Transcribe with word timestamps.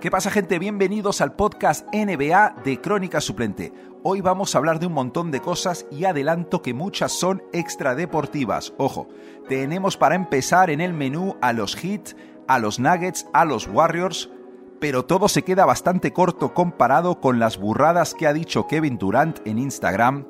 ¿Qué 0.00 0.12
pasa 0.12 0.30
gente? 0.30 0.60
Bienvenidos 0.60 1.20
al 1.20 1.32
podcast 1.32 1.84
NBA 1.92 2.62
de 2.64 2.80
Crónica 2.80 3.20
Suplente. 3.20 3.72
Hoy 4.04 4.20
vamos 4.20 4.54
a 4.54 4.58
hablar 4.58 4.78
de 4.78 4.86
un 4.86 4.92
montón 4.92 5.32
de 5.32 5.40
cosas 5.40 5.86
y 5.90 6.04
adelanto 6.04 6.62
que 6.62 6.72
muchas 6.72 7.10
son 7.10 7.42
extradeportivas. 7.52 8.74
Ojo, 8.78 9.08
tenemos 9.48 9.96
para 9.96 10.14
empezar 10.14 10.70
en 10.70 10.80
el 10.80 10.92
menú 10.92 11.36
a 11.40 11.52
los 11.52 11.74
Heat, 11.74 12.14
a 12.46 12.60
los 12.60 12.78
Nuggets, 12.78 13.26
a 13.32 13.44
los 13.44 13.66
Warriors, 13.66 14.30
pero 14.78 15.04
todo 15.04 15.26
se 15.26 15.42
queda 15.42 15.66
bastante 15.66 16.12
corto 16.12 16.54
comparado 16.54 17.20
con 17.20 17.40
las 17.40 17.58
burradas 17.58 18.14
que 18.14 18.28
ha 18.28 18.32
dicho 18.32 18.68
Kevin 18.68 18.98
Durant 18.98 19.44
en 19.48 19.58
Instagram, 19.58 20.26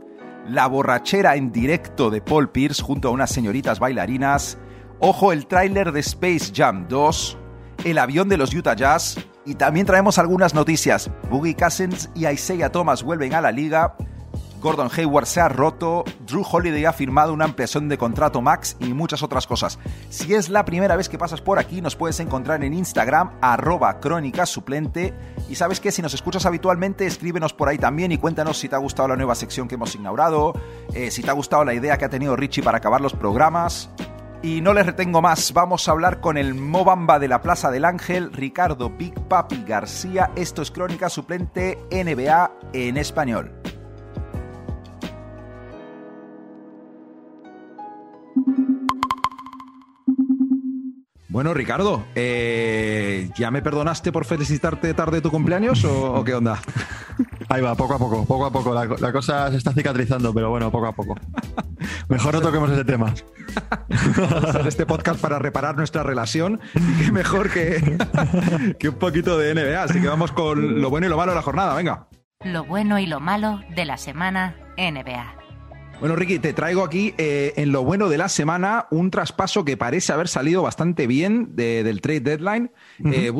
la 0.47 0.67
borrachera 0.67 1.37
en 1.37 1.53
directo 1.53 2.09
de 2.09 2.23
Paul 2.23 2.49
Pierce 2.49 2.83
junto 2.83 3.09
a 3.09 3.11
unas 3.11 3.31
señoritas 3.31 3.81
bailarinas, 3.81 4.57
ojo 4.99 5.31
el 5.31 5.47
tráiler 5.47 5.93
de 5.93 6.01
Space 6.01 6.53
Jam 6.55 6.89
2, 6.89 7.37
el 7.85 7.99
avión 7.99 8.29
de 8.29 8.37
los 8.37 8.55
Utah 8.55 8.75
Jazz, 8.75 9.17
y 9.49 9.55
también 9.55 9.87
traemos 9.87 10.19
algunas 10.19 10.53
noticias. 10.53 11.11
Boogie 11.31 11.57
Cousins 11.57 12.11
y 12.15 12.27
Isaiah 12.27 12.71
Thomas 12.71 13.03
vuelven 13.03 13.33
a 13.33 13.41
la 13.41 13.51
liga. 13.51 13.97
Gordon 14.61 14.91
Hayward 14.95 15.27
se 15.27 15.41
ha 15.41 15.49
roto, 15.49 16.05
Drew 16.27 16.45
Holiday 16.45 16.85
ha 16.85 16.93
firmado 16.93 17.33
una 17.33 17.45
ampliación 17.45 17.89
de 17.89 17.97
contrato 17.97 18.43
max 18.43 18.77
y 18.81 18.93
muchas 18.93 19.23
otras 19.23 19.47
cosas. 19.47 19.79
Si 20.11 20.35
es 20.35 20.49
la 20.49 20.65
primera 20.65 20.97
vez 20.97 21.09
que 21.09 21.17
pasas 21.17 21.41
por 21.41 21.59
aquí, 21.59 21.81
nos 21.81 21.97
puedes 21.97 22.19
encontrar 22.21 22.63
en 22.65 22.75
Instagram, 22.75 23.31
arroba 23.41 24.01
crónica 24.01 24.47
suplente. 24.47 25.15
Y 25.49 25.55
sabes 25.55 25.81
que 25.81 25.93
si 25.93 26.03
nos 26.03 26.13
escuchas 26.13 26.45
habitualmente, 26.45 27.07
escríbenos 27.07 27.55
por 27.55 27.69
ahí 27.69 27.79
también 27.79 28.13
y 28.13 28.19
cuéntanos 28.19 28.59
si 28.59 28.69
te 28.69 28.75
ha 28.75 28.79
gustado 28.79 29.09
la 29.09 29.17
nueva 29.17 29.35
sección 29.35 29.69
que 29.69 29.77
hemos 29.77 29.95
inaugurado, 29.95 30.53
eh, 30.93 31.11
si 31.11 31.23
te 31.23 31.31
ha 31.31 31.35
gustado 31.35 31.65
la 31.65 31.73
idea 31.73 31.97
que 31.97 32.05
ha 32.05 32.11
tenido 32.11 32.37
Richie 32.37 32.63
para 32.63 32.79
acabar 32.79 33.01
los 33.01 33.15
programas. 33.15 33.89
Y 34.41 34.61
no 34.61 34.73
les 34.73 34.87
retengo 34.87 35.21
más, 35.21 35.53
vamos 35.53 35.89
a 35.89 35.91
hablar 35.91 36.21
con 36.21 36.37
el 36.37 36.55
Mobamba 36.55 37.19
de 37.19 37.27
la 37.27 37.43
Plaza 37.43 37.73
del 37.73 37.85
Ángel, 37.85 38.33
Ricardo 38.33 38.89
Big 38.89 39.15
Papi 39.29 39.65
García. 39.67 40.31
Esto 40.37 40.63
es 40.63 40.71
Crónica 40.71 41.09
Suplente 41.09 41.79
NBA 41.91 42.53
en 42.73 42.97
español. 42.99 43.53
Bueno, 51.29 51.53
Ricardo, 51.53 52.05
eh, 52.15 53.31
¿ya 53.37 53.51
me 53.51 53.61
perdonaste 53.61 54.13
por 54.13 54.25
felicitarte 54.25 54.95
tarde 54.95 55.21
tu 55.21 55.31
cumpleaños 55.31 55.85
o, 55.85 56.15
o 56.15 56.25
qué 56.25 56.35
onda? 56.35 56.61
Ahí 57.51 57.63
va, 57.63 57.75
poco 57.75 57.95
a 57.95 57.99
poco, 57.99 58.27
poco 58.27 58.47
a 58.47 58.53
poco. 58.53 58.75
La, 58.75 58.85
la, 58.85 59.13
cosa 59.13 59.51
se 59.51 59.57
está 59.57 59.73
cicatrizando, 59.73 60.35
pero 60.35 60.51
bueno, 60.51 60.71
poco 60.71 60.87
a 60.87 60.93
poco. 60.93 61.15
Mejor 62.09 62.35
no 62.35 62.41
toquemos 62.41 62.71
ese 62.71 62.85
tema. 62.85 63.15
este 64.67 64.85
podcast 64.85 65.21
para 65.21 65.39
reparar 65.39 65.77
nuestra 65.77 66.03
relación 66.03 66.61
y 66.75 67.05
qué 67.05 67.13
mejor 67.13 67.51
que, 67.51 67.99
que 68.79 68.89
un 68.91 68.97
poquito 68.97 69.39
de 69.39 69.55
NBA. 69.55 69.83
Así 69.83 70.01
que 70.01 70.09
vamos 70.09 70.33
con 70.33 70.81
lo 70.81 70.91
bueno 70.91 71.07
y 71.07 71.11
lo 71.11 71.17
malo 71.17 71.33
de 71.33 71.37
la 71.37 71.43
jornada, 71.43 71.75
venga. 71.75 72.09
Lo 72.45 72.65
bueno 72.65 72.99
y 72.99 73.07
lo 73.07 73.19
malo 73.19 73.61
de 73.75 73.85
la 73.85 73.97
semana 73.97 74.55
NBA. 74.77 75.38
Bueno, 76.01 76.15
Ricky, 76.15 76.39
te 76.39 76.53
traigo 76.53 76.85
aquí 76.85 77.13
eh, 77.19 77.55
en 77.57 77.73
lo 77.73 77.83
bueno 77.83 78.09
de 78.09 78.19
la 78.19 78.29
semana 78.29 78.87
un 78.93 79.11
traspaso 79.11 79.65
que 79.65 79.77
parece 79.77 80.13
haber 80.13 80.29
salido 80.29 80.63
bastante 80.63 81.09
bien 81.09 81.57
de, 81.57 81.83
del 81.83 82.01
trade 82.01 82.21
deadline. 82.21 82.71
Uh 83.01 83.09
-huh. 83.09 83.15
eh, 83.15 83.31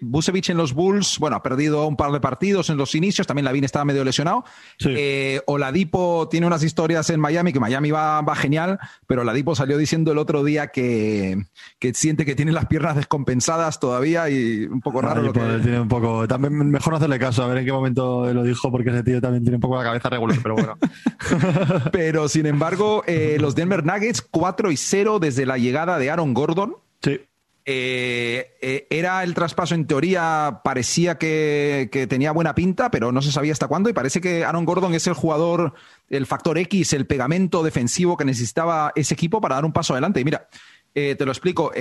Busevich, 0.00 0.50
en 0.50 0.56
los 0.56 0.74
Bulls, 0.74 1.20
bueno, 1.20 1.36
ha 1.36 1.44
perdido 1.44 1.86
un 1.86 1.96
par 1.96 2.10
de 2.10 2.18
partidos 2.18 2.70
en 2.70 2.76
los 2.76 2.96
inicios, 2.96 3.28
también 3.28 3.44
Lavin 3.44 3.62
estaba 3.62 3.84
medio 3.84 4.02
lesionado. 4.02 4.44
Sí. 4.80 4.92
Eh, 4.96 5.42
Oladipo 5.46 6.28
tiene 6.28 6.48
unas 6.48 6.64
historias 6.64 7.08
en 7.10 7.20
Miami, 7.20 7.52
que 7.52 7.60
Miami 7.60 7.92
va, 7.92 8.20
va 8.22 8.34
genial, 8.34 8.80
pero 9.06 9.22
Oladipo 9.22 9.54
salió 9.54 9.78
diciendo 9.78 10.10
el 10.10 10.18
otro 10.18 10.42
día 10.42 10.68
que, 10.68 11.44
que 11.78 11.94
siente 11.94 12.26
que 12.26 12.34
tiene 12.34 12.50
las 12.50 12.66
piernas 12.66 12.96
descompensadas 12.96 13.78
todavía 13.78 14.28
y 14.28 14.64
un 14.64 14.80
poco 14.80 15.02
raro. 15.02 15.20
Oladipo 15.20 15.44
lo 15.44 15.56
que... 15.58 15.62
tiene 15.62 15.80
un 15.80 15.88
poco, 15.88 16.26
también 16.26 16.68
mejor 16.68 16.96
hacerle 16.96 17.20
caso, 17.20 17.44
a 17.44 17.46
ver 17.46 17.58
en 17.58 17.64
qué 17.64 17.72
momento 17.72 18.32
lo 18.34 18.42
dijo, 18.42 18.72
porque 18.72 18.90
ese 18.90 19.04
tío 19.04 19.20
también 19.20 19.44
tiene 19.44 19.58
un 19.58 19.60
poco 19.60 19.76
la 19.76 19.84
cabeza 19.84 20.08
regular, 20.08 20.36
pero 20.42 20.56
bueno. 20.56 20.78
Pero 21.92 22.07
sin 22.28 22.46
embargo, 22.46 23.04
eh, 23.06 23.36
los 23.40 23.54
Denver 23.54 23.84
Nuggets 23.84 24.22
4 24.22 24.70
y 24.70 24.76
0 24.76 25.18
desde 25.18 25.46
la 25.46 25.58
llegada 25.58 25.98
de 25.98 26.10
Aaron 26.10 26.34
Gordon. 26.34 26.76
Sí. 27.02 27.20
Eh, 27.70 28.56
eh, 28.62 28.86
era 28.88 29.22
el 29.22 29.34
traspaso, 29.34 29.74
en 29.74 29.86
teoría, 29.86 30.62
parecía 30.64 31.18
que, 31.18 31.90
que, 31.92 32.06
tenía 32.06 32.32
buena 32.32 32.54
pinta, 32.54 32.90
pero 32.90 33.12
no 33.12 33.20
se 33.20 33.30
sabía 33.30 33.52
hasta 33.52 33.68
cuándo. 33.68 33.90
Y 33.90 33.92
parece 33.92 34.20
que 34.20 34.44
Aaron 34.44 34.64
Gordon 34.64 34.94
es 34.94 35.06
el 35.06 35.12
jugador, 35.12 35.74
el 36.08 36.26
factor 36.26 36.56
X, 36.58 36.94
el 36.94 37.06
pegamento 37.06 37.62
defensivo 37.62 38.16
que 38.16 38.24
necesitaba 38.24 38.92
ese 38.94 39.14
equipo 39.14 39.40
para 39.40 39.56
dar 39.56 39.64
un 39.64 39.72
paso 39.72 39.92
adelante. 39.92 40.20
Y 40.20 40.24
mira, 40.24 40.48
te 40.94 41.24
lo 41.24 41.30
explico. 41.30 41.72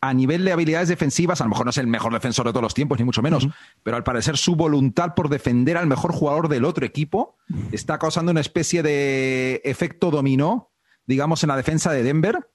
A 0.00 0.14
nivel 0.14 0.44
de 0.44 0.52
habilidades 0.52 0.88
defensivas, 0.88 1.40
a 1.40 1.44
lo 1.44 1.50
mejor 1.50 1.66
no 1.66 1.70
es 1.70 1.78
el 1.78 1.86
mejor 1.86 2.12
defensor 2.12 2.46
de 2.46 2.52
todos 2.52 2.62
los 2.62 2.74
tiempos, 2.74 2.98
ni 2.98 3.04
mucho 3.04 3.22
menos, 3.22 3.44
uh 3.44 3.48
-huh. 3.48 3.54
pero 3.82 3.96
al 3.96 4.04
parecer 4.04 4.36
su 4.36 4.54
voluntad 4.54 5.14
por 5.14 5.28
defender 5.28 5.76
al 5.76 5.86
mejor 5.86 6.12
jugador 6.12 6.48
del 6.48 6.64
otro 6.64 6.86
equipo 6.86 7.36
está 7.72 7.98
causando 7.98 8.30
una 8.30 8.40
especie 8.40 8.82
de 8.82 9.60
efecto 9.64 10.10
dominó, 10.10 10.70
digamos, 11.06 11.42
en 11.42 11.48
la 11.48 11.56
defensa 11.56 11.90
de 11.90 12.02
Denver. 12.02 12.48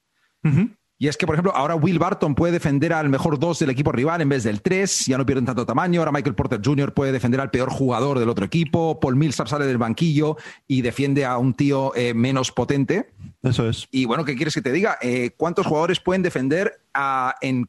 Uh 0.43 0.49
-huh. 0.49 0.77
Y 1.03 1.09
es 1.09 1.17
que, 1.17 1.25
por 1.25 1.35
ejemplo, 1.35 1.53
ahora 1.53 1.75
Will 1.75 1.99
Barton 1.99 2.33
puede 2.33 2.53
defender 2.53 2.93
al 2.93 3.09
mejor 3.09 3.37
2 3.37 3.59
del 3.59 3.71
equipo 3.71 3.91
rival 3.91 4.21
en 4.21 4.29
vez 4.29 4.43
del 4.43 4.61
3, 4.61 5.07
ya 5.07 5.17
no 5.17 5.25
pierden 5.25 5.45
tanto 5.45 5.65
tamaño. 5.65 5.99
Ahora 5.99 6.13
Michael 6.13 6.35
Porter 6.35 6.61
Jr. 6.63 6.93
puede 6.93 7.11
defender 7.11 7.41
al 7.41 7.51
peor 7.51 7.69
jugador 7.69 8.19
del 8.19 8.29
otro 8.29 8.45
equipo. 8.45 9.01
Paul 9.01 9.17
Millsap 9.17 9.47
sale 9.47 9.65
del 9.65 9.77
banquillo 9.77 10.37
y 10.65 10.81
defiende 10.81 11.25
a 11.25 11.37
un 11.37 11.55
tío 11.55 11.93
eh, 11.95 12.13
menos 12.13 12.53
potente. 12.53 13.11
Eso 13.43 13.69
es. 13.69 13.87
Y 13.91 14.05
bueno, 14.05 14.25
¿qué 14.25 14.35
quieres 14.35 14.53
que 14.53 14.61
te 14.61 14.71
diga? 14.71 14.97
Eh, 15.01 15.31
¿Cuántos 15.37 15.67
jugadores 15.67 15.99
pueden 15.99 16.23
defender 16.23 16.81
a, 16.93 17.35
en 17.41 17.67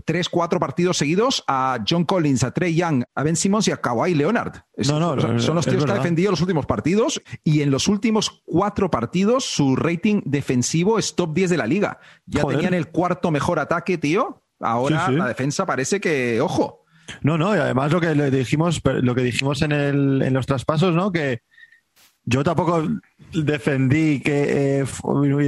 tres, 0.00 0.28
cuatro 0.28 0.58
partidos 0.58 0.96
seguidos 0.96 1.44
a 1.46 1.78
John 1.86 2.04
Collins, 2.04 2.44
a 2.44 2.52
Trey 2.52 2.74
Young, 2.74 3.04
a 3.14 3.22
Ben 3.22 3.36
Simmons 3.36 3.68
y 3.68 3.72
a 3.72 3.76
Kawhi 3.76 4.14
Leonard. 4.14 4.54
No, 4.88 4.98
no, 4.98 5.20
son, 5.20 5.40
son 5.40 5.54
los 5.54 5.66
tíos 5.66 5.84
que 5.84 5.90
ha 5.90 5.96
defendido 5.96 6.30
los 6.30 6.40
últimos 6.40 6.64
partidos 6.64 7.20
y 7.44 7.60
en 7.60 7.70
los 7.70 7.88
últimos 7.88 8.42
cuatro 8.44 8.90
partidos 8.90 9.44
su 9.44 9.76
rating 9.76 10.22
defensivo 10.24 10.98
es 10.98 11.14
top 11.14 11.34
10 11.34 11.50
de 11.50 11.56
la 11.58 11.66
liga. 11.66 11.98
Ya 12.24 12.42
Joder. 12.42 12.56
tenían 12.56 12.74
el 12.74 12.88
cuarto 12.88 13.30
mejor 13.30 13.58
ataque, 13.58 13.98
tío. 13.98 14.42
Ahora 14.60 15.06
sí, 15.06 15.12
sí. 15.12 15.18
la 15.18 15.28
defensa 15.28 15.66
parece 15.66 16.00
que, 16.00 16.40
ojo. 16.40 16.84
No, 17.20 17.36
no, 17.36 17.54
y 17.54 17.58
además 17.58 17.92
lo 17.92 18.00
que 18.00 18.14
le 18.14 18.30
dijimos, 18.30 18.80
lo 18.84 19.14
que 19.14 19.22
dijimos 19.22 19.60
en, 19.60 19.72
el, 19.72 20.22
en 20.22 20.32
los 20.32 20.46
traspasos, 20.46 20.94
¿no? 20.94 21.12
Que 21.12 21.42
yo 22.24 22.44
tampoco 22.44 22.86
defendí 23.32 24.20
que, 24.20 24.80
eh, 24.80 24.84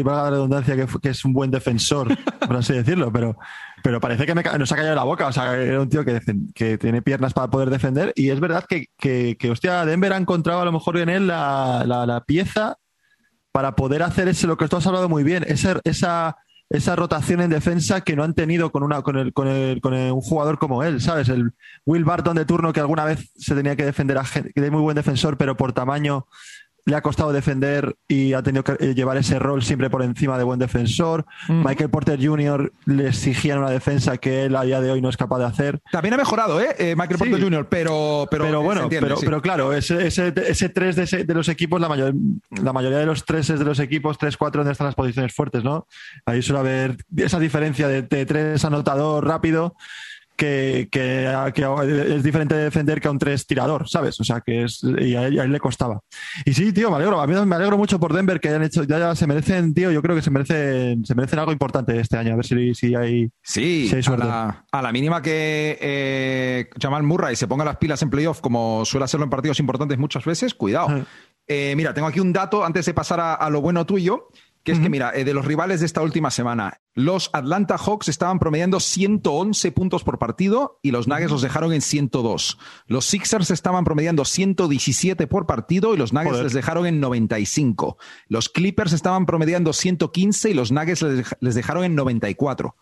la 0.04 0.30
redundancia, 0.30 0.76
que, 0.76 0.86
que, 1.00 1.10
es 1.10 1.24
un 1.24 1.32
buen 1.32 1.50
defensor, 1.50 2.08
por 2.46 2.56
así 2.56 2.72
decirlo, 2.72 3.12
pero, 3.12 3.36
pero 3.82 4.00
parece 4.00 4.26
que 4.26 4.34
me, 4.34 4.42
nos 4.42 4.72
ha 4.72 4.76
callado 4.76 4.96
la 4.96 5.04
boca. 5.04 5.26
O 5.26 5.32
sea, 5.32 5.54
era 5.54 5.80
un 5.80 5.88
tío 5.88 6.04
que, 6.04 6.78
tiene 6.78 7.02
piernas 7.02 7.32
para 7.34 7.50
poder 7.50 7.70
defender. 7.70 8.12
Y 8.16 8.30
es 8.30 8.40
verdad 8.40 8.64
que, 8.68 8.86
que, 8.98 9.36
que 9.38 9.50
hostia, 9.50 9.84
Denver 9.84 10.12
ha 10.12 10.16
encontrado 10.16 10.62
a 10.62 10.64
lo 10.64 10.72
mejor 10.72 10.98
en 10.98 11.08
él 11.08 11.26
la, 11.26 11.84
la, 11.86 12.24
pieza 12.24 12.78
para 13.52 13.76
poder 13.76 14.02
hacer 14.02 14.26
ese, 14.28 14.46
lo 14.46 14.56
que 14.56 14.66
tú 14.66 14.76
has 14.76 14.86
hablado 14.86 15.08
muy 15.08 15.22
bien, 15.22 15.44
esa, 15.46 15.80
esa, 15.84 16.38
esa 16.70 16.96
rotación 16.96 17.40
en 17.40 17.50
defensa 17.50 18.00
que 18.00 18.16
no 18.16 18.24
han 18.24 18.34
tenido 18.34 18.72
con, 18.72 18.82
una, 18.82 19.02
con, 19.02 19.16
el, 19.16 19.32
con, 19.32 19.46
el, 19.46 19.80
con 19.80 19.94
el, 19.94 20.10
un 20.10 20.22
jugador 20.22 20.58
como 20.58 20.82
él, 20.82 21.00
¿sabes? 21.00 21.28
El 21.28 21.52
Will 21.84 22.04
Barton 22.04 22.34
de 22.36 22.46
turno 22.46 22.72
que 22.72 22.80
alguna 22.80 23.04
vez 23.04 23.30
se 23.36 23.54
tenía 23.54 23.76
que 23.76 23.84
defender 23.84 24.18
a 24.18 24.24
gente, 24.24 24.52
que 24.52 24.64
es 24.64 24.72
muy 24.72 24.80
buen 24.80 24.96
defensor, 24.96 25.36
pero 25.36 25.56
por 25.56 25.72
tamaño 25.72 26.26
le 26.86 26.96
ha 26.96 27.00
costado 27.00 27.32
defender 27.32 27.96
y 28.08 28.34
ha 28.34 28.42
tenido 28.42 28.62
que 28.62 28.76
eh, 28.78 28.94
llevar 28.94 29.16
ese 29.16 29.38
rol 29.38 29.62
siempre 29.62 29.88
por 29.88 30.02
encima 30.02 30.36
de 30.36 30.44
buen 30.44 30.58
defensor. 30.58 31.24
Mm. 31.48 31.66
Michael 31.66 31.90
Porter 31.90 32.18
Jr. 32.22 32.72
le 32.86 33.08
exigían 33.08 33.58
una 33.58 33.70
defensa 33.70 34.18
que 34.18 34.44
él 34.44 34.56
a 34.56 34.64
día 34.64 34.80
de 34.80 34.90
hoy 34.90 35.00
no 35.00 35.08
es 35.08 35.16
capaz 35.16 35.38
de 35.38 35.44
hacer. 35.46 35.80
También 35.90 36.14
ha 36.14 36.16
mejorado, 36.18 36.60
¿eh? 36.60 36.74
eh 36.78 36.94
Michael 36.96 37.18
Porter. 37.18 37.42
Jr., 37.42 37.68
pero, 37.68 38.26
pero, 38.30 38.44
pero 38.44 38.62
bueno, 38.62 38.82
entiende, 38.82 39.06
pero, 39.06 39.16
sí. 39.16 39.24
pero, 39.24 39.40
claro, 39.40 39.72
ese, 39.72 40.06
ese, 40.06 40.32
ese 40.46 40.68
tres 40.68 40.96
de, 40.96 41.04
ese, 41.04 41.24
de, 41.24 41.34
los 41.34 41.48
equipos, 41.48 41.80
la, 41.80 41.88
mayor, 41.88 42.14
la 42.62 42.72
mayoría 42.72 42.98
de 42.98 43.06
los 43.06 43.24
tres 43.24 43.48
de 43.48 43.64
los 43.64 43.78
equipos, 43.78 44.18
tres, 44.18 44.36
cuatro, 44.36 44.60
donde 44.60 44.72
están 44.72 44.86
las 44.86 44.94
posiciones 44.94 45.34
fuertes, 45.34 45.64
¿no? 45.64 45.86
Ahí 46.26 46.42
suele 46.42 46.60
haber 46.60 46.96
esa 47.16 47.38
diferencia 47.38 47.88
de, 47.88 48.02
de 48.02 48.26
tres 48.26 48.64
anotador 48.64 49.26
rápido 49.26 49.74
que, 50.36 50.88
que, 50.90 51.52
que, 51.54 52.14
es 52.16 52.22
diferente 52.22 52.54
de 52.54 52.64
defender 52.64 53.00
que 53.00 53.08
a 53.08 53.10
un 53.10 53.18
tres 53.18 53.46
tirador, 53.46 53.88
¿sabes? 53.88 54.20
O 54.20 54.24
sea, 54.24 54.40
que 54.40 54.64
es. 54.64 54.82
Y 54.82 55.14
a 55.14 55.26
él, 55.26 55.38
a 55.38 55.44
él, 55.44 55.52
le 55.52 55.60
costaba. 55.60 56.00
Y 56.44 56.54
sí, 56.54 56.72
tío, 56.72 56.90
me 56.90 56.96
alegro. 56.96 57.20
A 57.20 57.26
mí 57.26 57.34
me 57.46 57.56
alegro 57.56 57.78
mucho 57.78 58.00
por 58.00 58.12
Denver 58.12 58.40
que 58.40 58.48
hayan 58.48 58.62
hecho. 58.62 58.84
Ya, 58.84 58.98
ya 58.98 59.14
se 59.14 59.26
merecen, 59.26 59.74
tío. 59.74 59.90
Yo 59.90 60.02
creo 60.02 60.16
que 60.16 60.22
se 60.22 60.30
merecen, 60.30 61.04
se 61.04 61.14
merecen 61.14 61.38
algo 61.38 61.52
importante 61.52 61.98
este 61.98 62.16
año. 62.16 62.32
A 62.32 62.36
ver 62.36 62.46
si, 62.46 62.74
si 62.74 62.94
hay. 62.94 63.30
Sí, 63.42 63.88
si 63.88 63.96
hay 63.96 64.02
a, 64.06 64.16
la, 64.16 64.64
a, 64.70 64.82
la, 64.82 64.92
mínima 64.92 65.22
que 65.22 65.78
eh, 65.80 66.70
Jamal 66.80 67.02
Murray 67.02 67.36
se 67.36 67.46
ponga 67.46 67.64
las 67.64 67.76
pilas 67.76 68.02
en 68.02 68.10
playoff, 68.10 68.40
como 68.40 68.84
suele 68.84 69.04
hacerlo 69.04 69.24
en 69.24 69.30
partidos 69.30 69.60
importantes 69.60 69.98
muchas 69.98 70.24
veces, 70.24 70.54
cuidado. 70.54 71.04
Eh, 71.46 71.74
mira, 71.76 71.92
tengo 71.92 72.08
aquí 72.08 72.20
un 72.20 72.32
dato 72.32 72.64
antes 72.64 72.86
de 72.86 72.94
pasar 72.94 73.20
a, 73.20 73.34
a 73.34 73.50
lo 73.50 73.60
bueno 73.60 73.84
tuyo 73.84 74.28
que 74.64 74.72
es 74.72 74.78
uh 74.78 74.80
-huh. 74.80 74.84
que, 74.84 74.90
mira, 74.90 75.12
eh, 75.14 75.24
de 75.24 75.34
los 75.34 75.44
rivales 75.44 75.80
de 75.80 75.86
esta 75.86 76.02
última 76.02 76.30
semana, 76.30 76.80
los 76.94 77.30
Atlanta 77.32 77.76
Hawks 77.76 78.08
estaban 78.08 78.38
promediando 78.38 78.80
111 78.80 79.72
puntos 79.72 80.04
por 80.04 80.18
partido 80.18 80.80
y 80.82 80.90
los 80.90 81.06
Nuggets 81.06 81.30
los 81.30 81.42
dejaron 81.42 81.72
en 81.72 81.82
102. 81.82 82.58
Los 82.86 83.04
Sixers 83.04 83.50
estaban 83.50 83.84
promediando 83.84 84.24
117 84.24 85.26
por 85.26 85.46
partido 85.46 85.94
y 85.94 85.98
los 85.98 86.12
Nuggets 86.12 86.30
Joder. 86.30 86.44
les 86.44 86.52
dejaron 86.54 86.86
en 86.86 86.98
95. 86.98 87.98
Los 88.28 88.48
Clippers 88.48 88.92
estaban 88.92 89.26
promediando 89.26 89.72
115 89.72 90.50
y 90.50 90.54
los 90.54 90.72
Nuggets 90.72 91.02
les, 91.40 91.54
dejaron 91.54 91.84
en 91.84 91.94
94. 91.94 92.74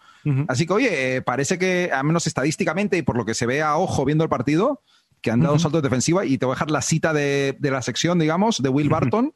Así 0.47 0.67
que, 0.67 0.73
oye, 0.73 1.17
eh, 1.17 1.23
parece 1.23 1.59
que, 1.59 1.91
al 1.93 2.05
menos 2.05 2.29
estadísticamente 2.29 2.97
y 2.97 3.03
por 3.03 3.17
lo 3.17 3.25
que 3.25 3.35
se 3.35 3.45
ve 3.45 3.61
a 3.61 3.77
ojo 3.77 4.05
viendo 4.05 4.23
el 4.23 4.31
partido, 4.31 4.81
que 5.23 5.31
han 5.31 5.41
dado 5.41 5.59
saltos 5.59 5.83
defensiva 5.83 6.27
y 6.27 6.37
te 6.37 6.45
voy 6.47 6.53
a 6.53 6.57
dejar 6.57 6.71
la 6.71 6.83
cita 6.83 7.13
de, 7.13 7.57
la 7.61 7.81
sección, 7.81 8.19
digamos, 8.19 8.63
de 8.63 8.69
Will 8.69 8.89
Barton, 8.89 9.33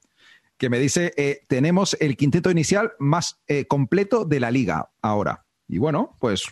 que 0.58 0.70
me 0.70 0.78
dice, 0.78 1.12
eh, 1.16 1.40
tenemos 1.48 1.96
el 2.00 2.16
quinteto 2.16 2.50
inicial 2.50 2.92
más 2.98 3.40
eh, 3.46 3.66
completo 3.66 4.24
de 4.24 4.40
la 4.40 4.50
liga 4.50 4.90
ahora. 5.02 5.44
Y 5.68 5.78
bueno, 5.78 6.16
pues... 6.20 6.44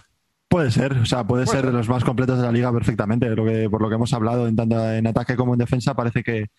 Puede 0.48 0.70
ser, 0.70 0.92
o 0.98 1.06
sea, 1.06 1.26
puede, 1.26 1.46
ser 1.46 1.66
de 1.66 1.72
los 1.72 1.88
más 1.88 2.04
completos 2.04 2.38
de 2.38 2.44
la 2.44 2.52
liga 2.52 2.72
perfectamente. 2.72 3.28
Lo 3.30 3.44
que, 3.44 3.68
por 3.68 3.82
lo 3.82 3.88
que 3.88 3.96
hemos 3.96 4.12
hablado, 4.12 4.46
en 4.46 4.54
tanto 4.54 4.92
en 4.92 5.04
ataque 5.04 5.34
como 5.34 5.54
en 5.54 5.58
defensa, 5.58 5.94
parece 5.94 6.22
que 6.22 6.50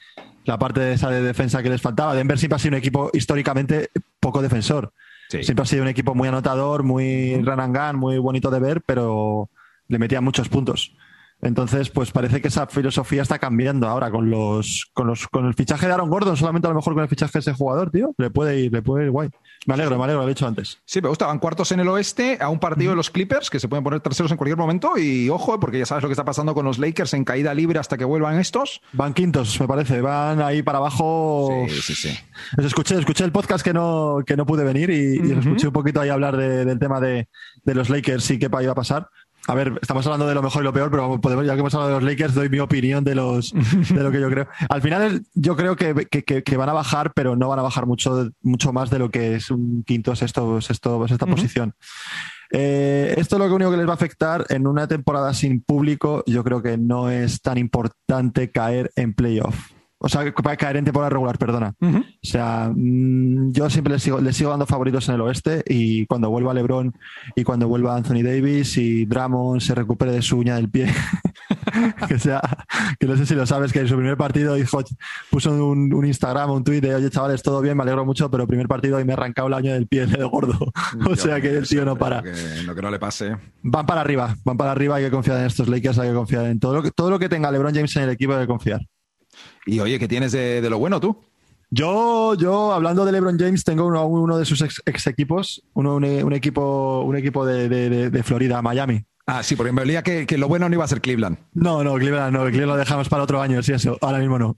la 0.43 0.59
parte 0.59 0.81
de 0.81 0.93
esa 0.93 1.09
de 1.09 1.21
defensa 1.21 1.63
que 1.63 1.69
les 1.69 1.81
faltaba. 1.81 2.13
Denver 2.13 2.37
siempre 2.37 2.55
ha 2.55 2.59
sido 2.59 2.73
un 2.73 2.79
equipo 2.79 3.09
históricamente 3.13 3.91
poco 4.19 4.41
defensor. 4.41 4.91
Siempre 5.29 5.63
ha 5.63 5.65
sido 5.65 5.83
un 5.83 5.87
equipo 5.87 6.13
muy 6.13 6.27
anotador, 6.27 6.83
muy 6.83 7.41
run 7.41 7.59
and 7.59 7.77
gun, 7.77 7.99
muy 7.99 8.17
bonito 8.17 8.51
de 8.51 8.59
ver, 8.59 8.81
pero 8.81 9.49
le 9.87 9.97
metía 9.97 10.19
muchos 10.19 10.49
puntos. 10.49 10.95
Entonces, 11.41 11.89
pues 11.89 12.11
parece 12.11 12.41
que 12.41 12.47
esa 12.47 12.65
filosofía 12.67 13.21
está 13.21 13.37
cambiando 13.37 13.87
ahora 13.87 14.09
con 14.09 14.29
los, 14.29 14.89
con 14.93 15.07
los, 15.07 15.27
con 15.27 15.45
el 15.45 15.53
fichaje 15.53 15.85
de 15.85 15.93
Aaron 15.93 16.09
Gordon, 16.09 16.37
solamente 16.37 16.67
a 16.67 16.71
lo 16.71 16.75
mejor 16.75 16.93
con 16.93 17.03
el 17.03 17.09
fichaje 17.09 17.33
de 17.33 17.39
ese 17.39 17.53
jugador, 17.53 17.91
tío. 17.91 18.13
Le 18.17 18.29
puede 18.29 18.59
ir, 18.59 18.71
le 18.71 18.81
puede 18.81 19.05
ir 19.05 19.11
guay. 19.11 19.29
Me 19.67 19.73
alegro, 19.73 19.97
me 19.97 20.03
alegro, 20.03 20.21
lo 20.21 20.27
he 20.27 20.29
dicho 20.29 20.47
antes. 20.47 20.79
Sí, 20.85 21.01
me 21.01 21.09
gusta. 21.09 21.25
Van 21.25 21.39
cuartos 21.39 21.71
en 21.71 21.79
el 21.79 21.87
oeste 21.87 22.37
a 22.39 22.49
un 22.49 22.59
partido 22.59 22.91
de 22.91 22.95
los 22.95 23.09
Clippers 23.09 23.49
que 23.49 23.59
se 23.59 23.67
pueden 23.67 23.83
poner 23.83 23.99
terceros 23.99 24.31
en 24.31 24.37
cualquier 24.37 24.57
momento. 24.57 24.97
Y 24.97 25.29
ojo, 25.29 25.59
porque 25.59 25.79
ya 25.79 25.85
sabes 25.85 26.03
lo 26.03 26.09
que 26.09 26.13
está 26.13 26.25
pasando 26.25 26.53
con 26.53 26.65
los 26.65 26.77
Lakers 26.77 27.13
en 27.13 27.23
caída 27.23 27.53
libre 27.53 27.79
hasta 27.79 27.97
que 27.97 28.05
vuelvan 28.05 28.39
estos. 28.39 28.81
Van 28.93 29.13
quintos, 29.13 29.59
me 29.59 29.67
parece. 29.67 30.01
Van 30.01 30.41
ahí 30.41 30.61
para 30.61 30.77
abajo. 30.77 31.65
Sí, 31.67 31.81
sí, 31.81 31.95
sí. 31.95 32.19
escuché, 32.57 32.97
escuché 32.99 33.23
el 33.23 33.31
podcast 33.31 33.63
que 33.63 33.73
no, 33.73 34.19
que 34.25 34.37
no 34.37 34.45
pude 34.45 34.63
venir 34.63 34.89
y, 34.89 35.31
escuché 35.31 35.67
un 35.67 35.73
poquito 35.73 36.01
ahí 36.01 36.09
hablar 36.09 36.37
del 36.37 36.79
tema 36.79 36.99
de, 36.99 37.27
de 37.63 37.75
los 37.75 37.89
Lakers 37.89 38.29
y 38.31 38.39
qué 38.39 38.45
iba 38.45 38.71
a 38.71 38.75
pasar. 38.75 39.09
A 39.47 39.53
ver, 39.53 39.77
estamos 39.81 40.05
hablando 40.07 40.27
de 40.27 40.33
lo 40.33 40.41
mejor 40.41 40.63
y 40.63 40.65
lo 40.65 40.73
peor, 40.73 40.89
pero 40.89 41.21
podemos, 41.21 41.45
ya 41.45 41.53
que 41.53 41.59
hemos 41.59 41.73
hablado 41.75 41.93
de 41.93 42.01
los 42.01 42.09
Lakers, 42.09 42.33
doy 42.33 42.49
mi 42.49 42.59
opinión 42.59 43.03
de 43.03 43.15
los 43.15 43.53
de 43.53 44.03
lo 44.03 44.11
que 44.11 44.19
yo 44.19 44.29
creo. 44.29 44.47
Al 44.69 44.81
final, 44.81 45.23
yo 45.33 45.55
creo 45.55 45.75
que, 45.75 45.93
que, 46.07 46.57
van 46.57 46.69
a 46.69 46.73
bajar, 46.73 47.13
pero 47.13 47.35
no 47.35 47.47
van 47.47 47.59
a 47.59 47.63
bajar 47.63 47.85
mucho, 47.85 48.31
mucho 48.41 48.73
más 48.73 48.89
de 48.89 48.99
lo 48.99 49.11
que 49.11 49.35
es 49.35 49.51
un 49.51 49.83
quinto, 49.83 50.15
sexto, 50.15 50.61
sexto 50.61 51.05
esta 51.05 51.25
posición. 51.25 51.75
Eh, 52.51 53.13
esto 53.17 53.35
es 53.35 53.39
lo 53.39 53.55
único 53.55 53.71
que 53.71 53.77
les 53.77 53.87
va 53.87 53.91
a 53.91 53.95
afectar 53.95 54.45
en 54.49 54.65
una 54.67 54.87
temporada 54.87 55.33
sin 55.33 55.61
público. 55.61 56.23
Yo 56.25 56.43
creo 56.43 56.61
que 56.61 56.77
no 56.77 57.09
es 57.09 57.41
tan 57.41 57.57
importante 57.57 58.51
caer 58.51 58.91
en 58.95 59.13
playoff. 59.13 59.74
O 60.05 60.07
sea, 60.07 60.31
para 60.31 60.55
caer 60.55 60.77
en 60.77 60.85
temporada 60.85 61.09
regular, 61.09 61.35
perdona. 61.39 61.73
O 61.81 62.03
sea, 62.21 62.71
mm, 62.71 63.51
yo 63.53 63.67
siempre 63.71 63.93
les 63.93 64.03
sigo, 64.03 64.21
les 64.21 64.37
sigo 64.37 64.51
dando 64.51 64.67
favoritos 64.67 65.09
en 65.09 65.15
el 65.15 65.21
oeste 65.21 65.63
y 65.65 66.05
cuando 66.05 66.29
vuelva 66.29 66.53
LeBron 66.53 66.93
y 67.35 67.43
cuando 67.43 67.67
vuelva 67.67 67.95
Anthony 67.95 68.21
Davis 68.21 68.77
y 68.77 69.07
Drummond 69.07 69.61
se 69.61 69.73
recupere 69.73 70.11
de 70.11 70.21
su 70.21 70.37
uña 70.37 70.57
del 70.57 70.69
pie, 70.69 70.93
que 72.07 72.19
sea, 72.19 72.39
que 72.99 73.07
no 73.07 73.17
sé 73.17 73.25
si 73.25 73.33
lo 73.33 73.47
sabes, 73.47 73.73
que 73.73 73.79
en 73.79 73.87
su 73.87 73.95
primer 73.95 74.15
partido 74.15 74.53
dijo, 74.53 74.83
puso 75.31 75.51
un, 75.51 75.91
un 75.91 76.05
Instagram, 76.05 76.51
un 76.51 76.63
tweet 76.63 76.81
de, 76.81 76.93
oye 76.93 77.09
chavales, 77.09 77.41
todo 77.41 77.59
bien, 77.61 77.75
me 77.75 77.81
alegro 77.81 78.05
mucho, 78.05 78.29
pero 78.29 78.45
primer 78.45 78.67
partido 78.67 78.99
y 78.99 79.05
me 79.05 79.13
he 79.13 79.15
arrancado 79.15 79.49
la 79.49 79.57
uña 79.57 79.73
del 79.73 79.87
pie 79.87 80.05
de 80.05 80.23
gordo. 80.23 80.71
o 81.09 81.15
sea 81.15 81.41
que 81.41 81.49
el 81.49 81.67
tío 81.67 81.83
no 81.83 81.95
para. 81.95 82.21
lo 82.21 82.75
que 82.75 82.81
no 82.83 82.91
le 82.91 82.99
pase. 82.99 83.35
Van 83.63 83.87
para 83.87 84.01
arriba, 84.01 84.35
van 84.43 84.55
para 84.55 84.71
arriba, 84.71 84.97
hay 84.97 85.05
que 85.05 85.11
confiar 85.11 85.39
en 85.39 85.47
estos 85.47 85.67
Lakers, 85.67 85.97
hay 85.97 86.09
que 86.09 86.15
confiar 86.15 86.45
en 86.45 86.59
todo 86.59 86.75
lo 86.75 86.83
que, 86.83 86.91
todo 86.91 87.09
lo 87.09 87.17
que 87.17 87.27
tenga 87.27 87.49
LeBron 87.49 87.73
James 87.73 87.95
en 87.95 88.03
el 88.03 88.09
equipo, 88.11 88.33
hay 88.33 88.41
que 88.41 88.47
confiar. 88.47 88.81
Y 89.65 89.79
oye, 89.79 89.99
¿qué 89.99 90.07
tienes 90.07 90.31
de, 90.31 90.61
lo 90.69 90.77
bueno 90.77 90.99
tú? 90.99 91.17
Yo, 91.71 92.35
yo, 92.35 92.73
hablando 92.73 93.05
de 93.05 93.11
LeBron 93.11 93.39
James, 93.39 93.63
tengo 93.63 93.87
uno, 93.87 94.05
uno 94.05 94.37
de 94.37 94.45
sus 94.45 94.61
ex, 94.61 95.07
equipos, 95.07 95.63
uno, 95.73 95.95
un, 95.95 96.33
equipo, 96.33 97.01
un 97.01 97.17
equipo 97.17 97.45
de, 97.45 98.21
Florida, 98.23 98.61
Miami. 98.61 99.03
Ah, 99.27 99.41
sí, 99.41 99.55
porque 99.55 99.71
me 99.71 99.81
olía 99.81 100.03
que, 100.03 100.27
lo 100.37 100.47
bueno 100.47 100.69
no 100.69 100.75
iba 100.75 100.83
a 100.83 100.87
ser 100.87 101.01
Cleveland. 101.01 101.39
No, 101.53 101.83
no, 101.83 101.95
Cleveland 101.95 102.31
no, 102.31 102.43
Cleveland 102.43 102.73
lo 102.73 102.77
dejamos 102.77 103.09
para 103.09 103.23
otro 103.23 103.41
año, 103.41 103.63
sí, 103.63 103.73
eso, 103.73 103.97
ahora 104.01 104.19
mismo 104.19 104.37
no. 104.37 104.55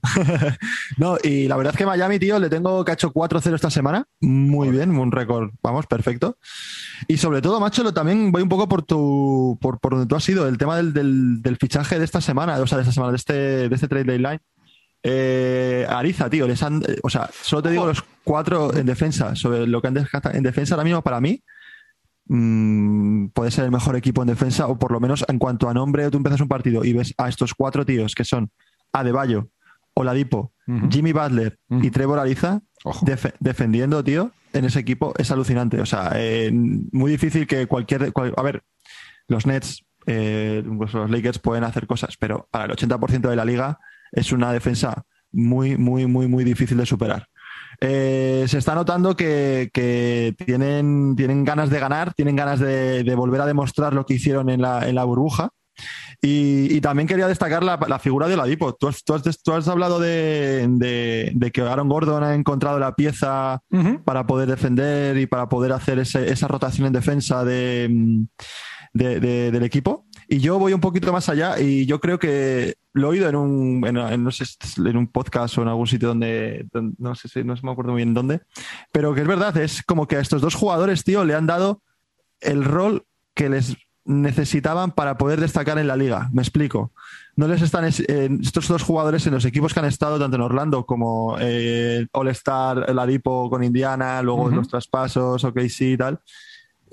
no, 0.98 1.16
y 1.24 1.48
la 1.48 1.56
verdad 1.56 1.72
es 1.72 1.78
que 1.78 1.86
Miami, 1.86 2.18
tío, 2.18 2.38
le 2.38 2.50
tengo 2.50 2.84
que 2.84 2.90
ha 2.90 2.94
hecho 2.94 3.10
4-0 3.10 3.54
esta 3.54 3.70
semana. 3.70 4.04
Muy 4.20 4.68
bien, 4.68 4.90
un 4.90 5.10
récord, 5.10 5.52
vamos, 5.62 5.86
perfecto. 5.86 6.36
Y 7.06 7.16
sobre 7.16 7.40
todo, 7.40 7.60
macho, 7.60 7.94
también 7.94 8.30
voy 8.30 8.42
un 8.42 8.50
poco 8.50 8.68
por 8.68 8.82
tu, 8.82 9.56
por, 9.58 9.80
por 9.80 9.92
donde 9.92 10.06
tú 10.06 10.16
has 10.16 10.28
ido, 10.28 10.46
el 10.46 10.58
tema 10.58 10.76
del, 10.76 10.92
del, 11.42 11.56
fichaje 11.56 11.98
de 11.98 12.04
esta 12.04 12.20
semana, 12.20 12.58
o 12.58 12.66
sea, 12.66 12.76
de 12.76 12.82
esta 12.82 12.92
semana, 12.92 13.12
de 13.12 13.16
este, 13.16 13.68
de 13.68 13.74
este 13.74 13.88
trade 13.88 14.04
deadline. 14.04 14.40
Eh, 15.02 15.86
Ariza, 15.88 16.28
tío, 16.28 16.46
les 16.46 16.62
han, 16.62 16.82
o 17.02 17.10
sea, 17.10 17.30
solo 17.42 17.62
te 17.62 17.70
digo 17.70 17.86
los 17.86 18.04
cuatro 18.24 18.74
en 18.74 18.86
defensa. 18.86 19.34
Sobre 19.34 19.66
lo 19.66 19.80
que 19.80 19.88
han 19.88 19.94
descartado 19.94 20.34
en 20.34 20.42
defensa 20.42 20.74
ahora 20.74 20.84
mismo, 20.84 21.02
para 21.02 21.20
mí, 21.20 21.42
mm, 22.26 23.28
puede 23.28 23.50
ser 23.50 23.64
el 23.64 23.70
mejor 23.70 23.96
equipo 23.96 24.22
en 24.22 24.28
defensa, 24.28 24.66
o 24.66 24.78
por 24.78 24.92
lo 24.92 25.00
menos 25.00 25.24
en 25.28 25.38
cuanto 25.38 25.68
a 25.68 25.74
nombre, 25.74 26.10
tú 26.10 26.18
empiezas 26.18 26.40
un 26.40 26.48
partido 26.48 26.84
y 26.84 26.92
ves 26.92 27.14
a 27.18 27.28
estos 27.28 27.54
cuatro 27.54 27.86
tíos 27.86 28.14
que 28.14 28.24
son 28.24 28.50
Adebayo, 28.92 29.48
Oladipo, 29.94 30.52
Jimmy 30.90 31.12
Butler 31.12 31.58
y 31.70 31.90
Trevor 31.90 32.18
Ariza 32.18 32.60
defendiendo, 33.40 34.04
tío, 34.04 34.32
en 34.52 34.64
ese 34.64 34.80
equipo 34.80 35.14
es 35.18 35.30
alucinante. 35.30 35.80
O 35.80 35.86
sea, 35.86 36.12
eh, 36.14 36.50
muy 36.52 37.10
difícil 37.10 37.46
que 37.46 37.66
cualquier. 37.66 38.12
a 38.36 38.42
ver, 38.42 38.62
los 39.28 39.46
Nets, 39.46 39.84
eh, 40.06 40.62
pues 40.76 40.92
los 40.92 41.10
Lakers 41.10 41.38
pueden 41.38 41.64
hacer 41.64 41.86
cosas, 41.86 42.16
pero 42.18 42.48
para 42.50 42.66
el 42.66 42.70
80% 42.72 43.28
de 43.28 43.36
la 43.36 43.44
liga 43.44 43.78
es 44.12 44.32
una 44.32 44.52
defensa 44.52 45.04
muy, 45.32 45.76
muy, 45.76 46.06
muy, 46.06 46.26
muy 46.26 46.44
difícil 46.44 46.76
de 46.76 46.86
superar. 46.86 47.26
Eh, 47.80 48.44
se 48.48 48.58
está 48.58 48.74
notando 48.74 49.14
que, 49.14 49.70
tienen, 50.36 51.14
tienen 51.16 51.44
ganas 51.44 51.70
de 51.70 51.78
ganar, 51.78 52.12
tienen 52.14 52.36
ganas 52.36 52.58
de, 52.58 53.14
volver 53.14 53.40
a 53.40 53.46
demostrar 53.46 53.94
lo 53.94 54.04
que 54.04 54.14
hicieron 54.14 54.50
en 54.50 54.62
la, 54.62 54.88
en 54.88 54.94
la 54.94 55.04
burbuja. 55.04 55.50
Y, 56.20 56.80
también 56.80 57.06
quería 57.06 57.28
destacar 57.28 57.62
la, 57.62 57.98
figura 58.00 58.26
de 58.26 58.34
Oladipo. 58.34 58.74
Tú 58.74 58.88
has, 58.88 59.04
tú 59.04 59.52
has, 59.52 59.68
hablado 59.68 60.00
de, 60.00 61.50
que 61.52 61.60
Aaron 61.60 61.88
Gordon 61.88 62.24
ha 62.24 62.34
encontrado 62.34 62.78
la 62.80 62.94
pieza 62.94 63.60
para 64.04 64.26
poder 64.26 64.48
defender 64.48 65.16
y 65.16 65.26
para 65.26 65.48
poder 65.48 65.72
hacer 65.72 65.98
esa 66.00 66.48
rotación 66.48 66.88
en 66.88 66.92
defensa 66.92 67.44
de, 67.44 68.26
del 68.92 69.62
equipo. 69.62 70.06
Y 70.30 70.40
yo 70.40 70.58
voy 70.58 70.74
un 70.74 70.80
poquito 70.80 71.10
más 71.10 71.30
allá 71.30 71.58
y 71.58 71.86
yo 71.86 72.00
creo 72.00 72.18
que 72.18 72.76
lo 72.92 73.06
he 73.06 73.10
oído 73.12 73.30
en 73.30 73.36
un, 73.36 73.86
en, 73.86 74.22
no 74.22 74.30
sé, 74.30 74.44
en 74.76 74.96
un 74.98 75.06
podcast 75.06 75.56
o 75.56 75.62
en 75.62 75.68
algún 75.68 75.86
sitio 75.86 76.08
donde, 76.08 76.66
no 76.98 77.14
sé 77.14 77.28
si 77.28 77.42
no 77.42 77.54
me 77.62 77.70
acuerdo 77.70 77.92
muy 77.92 78.00
bien 78.00 78.12
dónde, 78.12 78.42
pero 78.92 79.14
que 79.14 79.22
es 79.22 79.26
verdad, 79.26 79.56
es 79.56 79.82
como 79.82 80.06
que 80.06 80.16
a 80.16 80.20
estos 80.20 80.42
dos 80.42 80.54
jugadores, 80.54 81.02
tío, 81.02 81.24
le 81.24 81.34
han 81.34 81.46
dado 81.46 81.80
el 82.40 82.62
rol 82.62 83.06
que 83.34 83.48
les 83.48 83.74
necesitaban 84.04 84.92
para 84.92 85.16
poder 85.16 85.40
destacar 85.40 85.78
en 85.78 85.86
la 85.86 85.96
liga. 85.96 86.28
Me 86.32 86.42
explico. 86.42 86.92
No 87.36 87.48
les 87.48 87.62
están 87.62 87.84
estos 87.84 88.68
dos 88.68 88.82
jugadores 88.82 89.26
en 89.26 89.32
los 89.32 89.44
equipos 89.46 89.72
que 89.72 89.80
han 89.80 89.86
estado 89.86 90.18
tanto 90.18 90.36
en 90.36 90.42
Orlando 90.42 90.84
como 90.84 91.36
eh, 91.40 92.06
All 92.12 92.28
Star, 92.28 92.84
el 92.88 92.98
Adipo 92.98 93.48
con 93.48 93.64
Indiana, 93.64 94.20
luego 94.22 94.50
en 94.50 94.56
los 94.56 94.68
traspasos, 94.68 95.44
OKC 95.44 95.80
y 95.80 95.96
tal 95.96 96.20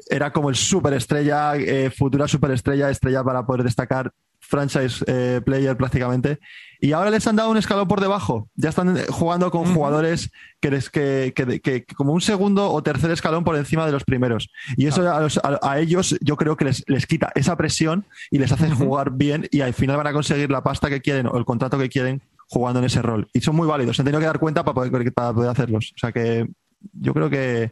era 0.09 0.31
como 0.31 0.49
el 0.49 0.55
superestrella, 0.55 1.55
eh, 1.55 1.89
futura 1.89 2.27
superestrella, 2.27 2.89
estrella 2.89 3.23
para 3.23 3.45
poder 3.45 3.63
destacar 3.63 4.11
franchise 4.39 5.03
eh, 5.07 5.41
player 5.43 5.75
prácticamente. 5.75 6.39
Y 6.79 6.91
ahora 6.91 7.09
les 7.09 7.25
han 7.27 7.35
dado 7.35 7.49
un 7.49 7.57
escalón 7.57 7.87
por 7.87 8.01
debajo. 8.01 8.49
Ya 8.55 8.69
están 8.69 8.97
eh, 8.97 9.05
jugando 9.09 9.49
con 9.49 9.73
jugadores 9.73 10.31
que, 10.59 10.71
les, 10.71 10.89
que, 10.89 11.33
que, 11.33 11.85
como 11.95 12.13
un 12.13 12.21
segundo 12.21 12.71
o 12.71 12.83
tercer 12.83 13.11
escalón 13.11 13.43
por 13.43 13.55
encima 13.55 13.85
de 13.85 13.91
los 13.91 14.03
primeros. 14.03 14.49
Y 14.77 14.87
eso 14.87 15.03
a, 15.07 15.79
ellos 15.79 16.15
yo 16.21 16.37
creo 16.37 16.55
que 16.55 16.65
les, 16.65 16.83
les, 16.87 17.07
quita 17.07 17.31
esa 17.35 17.57
presión 17.57 18.05
y 18.29 18.37
les 18.37 18.51
hace 18.51 18.69
jugar 18.69 19.11
bien 19.11 19.47
y 19.51 19.61
al 19.61 19.73
final 19.73 19.97
van 19.97 20.07
a 20.07 20.13
conseguir 20.13 20.51
la 20.51 20.63
pasta 20.63 20.89
que 20.89 21.01
quieren 21.01 21.27
o 21.27 21.37
el 21.37 21.45
contrato 21.45 21.77
que 21.77 21.89
quieren 21.89 22.21
jugando 22.47 22.79
en 22.79 22.85
ese 22.85 23.01
rol. 23.01 23.27
Y 23.33 23.41
son 23.41 23.55
muy 23.55 23.67
válidos. 23.67 23.95
Se 23.95 24.01
han 24.01 24.05
tenido 24.05 24.19
que 24.19 24.27
dar 24.27 24.39
cuenta 24.39 24.63
para 24.63 24.75
poder, 24.75 25.13
para 25.13 25.33
poder 25.33 25.49
hacerlos. 25.49 25.93
O 25.95 25.99
sea 25.99 26.11
que 26.11 26.47
yo 26.93 27.13
creo 27.13 27.29
que, 27.29 27.71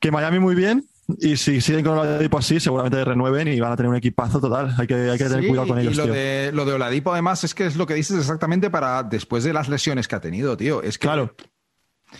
que 0.00 0.10
Miami 0.10 0.38
muy 0.38 0.54
bien 0.54 0.86
y 1.18 1.36
si 1.36 1.60
siguen 1.60 1.84
con 1.84 1.98
Oladipo 1.98 2.38
así, 2.38 2.58
seguramente 2.58 3.04
renueven 3.04 3.48
y 3.48 3.60
van 3.60 3.72
a 3.72 3.76
tener 3.76 3.90
un 3.90 3.96
equipazo 3.96 4.40
total. 4.40 4.74
Hay 4.76 4.86
que, 4.86 4.94
hay 4.94 5.18
que 5.18 5.24
tener 5.24 5.46
cuidado 5.46 5.68
con 5.68 5.78
ellos. 5.78 5.94
Y 5.94 5.96
lo, 5.96 6.06
De, 6.06 6.50
lo 6.52 6.64
de 6.64 6.72
Oladipo, 6.72 7.12
además, 7.12 7.44
es 7.44 7.54
que 7.54 7.66
es 7.66 7.76
lo 7.76 7.86
que 7.86 7.94
dices 7.94 8.18
exactamente 8.18 8.70
para 8.70 9.02
después 9.04 9.44
de 9.44 9.52
las 9.52 9.68
lesiones 9.68 10.08
que 10.08 10.16
ha 10.16 10.20
tenido, 10.20 10.56
tío. 10.56 10.82
Es 10.82 10.98
que... 10.98 11.06
Claro, 11.06 11.34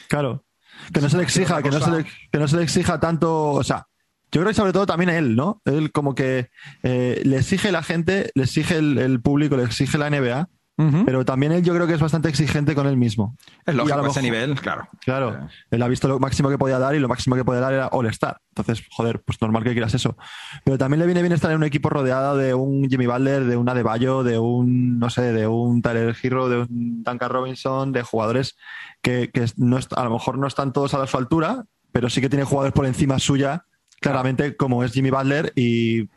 claro. 0.08 0.44
Que 0.92 1.00
no 1.00 1.08
se 1.08 1.16
le 1.16 1.24
exija, 1.24 1.62
que 1.62 1.70
no 1.70 1.80
se 1.80 1.90
le, 1.90 2.04
que 2.30 2.38
no 2.38 2.46
se 2.46 2.56
le 2.56 2.62
exija 2.62 3.00
tanto. 3.00 3.50
O 3.52 3.64
sea, 3.64 3.88
yo 4.30 4.40
creo 4.40 4.48
que 4.48 4.54
sobre 4.54 4.72
todo 4.72 4.86
también 4.86 5.10
a 5.10 5.16
él, 5.16 5.34
¿no? 5.34 5.62
Él 5.64 5.90
como 5.90 6.14
que 6.14 6.50
eh, 6.82 7.22
le 7.24 7.38
exige 7.38 7.72
la 7.72 7.82
gente, 7.82 8.30
le 8.34 8.44
exige 8.44 8.76
el, 8.76 9.20
público, 9.20 9.56
le 9.56 9.64
exige 9.64 9.98
la 9.98 10.10
NBA 10.10 10.48
pero 10.76 11.24
también 11.24 11.52
él 11.52 11.62
yo 11.62 11.74
creo 11.74 11.86
que 11.86 11.94
es 11.94 12.00
bastante 12.00 12.28
exigente 12.28 12.74
con 12.74 12.86
él 12.86 12.96
mismo. 12.96 13.36
Es 13.64 13.74
lógico 13.74 13.98
a 13.98 14.08
ese 14.08 14.22
nivel, 14.22 14.60
claro. 14.60 14.88
Claro, 15.04 15.48
él 15.70 15.82
ha 15.82 15.88
visto 15.88 16.06
lo 16.06 16.18
máximo 16.18 16.50
que 16.50 16.58
podía 16.58 16.78
dar 16.78 16.94
y 16.94 16.98
lo 16.98 17.08
máximo 17.08 17.34
que 17.34 17.44
podía 17.44 17.60
dar 17.60 17.72
era 17.72 17.86
All-Star. 17.88 18.40
Entonces, 18.50 18.86
joder, 18.90 19.22
pues 19.22 19.40
normal 19.40 19.64
que 19.64 19.72
quieras 19.72 19.94
eso. 19.94 20.16
Pero 20.64 20.76
también 20.76 21.00
le 21.00 21.06
viene 21.06 21.22
bien 21.22 21.32
estar 21.32 21.50
en 21.50 21.56
un 21.58 21.64
equipo 21.64 21.88
rodeado 21.88 22.36
de 22.36 22.54
un 22.54 22.88
Jimmy 22.88 23.06
Butler, 23.06 23.44
de 23.44 23.56
un 23.56 23.68
Adebayo, 23.68 24.22
de 24.22 24.38
un, 24.38 24.98
no 24.98 25.08
sé, 25.10 25.32
de 25.32 25.46
un 25.46 25.80
Tyler 25.80 26.14
Hero, 26.22 26.48
de 26.48 26.58
un 26.58 27.02
Duncan 27.02 27.30
Robinson, 27.30 27.92
de 27.92 28.02
jugadores 28.02 28.56
que, 29.00 29.30
no 29.56 29.78
a 29.96 30.04
lo 30.04 30.10
mejor 30.10 30.38
no 30.38 30.46
están 30.46 30.72
todos 30.72 30.94
a 30.94 31.06
su 31.06 31.16
altura, 31.16 31.64
pero 31.92 32.10
sí 32.10 32.20
que 32.20 32.28
tienen 32.28 32.46
jugadores 32.46 32.74
por 32.74 32.86
encima 32.86 33.18
suya 33.18 33.64
claramente, 34.00 34.56
como 34.56 34.84
es 34.84 34.92
Jimmy 34.92 35.10
Butler. 35.10 35.52
Y 35.56 36.08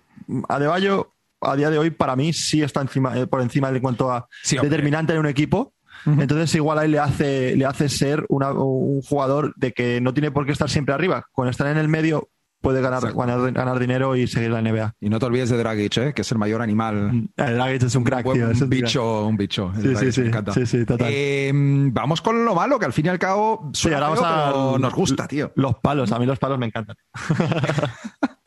Adebayo, 0.47 1.13
a 1.41 1.55
día 1.55 1.69
de 1.69 1.77
hoy, 1.77 1.89
para 1.89 2.15
mí, 2.15 2.33
sí 2.33 2.61
está 2.61 2.81
encima, 2.81 3.17
eh, 3.17 3.27
por 3.27 3.41
encima 3.41 3.69
en 3.69 3.79
cuanto 3.79 4.11
a 4.11 4.27
Sí, 4.43 4.57
determinante 4.61 5.13
en 5.13 5.19
un 5.19 5.27
equipo. 5.27 5.73
Entonces, 6.05 6.55
igual 6.55 6.79
ahí 6.79 6.87
le 6.89 6.97
hace, 6.99 7.55
le 7.57 7.65
hace 7.65 7.89
ser 7.89 8.25
una- 8.29 8.53
un 8.53 9.01
jugador 9.01 9.53
de 9.57 9.73
que 9.73 9.99
no 9.99 10.13
tiene 10.13 10.31
por 10.31 10.45
qué 10.45 10.53
estar 10.53 10.69
siempre 10.69 10.93
arriba. 10.93 11.25
Cuando 11.33 11.51
está 11.51 11.69
en 11.69 11.77
el 11.77 11.89
medio, 11.89 12.29
puede 12.61 12.81
ganar, 12.81 13.13
ganar, 13.13 13.51
ganar 13.51 13.79
dinero 13.79 14.15
y 14.15 14.27
seguir 14.27 14.51
la 14.51 14.61
NBA. 14.61 14.95
Y 14.99 15.09
no 15.09 15.19
te 15.19 15.25
olvides 15.25 15.49
de 15.49 15.57
Dragic, 15.57 15.97
¿eh? 15.97 16.13
que 16.13 16.21
es 16.21 16.31
el 16.31 16.37
mayor 16.37 16.61
animal. 16.61 17.29
El 17.35 17.53
Dragic 17.55 17.83
es 17.83 17.95
un 17.95 18.03
crack, 18.03 18.25
un, 18.25 18.33
tío. 18.33 18.67
bicho, 18.67 19.25
un 19.27 19.37
bicho. 19.37 19.71
Sí, 19.75 19.95
sí, 19.95 20.05
me 20.05 20.11
sí. 20.11 20.21
encanta. 20.21 20.53
Sí, 20.53 20.65
sí, 20.65 20.85
total. 20.85 21.07
Eh, 21.09 21.51
vamos 21.53 22.21
con 22.21 22.45
lo 22.45 22.55
malo, 22.55 22.79
que 22.79 22.85
al 22.85 22.93
fin 22.93 23.05
y 23.05 23.09
al 23.09 23.19
cabo 23.19 23.69
Sí, 23.73 23.83
suena 23.83 23.99
vamos 24.01 24.19
a. 24.23 24.51
pero 24.51 24.79
nos 24.79 24.93
gusta, 24.93 25.27
tío. 25.27 25.51
Los 25.55 25.75
palos, 25.75 26.11
a 26.11 26.19
mí 26.19 26.25
los 26.25 26.39
palos 26.39 26.59
me 26.59 26.65
encantan. 26.65 26.95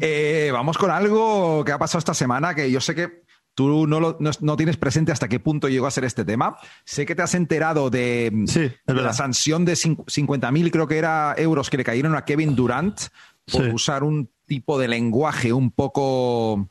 Eh, 0.00 0.50
vamos 0.52 0.78
con 0.78 0.90
algo 0.90 1.62
que 1.64 1.72
ha 1.72 1.78
pasado 1.78 1.98
esta 1.98 2.14
semana, 2.14 2.54
que 2.54 2.70
yo 2.70 2.80
sé 2.80 2.94
que 2.94 3.22
tú 3.56 3.88
no, 3.88 3.98
lo- 3.98 4.16
no, 4.20 4.30
no 4.40 4.56
tienes 4.56 4.76
presente 4.76 5.10
hasta 5.10 5.26
qué 5.28 5.40
punto 5.40 5.68
llegó 5.68 5.88
a 5.88 5.90
ser 5.90 6.04
este 6.04 6.24
tema. 6.24 6.56
Sé 6.84 7.04
que 7.06 7.16
te 7.16 7.22
has 7.22 7.34
enterado 7.34 7.90
de, 7.90 8.30
Sí, 8.46 8.60
es 8.60 8.94
de 8.94 8.94
la 9.02 9.12
sanción 9.12 9.64
de 9.64 9.72
cin- 9.72 9.96
50.000, 10.06 10.70
creo 10.70 10.86
que 10.86 10.98
era 10.98 11.34
euros, 11.36 11.68
que 11.70 11.78
le 11.78 11.82
cayeron 11.84 12.14
a 12.14 12.24
Kevin 12.24 12.54
Durant 12.54 13.00
por 13.50 13.64
Sí. 13.64 13.70
usar 13.72 14.04
un 14.04 14.28
tipo 14.44 14.78
de 14.78 14.86
lenguaje 14.88 15.52
un 15.52 15.70
poco... 15.72 16.68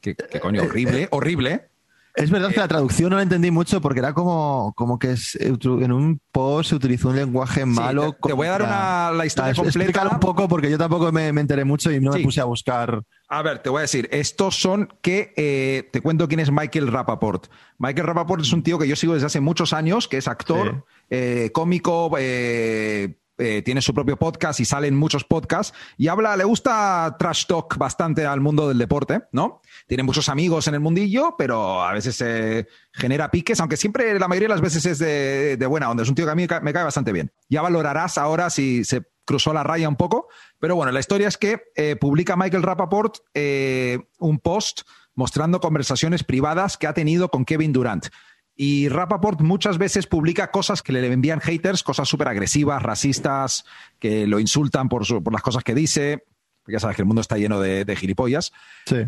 ¿Qué, 0.00 0.14
qué 0.14 0.40
coño? 0.40 0.62
Eh, 0.62 0.66
Horrible, 0.66 1.08
horrible. 1.10 1.68
Es 2.16 2.30
verdad 2.30 2.48
que 2.50 2.56
la 2.60 2.66
traducción 2.66 3.10
no 3.10 3.16
la 3.16 3.22
entendí 3.22 3.50
mucho 3.50 3.80
porque 3.82 3.98
era 4.00 4.14
como, 4.14 4.72
como 4.74 4.98
que 4.98 5.12
es- 5.12 5.36
en 5.38 5.92
un 5.92 6.18
post 6.32 6.70
se 6.70 6.74
utilizó 6.76 7.10
un 7.10 7.16
lenguaje 7.16 7.66
malo. 7.66 8.12
te- 8.14 8.28
te 8.28 8.32
voy 8.32 8.46
a 8.46 8.52
dar 8.52 8.62
una- 8.62 9.10
la 9.12 9.26
historia 9.26 9.50
es- 9.52 9.58
completa. 9.58 10.08
un 10.10 10.18
poco 10.18 10.48
porque 10.48 10.70
yo 10.70 10.78
tampoco 10.78 11.12
me, 11.12 11.30
me 11.34 11.42
enteré 11.42 11.66
mucho 11.66 11.92
y 11.92 12.00
no 12.00 12.12
Sí. 12.12 12.18
me 12.20 12.24
puse 12.24 12.40
a 12.40 12.44
buscar. 12.44 13.02
A 13.28 13.42
ver, 13.42 13.58
te 13.58 13.68
voy 13.68 13.80
a 13.80 13.82
decir, 13.82 14.08
estos 14.12 14.58
son 14.58 14.88
que 15.02 15.34
eh, 15.36 15.88
te 15.92 16.00
cuento 16.00 16.26
quién 16.26 16.40
es 16.40 16.50
Michael 16.50 16.88
Rappaport. 16.90 17.48
Michael 17.78 18.06
Rappaport 18.06 18.40
es 18.42 18.52
un 18.54 18.62
tío 18.62 18.78
que 18.78 18.88
yo 18.88 18.96
sigo 18.96 19.12
desde 19.12 19.26
hace 19.26 19.40
muchos 19.40 19.74
años, 19.74 20.08
que 20.08 20.16
es 20.16 20.26
actor, 20.26 20.84
Sí. 20.86 20.92
eh, 21.10 21.50
cómico, 21.52 22.10
eh, 22.18 23.18
eh, 23.38 23.62
tiene 23.62 23.82
su 23.82 23.92
propio 23.94 24.16
podcast 24.16 24.60
y 24.60 24.64
sale 24.64 24.88
en 24.88 24.96
muchos 24.96 25.24
podcasts 25.24 25.76
y 25.96 26.08
habla, 26.08 26.36
le 26.36 26.44
gusta 26.44 27.16
trash 27.18 27.46
talk 27.46 27.76
bastante 27.76 28.24
al 28.24 28.40
mundo 28.40 28.68
del 28.68 28.78
deporte, 28.78 29.22
¿no? 29.32 29.60
Tiene 29.86 30.02
muchos 30.02 30.28
amigos 30.28 30.66
en 30.68 30.74
el 30.74 30.80
mundillo, 30.80 31.34
pero 31.36 31.82
a 31.82 31.92
veces 31.92 32.20
eh, 32.20 32.66
genera 32.92 33.30
piques, 33.30 33.60
aunque 33.60 33.76
siempre 33.76 34.18
la 34.18 34.28
mayoría 34.28 34.48
de 34.48 34.54
las 34.54 34.60
veces 34.62 34.86
es 34.86 34.98
de, 34.98 35.66
buena 35.68 35.90
onda. 35.90 36.02
Es 36.02 36.08
un 36.08 36.14
tío 36.14 36.24
que 36.24 36.32
a 36.32 36.34
mí 36.34 36.42
me 36.42 36.48
cae- 36.48 36.60
me 36.62 36.72
cae 36.72 36.84
bastante 36.84 37.12
bien. 37.12 37.30
Ya 37.48 37.62
valorarás 37.62 38.18
ahora 38.18 38.50
si 38.50 38.84
se 38.84 39.02
cruzó 39.24 39.52
la 39.52 39.64
raya 39.64 39.88
un 39.88 39.96
poco, 39.96 40.28
pero 40.58 40.76
bueno, 40.76 40.92
la 40.92 41.00
historia 41.00 41.28
es 41.28 41.36
que 41.36 41.60
eh, 41.74 41.96
publica 41.96 42.36
Michael 42.36 42.62
Rappaport 42.62 43.16
eh, 43.34 43.98
un 44.18 44.38
post 44.38 44.82
mostrando 45.14 45.60
conversaciones 45.60 46.22
privadas 46.24 46.76
que 46.76 46.86
ha 46.86 46.94
tenido 46.94 47.30
con 47.30 47.44
Kevin 47.44 47.72
Durant. 47.72 48.06
Y 48.56 48.88
Rappaport 48.88 49.40
muchas 49.42 49.76
veces 49.76 50.06
publica 50.06 50.50
cosas 50.50 50.82
que 50.82 50.92
le 50.92 51.06
envían 51.12 51.40
haters, 51.40 51.82
cosas 51.82 52.08
súper 52.08 52.28
agresivas, 52.28 52.82
racistas, 52.82 53.64
que 53.98 54.26
lo 54.26 54.40
insultan 54.40 54.88
por, 54.88 55.04
su- 55.04 55.22
por 55.22 55.32
las 55.32 55.42
cosas 55.42 55.62
que 55.62 55.74
dice. 55.74 56.24
Ya 56.66 56.80
sabes 56.80 56.96
que 56.96 57.02
el 57.02 57.06
mundo 57.06 57.20
está 57.20 57.36
lleno 57.36 57.60
de, 57.60 57.84
de 57.84 57.96
gilipollas. 57.96 58.52
Sí. 58.86 59.04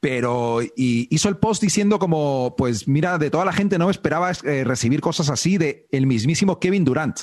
Pero 0.00 0.62
y 0.62 1.08
hizo 1.14 1.28
el 1.28 1.36
post 1.36 1.62
diciendo 1.62 1.98
como, 1.98 2.54
pues 2.56 2.88
mira, 2.88 3.18
de 3.18 3.30
toda 3.30 3.44
la 3.44 3.52
gente 3.52 3.76
no 3.78 3.86
me 3.86 3.90
esperaba 3.92 4.30
eh, 4.44 4.64
recibir 4.64 5.00
cosas 5.00 5.28
así 5.30 5.58
de 5.58 5.86
el 5.92 6.06
mismísimo 6.06 6.58
Kevin 6.58 6.84
Durant. 6.84 7.20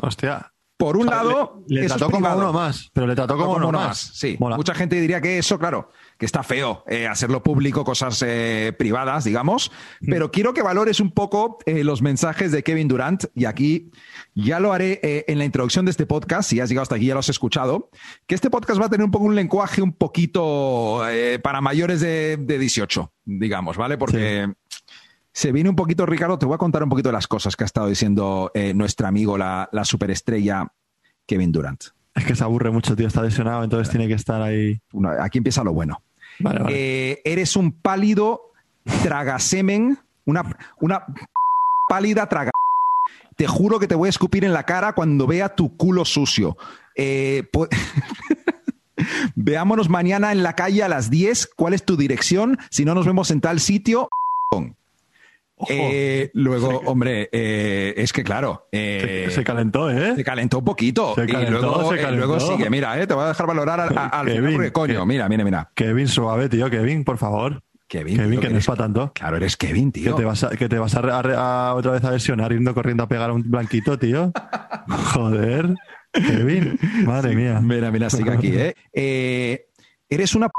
Hostia. 0.00 0.52
Por 0.78 0.96
un 0.96 1.08
O 1.08 1.10
sea, 1.10 1.24
lado, 1.24 1.64
le, 1.66 1.80
le 1.80 1.86
eso 1.86 1.96
es 1.96 1.98
trató 1.98 2.12
como 2.12 2.36
uno 2.36 2.52
más, 2.52 2.88
pero 2.92 3.08
le 3.08 3.16
trató 3.16 3.36
como, 3.36 3.54
uno, 3.54 3.72
más. 3.72 3.98
Sí, 4.14 4.36
Mola. 4.38 4.56
mucha 4.56 4.74
gente 4.74 5.00
diría 5.00 5.20
que 5.20 5.36
eso, 5.36 5.58
claro, 5.58 5.90
que 6.16 6.24
está 6.24 6.44
feo 6.44 6.84
eh, 6.86 7.08
hacerlo 7.08 7.42
público, 7.42 7.82
cosas 7.82 8.22
eh, 8.24 8.72
privadas, 8.78 9.24
digamos. 9.24 9.72
Mm. 10.00 10.10
Pero 10.10 10.30
quiero 10.30 10.54
que 10.54 10.62
valores 10.62 11.00
un 11.00 11.10
poco 11.10 11.58
eh, 11.66 11.82
los 11.82 12.00
mensajes 12.00 12.52
de 12.52 12.62
Kevin 12.62 12.86
Durant 12.86 13.24
y 13.34 13.46
aquí 13.46 13.90
ya 14.36 14.60
lo 14.60 14.72
haré 14.72 15.00
en 15.26 15.38
la 15.38 15.44
introducción 15.44 15.84
de 15.84 15.90
este 15.90 16.06
podcast. 16.06 16.48
Si 16.48 16.60
has 16.60 16.68
llegado 16.68 16.82
hasta 16.82 16.94
aquí, 16.94 17.06
ya 17.06 17.14
lo 17.14 17.20
has 17.20 17.28
escuchado. 17.28 17.90
Que 18.28 18.36
este 18.36 18.48
podcast 18.48 18.80
va 18.80 18.86
a 18.86 18.88
tener 18.88 19.04
un 19.04 19.10
poco 19.10 19.24
un 19.24 19.34
lenguaje 19.34 19.82
un 19.82 19.92
poquito 19.92 21.02
para 21.42 21.60
mayores 21.60 22.00
de, 22.00 22.36
de 22.36 22.56
18, 22.56 23.12
digamos, 23.24 23.76
¿vale? 23.76 23.98
Porque 23.98 24.46
se 25.38 25.52
viene 25.52 25.70
un 25.70 25.76
poquito, 25.76 26.04
Ricardo, 26.04 26.36
te 26.36 26.46
voy 26.46 26.56
a 26.56 26.58
contar 26.58 26.82
un 26.82 26.88
poquito 26.88 27.10
de 27.10 27.12
las 27.12 27.28
cosas 27.28 27.54
que 27.54 27.62
ha 27.62 27.66
estado 27.66 27.86
diciendo 27.86 28.50
eh, 28.54 28.74
nuestro 28.74 29.06
amigo, 29.06 29.38
la, 29.38 29.68
la 29.70 29.84
superestrella 29.84 30.66
Kevin 31.28 31.52
Durant. 31.52 31.80
Es 32.12 32.24
que 32.24 32.34
se 32.34 32.42
aburre 32.42 32.72
mucho, 32.72 32.96
tío. 32.96 33.06
Está 33.06 33.22
lesionado, 33.22 33.62
entonces 33.62 33.88
tiene 33.88 34.08
que 34.08 34.14
estar 34.14 34.42
ahí. 34.42 34.80
Aquí 35.20 35.38
empieza 35.38 35.62
lo 35.62 35.72
bueno. 35.72 36.02
Vale, 36.40 36.58
vale. 36.58 36.74
Eh, 36.76 37.22
eres 37.24 37.54
un 37.54 37.70
pálido 37.70 38.50
tragasemen, 39.04 39.96
una, 40.24 40.56
una 40.80 41.06
pálida 41.88 42.28
traga. 42.28 42.50
Te 43.36 43.46
juro 43.46 43.78
que 43.78 43.86
te 43.86 43.94
voy 43.94 44.08
a 44.08 44.10
escupir 44.10 44.44
en 44.44 44.52
la 44.52 44.64
cara 44.64 44.92
cuando 44.92 45.28
vea 45.28 45.54
tu 45.54 45.76
culo 45.76 46.04
sucio. 46.04 46.56
Eh, 46.96 47.48
Veámonos 49.36 49.88
mañana 49.88 50.32
en 50.32 50.42
la 50.42 50.54
calle 50.54 50.82
a 50.82 50.88
las 50.88 51.10
10. 51.10 51.50
¿Cuál 51.54 51.74
es 51.74 51.84
tu 51.84 51.96
dirección? 51.96 52.58
Si 52.70 52.84
no 52.84 52.96
nos 52.96 53.06
vemos 53.06 53.30
en 53.30 53.40
tal 53.40 53.60
sitio. 53.60 54.08
Eh, 55.68 56.30
luego, 56.34 56.82
hombre, 56.86 57.28
eh, 57.32 57.94
es 57.96 58.12
que 58.12 58.22
claro. 58.22 58.68
eh, 58.72 59.26
se, 59.28 59.34
se 59.36 59.44
calentó, 59.44 59.90
¿eh? 59.90 60.14
se 60.14 60.24
calentó 60.24 60.58
un 60.58 60.64
poquito. 60.64 61.14
Se 61.14 61.24
y 61.24 61.26
calentó, 61.26 61.60
luego, 61.60 61.90
se 61.90 61.96
calentó. 61.96 62.26
luego 62.26 62.40
sigue. 62.40 62.70
Mira, 62.70 63.00
eh, 63.00 63.06
te 63.06 63.14
voy 63.14 63.24
a 63.24 63.28
dejar 63.28 63.46
valorar 63.46 63.80
al, 63.80 63.88
al 63.96 64.10
final 64.10 64.26
Kevin, 64.26 64.54
porque, 64.54 64.72
coño, 64.72 65.06
mira, 65.06 65.28
mira, 65.28 65.44
mira. 65.44 65.70
Kevin, 65.74 66.08
suave, 66.08 66.48
tío. 66.48 66.70
Kevin, 66.70 67.04
por 67.04 67.18
favor. 67.18 67.62
Kevin, 67.88 68.16
Kevin, 68.16 68.30
tío, 68.32 68.40
que 68.40 68.50
no 68.50 68.58
es 68.58 68.66
para 68.66 68.78
tanto. 68.84 69.12
Claro, 69.14 69.36
eres 69.38 69.56
Kevin, 69.56 69.90
Que 69.90 70.00
tío. 70.02 70.14
te 70.14 70.24
vas, 70.24 70.44
a, 70.44 70.50
que 70.50 70.68
te 70.68 70.78
vas 70.78 70.94
a, 70.94 71.74
otra 71.74 71.92
vez 71.92 72.04
a 72.04 72.10
lesionar 72.10 72.52
yendo 72.52 72.74
corriendo 72.74 73.02
a 73.02 73.08
pegar 73.08 73.30
a 73.30 73.32
un 73.32 73.42
blanquito, 73.50 73.98
tío. 73.98 74.30
Joder. 75.14 75.74
Kevin, 76.12 76.78
madre 77.04 77.34
mía. 77.34 77.60
Mira, 77.62 77.90
mira, 77.90 78.10
sigue 78.10 78.30
aquí, 78.30 78.48
¿eh? 78.54 78.74
Eh, 78.92 79.64
Eres 80.10 80.34
una 80.34 80.48
p 80.48 80.52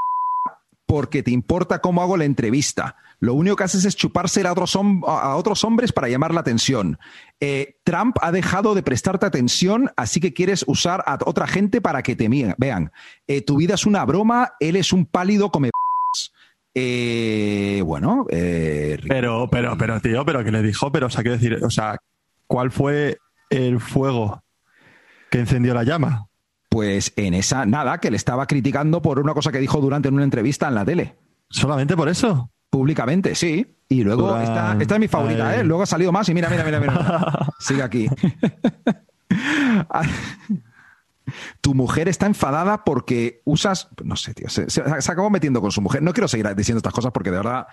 porque 0.90 1.22
te 1.22 1.30
importa 1.30 1.82
cómo 1.82 2.02
hago 2.02 2.18
la 2.18 2.26
entrevista. 2.26 2.96
Lo 3.20 3.36
único 3.36 3.56
que 3.56 3.64
haces 3.64 3.86
es 3.86 3.96
chupársela 3.96 4.50
a 4.50 5.36
otros, 5.36 5.64
hombres 5.64 5.92
para 5.92 6.10
llamar 6.10 6.34
la 6.34 6.40
atención. 6.40 6.98
Eh, 7.40 7.76
Trump 7.84 8.18
ha 8.24 8.32
dejado 8.32 8.74
de 8.74 8.82
prestarte 8.82 9.28
atención, 9.28 9.92
así 9.98 10.20
que 10.20 10.34
quieres 10.34 10.66
usar 10.66 11.04
a 11.06 11.20
otra 11.28 11.46
gente 11.46 11.80
para 11.80 12.02
que 12.02 12.16
te 12.16 12.28
vean. 12.58 12.92
Eh, 13.28 13.44
tu 13.44 13.58
vida 13.58 13.76
es 13.76 13.86
una 13.86 14.04
broma, 14.04 14.54
él 14.60 14.78
es 14.78 14.92
un 14.92 15.06
pálido 15.06 15.52
come 15.52 15.70
eh, 16.74 17.84
bueno, 17.86 18.26
eh, 18.32 18.98
Pero, 19.08 19.48
pero, 19.48 19.78
pero, 19.78 20.02
tío, 20.02 20.26
pero 20.26 20.44
que 20.44 20.52
le 20.52 20.64
dijo, 20.64 20.92
pero, 20.92 21.06
o 21.06 21.10
sea, 21.12 21.22
quiero 21.22 21.38
decir, 21.38 21.64
o 21.64 21.70
sea, 21.70 21.98
¿cuál 22.48 22.72
fue 22.72 23.20
el 23.52 23.80
fuego 23.80 24.44
que 25.30 25.38
encendió 25.38 25.76
la 25.76 25.84
llama? 25.84 26.29
Pues 26.70 27.14
en 27.16 27.34
esa, 27.34 27.66
nada, 27.66 27.98
que 27.98 28.12
le 28.12 28.18
estaba 28.18 28.46
criticando 28.46 29.02
por 29.02 29.20
una 29.20 29.34
cosa 29.34 29.52
que 29.52 29.60
dijo 29.60 29.82
durante 29.82 30.10
una 30.10 30.24
entrevista 30.24 30.68
en 30.68 30.76
la 30.76 30.86
tele. 30.86 31.16
¿Solamente 31.50 31.98
por 31.98 32.08
eso? 32.10 32.52
Públicamente, 32.70 33.34
sí. 33.36 33.76
Y 33.90 34.04
luego, 34.04 34.28
Durán, 34.28 34.44
esta, 34.44 34.78
esta 34.80 34.94
es 34.94 35.00
mi 35.00 35.08
favorita, 35.08 35.50
ay. 35.50 35.60
¿eh? 35.62 35.64
Luego 35.64 35.82
ha 35.84 35.88
salido 35.88 36.12
más 36.12 36.30
y 36.30 36.36
mira, 36.36 36.48
mira, 36.50 36.64
mira, 36.64 36.80
mira. 36.80 37.50
Sigue 37.60 37.82
aquí. 37.82 38.08
tu 41.62 41.74
mujer 41.74 42.08
está 42.10 42.26
enfadada 42.26 42.84
porque 42.84 43.42
usas, 43.46 43.90
no 44.04 44.16
sé, 44.16 44.34
tío, 44.34 44.50
se, 44.50 44.70
se- 44.70 44.84
se 45.02 45.12
acabó 45.12 45.30
metiendo 45.30 45.62
con 45.62 45.72
su 45.72 45.82
mujer. 45.82 46.02
No 46.02 46.14
quiero 46.14 46.28
seguir 46.28 46.48
diciendo 46.56 46.78
estas 46.80 46.94
cosas 46.94 47.12
porque 47.12 47.32
de 47.32 47.38
verdad 47.38 47.68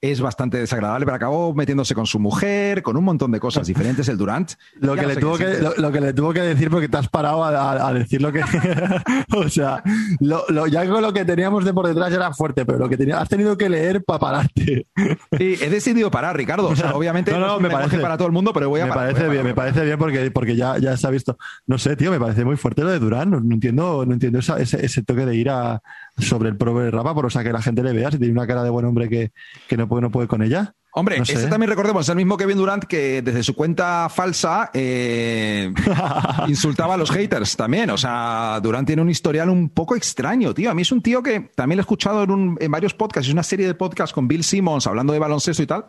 es 0.00 0.20
bastante 0.20 0.58
desagradable, 0.58 1.04
pero 1.06 1.16
acabó 1.16 1.54
metiéndose 1.54 1.94
con 1.94 2.06
su 2.06 2.18
mujer, 2.18 2.82
con 2.82 2.96
un 2.96 3.04
montón 3.04 3.30
de 3.30 3.40
cosas 3.40 3.66
diferentes 3.66 4.08
el 4.08 4.16
Durant. 4.18 4.52
Lo 4.80 4.94
que, 4.94 5.02
no 5.02 5.08
le 5.08 5.16
tuvo 5.16 5.36
que, 5.38 5.58
lo, 5.58 5.74
lo 5.76 5.92
que 5.92 6.00
le 6.00 6.12
tuvo 6.12 6.32
que 6.32 6.40
decir 6.40 6.70
porque 6.70 6.88
te 6.88 6.96
has 6.96 7.08
parado 7.08 7.44
a, 7.44 7.48
a- 7.50 7.88
a 7.88 7.92
decir 7.94 8.20
lo 8.20 8.32
que. 8.32 8.42
o 9.36 9.48
sea, 9.48 9.82
lo, 10.20 10.44
lo- 10.48 10.66
ya 10.66 10.88
con 10.88 11.02
lo 11.02 11.12
que 11.12 11.24
teníamos 11.24 11.64
de 11.64 11.72
por 11.72 11.86
detrás 11.86 12.12
era 12.12 12.32
fuerte, 12.32 12.64
pero 12.64 12.78
lo 12.78 12.88
que 12.88 12.96
tenía, 12.96 13.18
has 13.20 13.28
tenido 13.28 13.56
que 13.56 13.68
leer 13.68 14.02
para 14.04 14.18
pararte. 14.18 14.86
Sí, 15.38 15.56
he 15.60 15.70
decidido 15.70 16.10
parar, 16.10 16.36
Ricardo. 16.36 16.68
O 16.68 16.76
sea, 16.76 16.94
obviamente 16.94 17.32
No, 17.32 17.38
no, 17.40 17.60
me 17.60 17.70
parece- 17.70 17.98
para 17.98 18.16
todo 18.16 18.26
el 18.26 18.32
mundo, 18.32 18.52
pero 18.52 18.68
voy 18.68 18.80
a 18.80 18.84
me 18.86 18.90
parar, 18.90 19.06
parece 19.12 19.26
voy 19.26 19.30
a 19.30 19.32
bien, 19.32 19.46
me 19.46 19.54
parece 19.54 19.84
bien 19.84 19.98
porque, 19.98 20.30
porque 20.30 20.56
ya, 20.56 20.78
ya 20.78 20.96
se 20.96 21.06
ha 21.06 21.10
visto. 21.10 21.36
No 21.66 21.78
sé, 21.78 21.96
tío, 21.96 22.10
me 22.10 22.20
parece 22.20 22.44
muy 22.44 22.56
fuerte 22.56 22.82
lo 22.82 22.90
de 22.90 23.00
Durán. 23.02 23.30
No, 23.30 23.40
no 23.40 23.54
entiendo, 23.54 24.04
no 24.06 24.12
entiendo 24.14 24.38
esa- 24.38 24.58
ese, 24.58 24.84
ese 24.84 25.02
toque 25.02 25.26
de 25.26 25.36
ir 25.36 25.50
a, 25.50 25.82
sobre 26.18 26.48
el 26.48 26.56
de 26.56 26.90
Rapa, 26.90 27.14
por 27.14 27.26
o 27.26 27.30
sea, 27.30 27.44
que 27.44 27.52
la 27.52 27.60
gente 27.62 27.82
le 27.82 27.92
vea 27.92 28.10
si 28.10 28.18
tiene 28.18 28.32
una 28.32 28.46
cara 28.46 28.62
de 28.64 28.70
buen 28.70 28.86
hombre 28.86 29.08
que, 29.08 29.32
que 29.68 29.76
no, 29.76 29.88
puede, 29.88 30.02
no 30.02 30.10
puede 30.10 30.28
con 30.28 30.42
ella. 30.42 30.74
Hombre, 30.94 31.18
No 31.18 31.24
sé. 31.24 31.32
ese 31.32 31.46
también 31.46 31.70
recordemos, 31.70 32.04
es 32.04 32.10
el 32.10 32.16
mismo 32.16 32.36
Kevin 32.36 32.58
Durant 32.58 32.84
que 32.84 33.22
desde 33.22 33.42
su 33.42 33.54
cuenta 33.54 34.10
falsa 34.10 34.70
eh, 34.74 35.72
insultaba 36.48 36.94
a 36.94 36.96
los 36.98 37.10
haters 37.10 37.56
también. 37.56 37.88
O 37.88 37.96
sea, 37.96 38.60
Durant 38.62 38.86
tiene 38.86 39.00
un 39.00 39.08
historial 39.08 39.48
un 39.48 39.70
poco 39.70 39.96
extraño, 39.96 40.52
tío. 40.52 40.70
A 40.70 40.74
mí 40.74 40.82
es 40.82 40.92
un 40.92 41.00
tío 41.02 41.22
que 41.22 41.50
también 41.54 41.78
lo 41.78 41.80
he 41.80 41.84
escuchado 41.84 42.22
en, 42.24 42.30
un- 42.30 42.58
en 42.60 42.70
varios 42.70 42.92
podcasts, 42.92 43.28
es 43.28 43.32
una 43.32 43.42
serie 43.42 43.66
de 43.66 43.74
podcasts 43.74 44.12
con 44.12 44.28
Bill 44.28 44.44
Simmons 44.44 44.86
hablando 44.86 45.14
de 45.14 45.18
baloncesto 45.18 45.62
y 45.62 45.66
tal. 45.66 45.86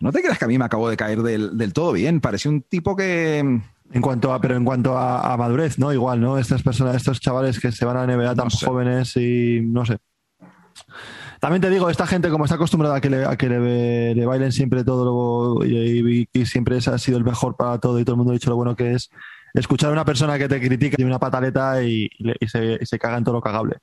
No 0.00 0.12
te 0.12 0.22
creas 0.22 0.38
que 0.38 0.46
a 0.46 0.48
mí 0.48 0.56
me 0.56 0.64
acabó 0.64 0.88
de 0.88 0.96
caer 0.96 1.22
del, 1.22 1.58
del 1.58 1.72
todo 1.74 1.92
bien. 1.92 2.20
Parecía 2.22 2.50
un 2.50 2.62
tipo 2.62 2.96
que 2.96 3.60
En 3.90 4.02
cuanto 4.02 4.32
a, 4.34 4.40
pero 4.40 4.54
en 4.54 4.64
cuanto 4.64 4.98
a, 4.98 5.36
madurez, 5.36 5.78
¿no? 5.78 5.92
Igual, 5.92 6.20
¿no? 6.20 6.38
Estas 6.38 6.62
personas, 6.62 6.96
estos 6.96 7.20
chavales 7.20 7.58
que 7.58 7.72
se 7.72 7.84
van 7.84 7.96
a 7.96 8.06
la 8.06 8.16
NBA 8.16 8.34
tan 8.34 8.50
jóvenes 8.50 9.16
y 9.16 9.60
no 9.62 9.86
sé. 9.86 9.98
También 11.40 11.62
te 11.62 11.70
digo, 11.70 11.88
esta 11.88 12.06
gente, 12.06 12.30
como 12.30 12.44
está 12.44 12.56
acostumbrada 12.56 12.96
a 12.96 13.00
que 13.00 13.10
le, 13.10 13.24
a 13.24 13.36
que 13.36 13.48
le, 13.48 14.26
bailen 14.26 14.52
siempre 14.52 14.84
todo 14.84 15.64
y, 15.64 16.28
siempre 16.44 16.78
ha 16.78 16.98
sido 16.98 17.16
el 17.16 17.24
mejor 17.24 17.56
para 17.56 17.78
todo 17.78 17.98
y 17.98 18.04
todo 18.04 18.14
el 18.14 18.18
mundo 18.18 18.32
ha 18.32 18.34
dicho 18.34 18.50
lo 18.50 18.56
bueno 18.56 18.76
que 18.76 18.92
es, 18.92 19.10
escuchar 19.54 19.90
a 19.90 19.92
una 19.92 20.04
persona 20.04 20.36
que 20.36 20.48
te 20.48 20.60
critica 20.60 20.96
y 20.98 21.04
una 21.04 21.18
pataleta 21.18 21.82
y, 21.82 22.10
se, 22.46 22.84
se, 22.84 22.98
caga 22.98 23.18
en 23.18 23.24
todo 23.24 23.36
lo 23.36 23.40
cagable. 23.40 23.78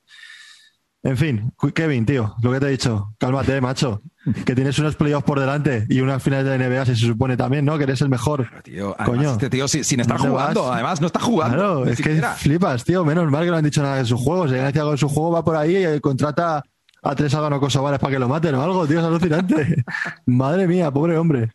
En 1.06 1.16
fin, 1.16 1.52
Kevin, 1.72 2.04
tío, 2.04 2.34
lo 2.42 2.50
que 2.50 2.58
te 2.58 2.66
he 2.66 2.70
dicho, 2.70 3.14
cálmate, 3.18 3.60
macho. 3.60 4.02
Que 4.44 4.56
tienes 4.56 4.76
unos 4.80 4.96
playoffs 4.96 5.24
por 5.24 5.38
delante 5.38 5.86
y 5.88 6.00
unas 6.00 6.20
finales 6.20 6.46
de 6.46 6.58
NBA, 6.58 6.84
se 6.84 6.96
supone 6.96 7.36
también, 7.36 7.64
¿no? 7.64 7.78
Que 7.78 7.84
eres 7.84 8.00
el 8.00 8.08
mejor. 8.08 8.48
tío, 8.64 8.96
Coño. 9.04 9.30
este 9.30 9.48
tío 9.48 9.68
sin, 9.68 10.00
estar 10.00 10.18
jugando, 10.18 10.72
además 10.72 11.00
no 11.00 11.06
está 11.06 11.20
jugando. 11.20 11.56
Claro, 11.56 11.86
es 11.86 12.00
que 12.00 12.20
flipas, 12.38 12.82
tío. 12.82 13.04
Menos 13.04 13.30
mal 13.30 13.44
que 13.44 13.52
no 13.52 13.56
han 13.56 13.62
dicho 13.62 13.82
nada 13.82 13.98
de 13.98 14.04
su 14.04 14.18
juego. 14.18 14.48
Si 14.48 14.56
algo 14.56 14.90
de 14.90 14.98
su 14.98 15.08
juego, 15.08 15.30
va 15.30 15.44
por 15.44 15.54
ahí 15.54 15.76
y 15.86 16.00
contrata 16.00 16.64
a 17.04 17.14
tres 17.14 17.32
vales 17.36 18.00
para 18.00 18.12
que 18.12 18.18
lo 18.18 18.28
maten 18.28 18.56
o 18.56 18.62
algo, 18.62 18.84
tío, 18.84 18.98
es 18.98 19.04
alucinante. 19.04 19.84
Madre 20.26 20.66
mía, 20.66 20.90
pobre 20.90 21.16
hombre. 21.16 21.52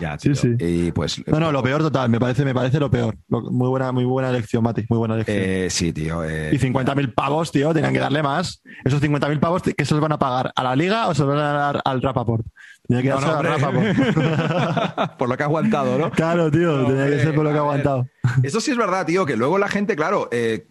Ya, 0.00 0.18
Sí, 0.18 0.34
sí. 0.34 0.54
Y 0.58 0.92
pues, 0.92 1.22
no, 1.26 1.38
no, 1.40 1.52
lo 1.52 1.62
peor 1.62 1.82
total, 1.82 2.08
me 2.08 2.18
parece, 2.18 2.44
me 2.44 2.54
parece 2.54 2.78
lo 2.78 2.90
peor. 2.90 3.16
muy 3.28 3.68
buena, 3.68 3.92
muy 3.92 4.04
buena 4.04 4.30
elección, 4.30 4.62
Mati, 4.62 4.84
muy 4.88 4.98
buena 4.98 5.14
elección. 5.14 5.38
Eh, 5.40 5.68
sí, 5.70 5.92
tío. 5.92 6.24
Eh, 6.24 6.50
y 6.52 6.58
50.000 6.58 7.14
pavos, 7.14 7.52
tío, 7.52 7.72
tenían 7.72 7.92
que 7.92 7.98
darle 7.98 8.22
más. 8.22 8.62
Esos 8.84 9.02
50.000 9.02 9.40
pavos, 9.40 9.62
¿qué 9.62 9.84
se 9.84 9.94
los 9.94 10.00
van 10.00 10.12
a 10.12 10.18
pagar? 10.18 10.52
¿A 10.54 10.62
la 10.62 10.76
liga 10.76 11.08
o 11.08 11.14
se 11.14 11.22
los 11.22 11.34
van 11.34 11.44
a 11.44 11.52
dar 11.52 11.82
al 11.84 12.02
Rapaport? 12.02 12.46
Tenía 12.86 13.02
que 13.02 13.08
darse 13.08 13.42
Rapaport. 13.42 15.16
por 15.18 15.28
lo 15.28 15.36
que 15.36 15.42
ha 15.42 15.46
aguantado, 15.46 15.98
¿no? 15.98 16.10
Claro, 16.10 16.50
tío, 16.50 16.86
tenía 16.86 17.06
que 17.06 17.20
ser 17.20 17.34
por 17.34 17.44
lo 17.44 17.50
que 17.50 17.56
ha 17.56 17.60
aguantado. 17.60 18.06
Eso 18.42 18.60
sí 18.60 18.70
es 18.70 18.76
verdad, 18.76 19.06
tío, 19.06 19.26
que 19.26 19.36
luego 19.36 19.58
la 19.58 19.68
gente, 19.68 19.96
claro, 19.96 20.28
eh, 20.32 20.66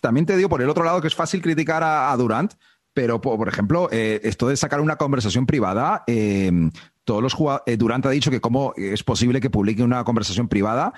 también 0.00 0.26
te 0.26 0.36
digo 0.36 0.48
por 0.48 0.62
el 0.62 0.68
otro 0.68 0.84
lado 0.84 1.00
que 1.00 1.08
es 1.08 1.14
fácil 1.14 1.42
criticar 1.42 1.82
a, 1.84 2.14
Durant, 2.16 2.54
pero, 2.92 3.20
por 3.20 3.48
ejemplo, 3.48 3.88
esto 3.92 4.48
de 4.48 4.56
sacar 4.56 4.80
una 4.80 4.96
conversación 4.96 5.46
privada, 5.46 6.02
todos 7.08 7.22
los 7.22 7.32
jugadores, 7.32 7.64
eh, 7.66 7.78
Durant 7.78 8.04
ha 8.04 8.10
dicho 8.10 8.30
que 8.30 8.38
cómo 8.38 8.74
es 8.76 9.02
posible 9.02 9.40
que 9.40 9.48
publique 9.48 9.82
una 9.82 10.04
conversación 10.04 10.46
privada, 10.46 10.92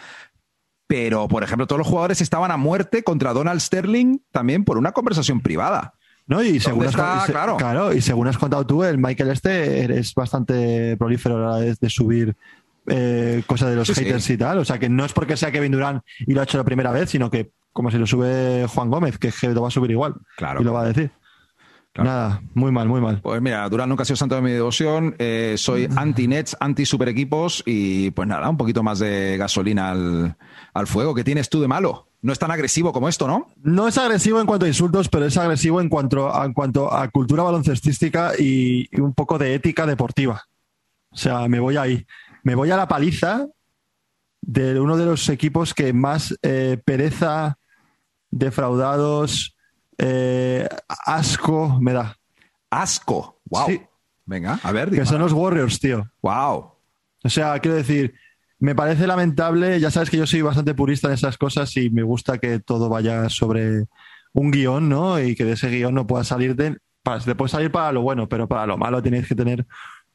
pero, 0.88 1.28
por 1.28 1.44
ejemplo, 1.44 1.68
todos 1.68 1.78
los 1.78 1.86
jugadores 1.86 2.20
estaban 2.20 2.50
a 2.50 2.56
muerte 2.56 3.04
contra 3.04 3.32
Donald 3.32 3.60
Sterling 3.60 4.18
también 4.32 4.64
por 4.64 4.76
una 4.76 4.90
conversación 4.90 5.40
privada. 5.40 5.94
No, 6.26 6.42
y 6.42 6.58
según, 6.58 6.84
has, 6.84 6.96
claro. 6.96 7.92
y 7.92 8.00
según 8.00 8.26
has 8.26 8.38
contado 8.38 8.66
tú, 8.66 8.82
el 8.82 8.98
Michael 8.98 9.30
este 9.30 10.00
es 10.00 10.12
bastante 10.14 10.96
prolífero 10.96 11.36
a 11.36 11.52
la 11.52 11.64
vez 11.64 11.78
de 11.78 11.88
subir 11.88 12.34
eh, 12.88 13.44
cosas 13.46 13.70
de 13.70 13.76
los 13.76 13.88
haters 13.88 14.30
y 14.30 14.36
tal. 14.36 14.58
O 14.58 14.64
sea, 14.64 14.80
que 14.80 14.88
no 14.88 15.04
es 15.04 15.12
porque 15.12 15.36
sea 15.36 15.52
Kevin 15.52 15.70
Durant 15.70 16.02
y 16.26 16.34
lo 16.34 16.40
ha 16.40 16.44
hecho 16.44 16.58
la 16.58 16.64
primera 16.64 16.90
vez, 16.90 17.10
sino 17.10 17.30
que 17.30 17.52
como 17.72 17.92
si 17.92 17.98
lo 17.98 18.06
sube 18.06 18.66
Juan 18.66 18.90
Gómez, 18.90 19.16
que 19.18 19.32
lo 19.42 19.62
va 19.62 19.68
a 19.68 19.70
subir 19.70 19.92
igual. 19.92 20.14
Claro. 20.36 20.60
Y 20.60 20.64
lo 20.64 20.72
va 20.72 20.82
a 20.82 20.86
decir. 20.86 21.12
Nada, 21.96 22.40
muy 22.54 22.70
mal, 22.70 22.88
muy 22.88 23.00
mal. 23.00 23.20
Pues 23.20 23.42
mira, 23.42 23.68
Durán 23.68 23.88
nunca 23.88 24.02
ha 24.02 24.06
sido 24.06 24.16
santo 24.16 24.36
de 24.36 24.42
mi 24.42 24.52
devoción. 24.52 25.16
Eh, 25.18 25.56
soy 25.58 25.88
anti-Nets, 25.96 26.56
anti-super 26.60 27.08
equipos 27.08 27.62
y 27.66 28.12
pues 28.12 28.28
nada, 28.28 28.48
un 28.48 28.56
poquito 28.56 28.82
más 28.82 29.00
de 29.00 29.36
gasolina 29.36 29.90
al, 29.90 30.86
fuego. 30.86 31.14
¿Qué 31.14 31.24
tienes 31.24 31.50
tú 31.50 31.60
de 31.60 31.68
malo? 31.68 32.06
No 32.22 32.32
es 32.32 32.38
tan 32.38 32.50
agresivo 32.50 32.92
como 32.92 33.08
esto, 33.08 33.26
¿no? 33.26 33.48
No 33.62 33.88
es 33.88 33.98
agresivo 33.98 34.40
en 34.40 34.46
cuanto 34.46 34.66
a 34.66 34.68
insultos, 34.68 35.08
pero 35.08 35.26
es 35.26 35.36
agresivo 35.36 35.80
en 35.80 35.88
cuanto 35.88 36.32
a, 36.32 36.44
en 36.44 36.52
cuanto 36.52 36.92
a 36.92 37.08
cultura 37.08 37.42
baloncestística 37.42 38.32
y, 38.38 38.88
un 39.00 39.14
poco 39.14 39.38
de 39.38 39.54
ética 39.54 39.84
deportiva. 39.84 40.44
O 41.10 41.16
sea, 41.16 41.48
me 41.48 41.58
voy 41.58 41.76
ahí. 41.76 42.06
Me 42.44 42.54
voy 42.54 42.70
a 42.70 42.76
la 42.76 42.86
paliza 42.86 43.48
de 44.42 44.78
uno 44.78 44.96
de 44.96 45.06
los 45.06 45.28
equipos 45.28 45.74
que 45.74 45.92
más 45.92 46.38
eh, 46.42 46.80
pereza, 46.84 47.58
defraudados, 48.30 49.56
eh, 50.02 50.68
asco 50.88 51.78
me 51.80 51.92
da. 51.92 52.16
Asco. 52.70 53.40
Wow. 53.50 53.68
Venga, 54.24 54.58
a 54.62 54.72
ver. 54.72 54.90
Que 54.90 55.04
son 55.04 55.20
los 55.20 55.32
Warriors, 55.32 55.78
tío. 55.78 56.08
Wow. 56.22 56.72
O 57.22 57.28
sea, 57.28 57.58
quiero 57.58 57.76
decir, 57.76 58.14
me 58.58 58.74
parece 58.74 59.06
lamentable. 59.06 59.78
Ya 59.78 59.90
sabes 59.90 60.08
que 60.08 60.16
yo 60.16 60.26
soy 60.26 60.40
bastante 60.40 60.74
purista 60.74 61.08
en 61.08 61.14
esas 61.14 61.36
cosas 61.36 61.76
y 61.76 61.90
me 61.90 62.02
gusta 62.02 62.38
que 62.38 62.60
todo 62.60 62.88
vaya 62.88 63.28
sobre 63.28 63.86
un 64.32 64.50
guion, 64.50 64.88
¿no? 64.88 65.20
Y 65.20 65.34
que 65.34 65.44
de 65.44 65.52
ese 65.52 65.68
guion 65.68 65.94
no 65.94 66.06
pueda 66.06 66.24
salir 66.24 66.56
de. 66.56 66.78
Para, 67.02 67.20
se 67.20 67.34
puede 67.34 67.50
salir 67.50 67.70
para 67.70 67.92
lo 67.92 68.02
bueno, 68.02 68.28
pero 68.28 68.48
para 68.48 68.66
lo 68.66 68.78
malo 68.78 69.02
tienes 69.02 69.26
que 69.26 69.34
tener 69.34 69.66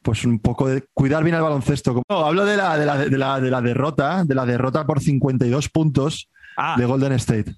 pues 0.01 0.23
un 0.23 0.39
poco 0.39 0.67
de 0.67 0.83
cuidar 0.93 1.23
bien 1.23 1.35
el 1.35 1.41
baloncesto. 1.41 2.01
No, 2.07 2.25
hablo 2.25 2.45
de 2.45 2.57
la, 2.57 2.77
de 2.77 2.85
la, 2.85 2.97
de 2.97 3.17
la, 3.17 3.41
de 3.41 3.51
la 3.51 3.61
derrota, 3.61 4.23
de 4.23 4.35
la 4.35 4.45
derrota 4.45 4.85
por 4.85 5.01
52 5.01 5.69
puntos 5.69 6.29
ah. 6.57 6.75
de 6.77 6.85
Golden 6.85 7.13
State. 7.13 7.55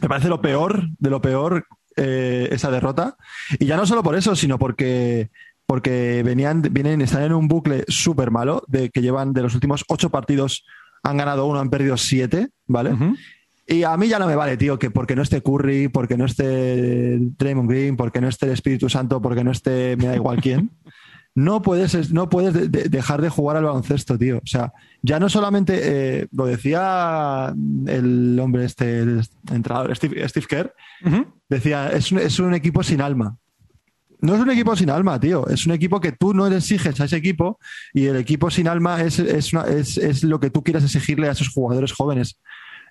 Me 0.00 0.08
parece 0.08 0.28
lo 0.28 0.40
peor 0.40 0.88
de 0.98 1.10
lo 1.10 1.20
peor 1.20 1.66
eh, 1.96 2.48
esa 2.52 2.70
derrota. 2.70 3.16
Y 3.58 3.66
ya 3.66 3.76
no 3.76 3.86
solo 3.86 4.02
por 4.02 4.14
eso, 4.14 4.36
sino 4.36 4.58
porque, 4.58 5.30
porque 5.66 6.22
venían, 6.24 6.62
vienen, 6.62 7.02
están 7.02 7.24
en 7.24 7.32
un 7.32 7.48
bucle 7.48 7.84
súper 7.88 8.30
malo, 8.30 8.62
de 8.68 8.90
que 8.90 9.02
llevan 9.02 9.32
de 9.32 9.42
los 9.42 9.54
últimos 9.54 9.84
ocho 9.88 10.10
partidos, 10.10 10.64
han 11.02 11.16
ganado 11.16 11.46
uno, 11.46 11.58
han 11.58 11.70
perdido 11.70 11.96
siete, 11.96 12.50
¿vale? 12.66 12.94
Y 13.66 13.82
a 13.82 13.96
mí 13.96 14.08
ya 14.08 14.18
no 14.18 14.26
me 14.26 14.36
vale, 14.36 14.56
tío, 14.56 14.78
que 14.78 14.90
porque 14.90 15.16
no 15.16 15.22
esté 15.22 15.42
Curry, 15.42 15.88
porque 15.88 16.16
no 16.16 16.24
esté 16.24 17.18
Draymond 17.18 17.68
Green, 17.68 17.96
porque 17.96 18.20
no 18.20 18.28
esté 18.28 18.46
el 18.46 18.52
Espíritu 18.52 18.88
Santo, 18.88 19.20
porque 19.20 19.44
no 19.44 19.50
esté, 19.50 19.96
me 19.96 20.06
da 20.06 20.14
igual 20.14 20.40
quién. 20.40 20.70
no 21.38 21.62
puedes, 21.62 22.12
no 22.12 22.28
puedes 22.28 22.72
dejar 22.90 23.22
de 23.22 23.28
jugar 23.28 23.56
al 23.56 23.64
baloncesto, 23.64 24.18
tío. 24.18 24.38
O 24.38 24.46
sea, 24.46 24.72
ya 25.02 25.20
no 25.20 25.28
solamente, 25.28 25.78
eh, 25.82 26.26
lo 26.32 26.46
decía 26.46 27.54
el 27.86 28.36
hombre 28.40 28.64
este, 28.64 28.98
el 28.98 29.22
entrenador, 29.48 29.94
Steve, 29.94 30.28
Kerr, 30.48 30.74
decía, 31.48 31.92
es 31.92 32.10
un, 32.10 32.18
es 32.18 32.40
un 32.40 32.54
equipo 32.54 32.82
sin 32.82 33.00
alma. 33.00 33.36
No 34.20 34.34
es 34.34 34.40
un 34.40 34.50
equipo 34.50 34.74
sin 34.74 34.90
alma, 34.90 35.20
tío. 35.20 35.46
Es 35.46 35.64
un 35.64 35.72
equipo 35.72 36.00
que 36.00 36.10
tú 36.10 36.34
no 36.34 36.48
exiges 36.48 37.00
a 37.00 37.04
ese 37.04 37.16
equipo 37.16 37.60
y 37.94 38.06
el 38.06 38.16
equipo 38.16 38.50
sin 38.50 38.66
alma 38.66 39.00
es, 39.00 39.20
es, 39.20 39.54
es 39.96 40.24
lo 40.24 40.40
que 40.40 40.50
tú 40.50 40.64
quieres 40.64 40.82
exigirle 40.82 41.28
a 41.28 41.32
esos 41.32 41.50
jugadores 41.50 41.92
jóvenes. 41.92 42.40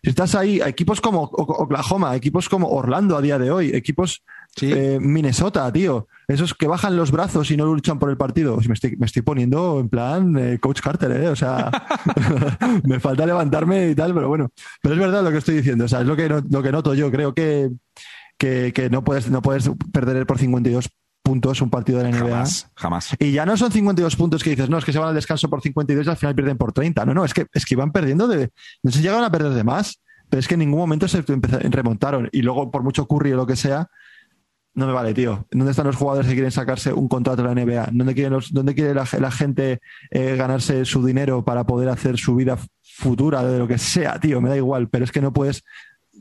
Si 0.04 0.10
estás 0.10 0.36
ahí, 0.36 0.62
equipos 0.62 1.02
como 1.02 1.24
Oklahoma, 1.24 2.16
equipos 2.16 2.50
como 2.50 2.70
Orlando 2.70 3.18
a 3.18 3.22
día 3.22 3.38
de 3.38 3.52
hoy, 3.52 3.72
equipos 3.74 4.24
eh, 4.62 4.98
Minnesota, 5.00 5.72
tío, 5.72 6.08
esos 6.28 6.54
que 6.54 6.68
bajan 6.68 6.96
los 6.96 7.12
brazos 7.12 7.52
y 7.52 7.58
no 7.58 7.66
luchan 7.66 8.00
por 8.00 8.10
el 8.10 8.18
partido. 8.18 8.58
Me 8.68 8.74
estoy, 8.74 8.96
me 8.98 9.06
estoy 9.06 9.22
poniendo 9.22 9.80
en 9.80 9.90
plan 9.90 10.36
eh, 10.38 10.60
Coach 10.60 10.82
Carter, 10.82 11.12
¿eh? 11.12 11.28
O 11.30 11.36
sea, 11.36 11.70
me 12.84 13.00
falta 13.00 13.26
levantarme 13.26 13.90
y 13.90 13.96
tal, 13.96 14.14
pero 14.14 14.28
bueno. 14.28 14.50
Pero 14.82 14.96
es 14.96 15.02
verdad 15.02 15.24
lo 15.24 15.32
que 15.32 15.38
estoy 15.38 15.58
diciendo, 15.58 15.86
o 15.86 15.88
sea, 15.88 16.02
es 16.02 16.08
lo 16.08 16.16
que, 16.16 16.28
lo 16.28 16.64
que 16.64 16.72
noto 16.72 16.94
yo. 16.94 17.12
Creo 17.12 17.34
que, 17.34 17.70
que, 18.38 18.74
que 18.74 18.90
no, 18.90 19.04
puedes, 19.04 19.30
no 19.30 19.42
puedes 19.42 19.70
perder 19.92 20.26
por 20.26 20.40
52 20.40 20.90
puntos 21.28 21.62
un 21.62 21.70
partido 21.70 22.00
de 22.00 22.06
la 22.06 22.18
NBA. 22.18 22.30
Jamás, 22.30 22.72
jamás. 22.76 23.16
Y 23.20 23.34
ya 23.34 23.46
no 23.46 23.58
son 23.58 23.70
52 23.70 24.16
puntos 24.16 24.42
que 24.42 24.52
dices, 24.52 24.70
no, 24.70 24.78
es 24.78 24.86
que 24.86 24.94
se 24.94 25.00
van 25.00 25.10
al 25.10 25.16
descanso 25.16 25.50
por 25.50 25.62
52 25.62 26.06
y 26.06 26.10
al 26.10 26.16
final 26.16 26.34
pierden 26.36 26.58
por 26.58 26.72
30. 26.72 27.06
No, 27.06 27.14
no, 27.14 27.26
es 27.26 27.34
que, 27.34 27.46
es 27.52 27.66
que 27.66 27.74
iban 27.74 27.92
perdiendo 27.92 28.30
de. 28.30 28.50
No 28.82 28.92
se 28.92 29.02
llegaron 29.02 29.26
a 29.26 29.30
perder 29.30 29.52
de 29.52 29.64
más, 29.66 30.00
pero 30.30 30.40
es 30.40 30.48
que 30.48 30.54
en 30.54 30.62
ningún 30.62 30.80
momento 30.80 31.06
se 31.10 31.22
remontaron. 31.22 32.30
Y 32.32 32.44
luego, 32.44 32.72
por 32.72 32.82
mucho 32.82 33.08
curry 33.08 33.34
o 33.34 33.36
lo 33.36 33.46
que 33.46 33.58
sea, 33.58 33.90
no 34.74 34.88
me 34.88 34.94
vale, 34.94 35.14
tío. 35.14 35.46
¿Dónde 35.52 35.72
están 35.72 35.88
los 35.88 35.98
jugadores 35.98 36.28
que 36.28 36.34
quieren 36.34 36.52
sacarse 36.52 36.94
un 36.94 37.10
contrato 37.10 37.44
de 37.44 37.54
la 37.54 37.62
NBA? 37.62 37.90
¿Dónde, 37.92 38.14
quieren 38.14 38.32
los, 38.32 38.54
dónde 38.54 38.74
quiere 38.74 38.94
la, 38.94 39.32
gente 39.32 39.82
eh, 40.12 40.36
ganarse 40.38 40.86
su 40.86 41.06
dinero 41.06 41.44
para 41.44 41.66
poder 41.66 41.90
hacer 41.90 42.18
su 42.18 42.36
vida 42.36 42.58
futura 42.82 43.44
de 43.44 43.60
lo 43.60 43.68
que 43.68 43.78
sea, 43.78 44.18
tío? 44.18 44.40
Me 44.40 44.48
da 44.48 44.56
igual, 44.56 44.88
pero 44.88 45.04
es 45.04 45.12
que 45.12 45.20
no 45.20 45.34
puedes 45.34 45.64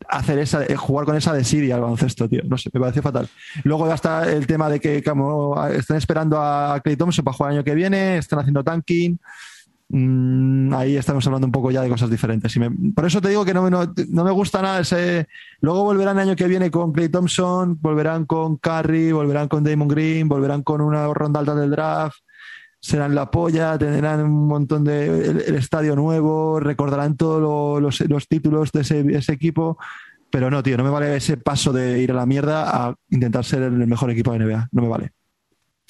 hacer 0.09 0.39
esa, 0.39 0.65
eh, 0.65 0.77
jugar 0.77 1.07
con 1.07 1.17
esa 1.17 1.33
desidia 1.33 1.75
al 1.75 1.81
baloncesto, 1.83 2.29
tío. 2.29 2.43
No 2.45 2.59
sé, 2.59 2.71
me 2.73 2.81
parece 2.81 3.03
fatal. 3.03 3.29
Luego 3.65 3.87
ya 3.89 3.95
está 3.95 4.31
el 4.31 4.47
tema 4.47 4.69
de 4.69 4.81
que 4.81 5.03
como 5.03 5.67
están 5.69 5.97
esperando 5.97 6.41
a 6.41 6.81
Clay 6.83 6.97
Thompson 6.97 7.25
para 7.25 7.37
jugar 7.37 7.53
el 7.53 7.59
año 7.59 7.65
que 7.65 7.75
viene, 7.75 8.19
están 8.19 8.39
haciendo 8.39 8.65
tanking. 8.65 9.19
Mm, 9.89 10.75
ahí 10.75 10.97
estamos 10.97 11.25
hablando 11.27 11.47
un 11.47 11.53
poco 11.53 11.71
ya 11.71 11.83
de 11.83 11.89
cosas 11.89 12.11
diferentes. 12.11 12.55
Por 12.95 13.07
eso 13.07 13.21
te 13.21 13.29
digo 13.29 13.45
que 13.45 13.55
no, 13.55 13.71
no, 13.71 13.93
no, 14.09 14.25
me 14.25 14.31
gusta 14.31 14.61
nada 14.63 14.81
ese. 14.81 15.29
Luego 15.61 15.85
volverán 15.85 16.17
el 16.19 16.29
año 16.29 16.37
que 16.37 16.49
viene 16.49 16.71
con 16.71 16.93
Clay 16.93 17.09
Thompson, 17.09 17.79
volverán 17.81 18.27
con 18.27 18.57
Curry, 18.57 19.13
volverán 19.13 19.49
con 19.49 19.63
Damon 19.63 19.89
Green, 19.89 20.29
volverán 20.29 20.63
con 20.63 20.81
una 20.81 21.07
ronda 21.15 21.41
alta 21.41 21.55
del 21.55 21.71
draft 21.71 22.19
serán 22.87 23.17
la 23.17 23.33
polla, 23.33 23.77
tendrán 23.77 24.21
un 24.21 24.47
montón 24.47 24.85
de 24.85 25.07
el, 25.31 25.57
estadio 25.57 25.97
nuevo, 25.97 26.61
recordarán 26.61 27.17
todos 27.17 27.83
los, 27.83 28.29
títulos 28.29 28.71
de 28.71 28.83
ese, 28.83 29.33
equipo. 29.33 29.77
Pero 30.31 30.51
no, 30.51 30.63
tío, 30.63 30.77
no 30.77 30.85
me 30.85 30.91
vale 30.91 31.17
ese 31.17 31.37
paso 31.37 31.73
de 31.73 32.01
ir 32.01 32.13
a 32.13 32.15
la 32.15 32.27
mierda 32.27 32.71
a 32.71 32.95
intentar 33.11 33.45
ser 33.45 33.63
el 33.63 33.73
mejor 33.89 34.13
equipo 34.13 34.33
de 34.33 34.39
NBA. 34.39 34.69
No 34.71 34.83
me 34.83 34.89
vale. 34.89 35.11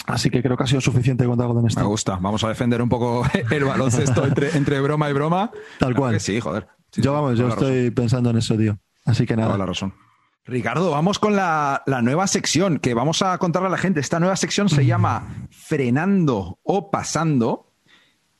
Así 0.06 0.30
que 0.30 0.42
creo 0.42 0.56
que 0.56 0.64
ha 0.64 0.66
sido 0.66 0.80
suficiente 0.80 1.26
contar 1.26 1.48
con 1.48 1.66
esto. 1.66 1.80
Me 1.80 1.87
gusta. 1.87 2.16
Vamos 2.16 2.42
a 2.44 2.48
defender 2.48 2.80
un 2.80 2.88
poco 2.88 3.26
el 3.50 3.64
baloncesto 3.64 4.26
entre, 4.26 4.56
entre 4.56 4.80
broma 4.80 5.11
y 5.11 5.12
broma. 5.12 5.50
Tal 5.78 5.94
cual. 5.94 6.18
sí, 6.18 6.40
joder. 6.40 6.66
yo 6.92 7.12
vamos, 7.12 7.38
yo 7.38 7.48
estoy 7.48 7.90
pensando 7.90 8.30
en 8.30 8.38
eso, 8.38 8.56
tío. 8.56 8.78
Así 9.04 9.26
que 9.26 9.37
nada. 9.37 9.48
Toda 9.48 9.59
la 9.59 9.66
razón. 9.66 9.92
Ricardo, 10.46 10.92
vamos 10.92 11.18
con 11.18 11.35
la, 11.35 11.82
nueva 12.02 12.28
sección 12.28 12.78
que 12.78 12.94
vamos 12.94 13.20
a 13.22 13.37
contarle 13.38 13.66
a 13.66 13.70
la 13.72 13.78
gente. 13.78 13.98
Esta 13.98 14.20
nueva 14.20 14.37
sección 14.37 14.68
se 14.68 14.87
llama 14.87 15.48
Frenando 15.50 16.61
o 16.62 16.88
Pasando. 16.90 17.72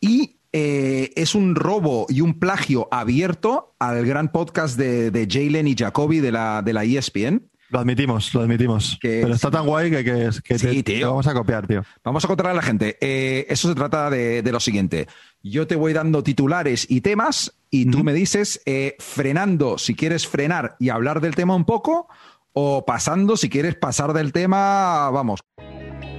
Y 0.01 0.39
eh, 0.53 1.11
es 1.17 1.35
un 1.35 1.57
robo 1.57 2.07
y 2.09 2.21
un 2.21 2.39
plagio 2.39 2.87
abierto 2.93 3.75
al 3.81 4.07
gran 4.07 4.31
podcast 4.31 4.79
de, 4.79 5.11
de 5.11 5.27
Jalen 5.29 5.67
y 5.67 5.75
Jacoby 5.75 6.21
de 6.21 6.31
la, 6.31 6.63
de 6.63 6.73
la 6.73 6.85
ESPN. 6.85 7.51
Lo 7.71 7.81
admitimos, 7.81 8.33
lo 8.35 8.43
admitimos. 8.43 8.99
Pero 9.03 9.35
está 9.35 9.51
tan 9.51 9.67
guay 9.67 9.91
que, 9.91 10.05
que, 10.05 10.31
que 10.45 10.59
Sí, 10.61 10.85
te, 10.85 11.05
vamos 11.05 11.27
a 11.27 11.35
copiar, 11.35 11.67
tío. 11.67 11.83
Vamos 12.05 12.25
a 12.25 12.29
contar 12.29 12.47
a 12.47 12.55
la 12.55 12.63
gente. 12.63 12.97
Eh, 13.01 13.47
eso 13.49 13.69
se 13.69 13.75
trata 13.75 14.09
de, 14.11 14.43
de 14.43 14.53
lo 14.53 14.61
siguiente. 14.61 15.09
Yo 15.43 15.67
te 15.67 15.75
voy 15.75 15.93
dando 15.93 16.23
titulares 16.23 16.87
y 16.89 17.01
temas 17.01 17.57
y 17.71 17.91
tú 17.91 18.05
me 18.05 18.13
dices 18.13 18.63
eh, 18.67 18.97
frenando 18.99 19.79
si 19.79 19.95
quieres 19.95 20.27
frenar 20.27 20.77
y 20.79 20.91
hablar 20.91 21.21
del 21.21 21.35
tema 21.35 21.55
un 21.55 21.65
poco 21.65 22.09
o 22.53 22.85
pasando 22.87 23.37
si 23.37 23.51
quieres 23.51 23.75
pasar 23.75 24.13
del 24.13 24.33
tema, 24.33 25.11
vamos. 25.11 25.41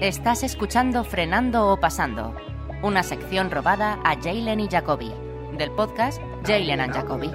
Estás 0.01 0.43
escuchando 0.43 1.03
Frenando 1.03 1.67
o 1.67 1.79
Pasando, 1.79 2.35
una 2.83 3.01
sección 3.01 3.49
robada 3.49 3.99
a 4.03 4.15
Jalen 4.21 4.59
y 4.59 4.67
Jacoby, 4.69 5.11
del 5.57 5.71
podcast 5.71 6.21
Jalen 6.45 6.79
and 6.79 6.93
Jacoby. 6.93 7.31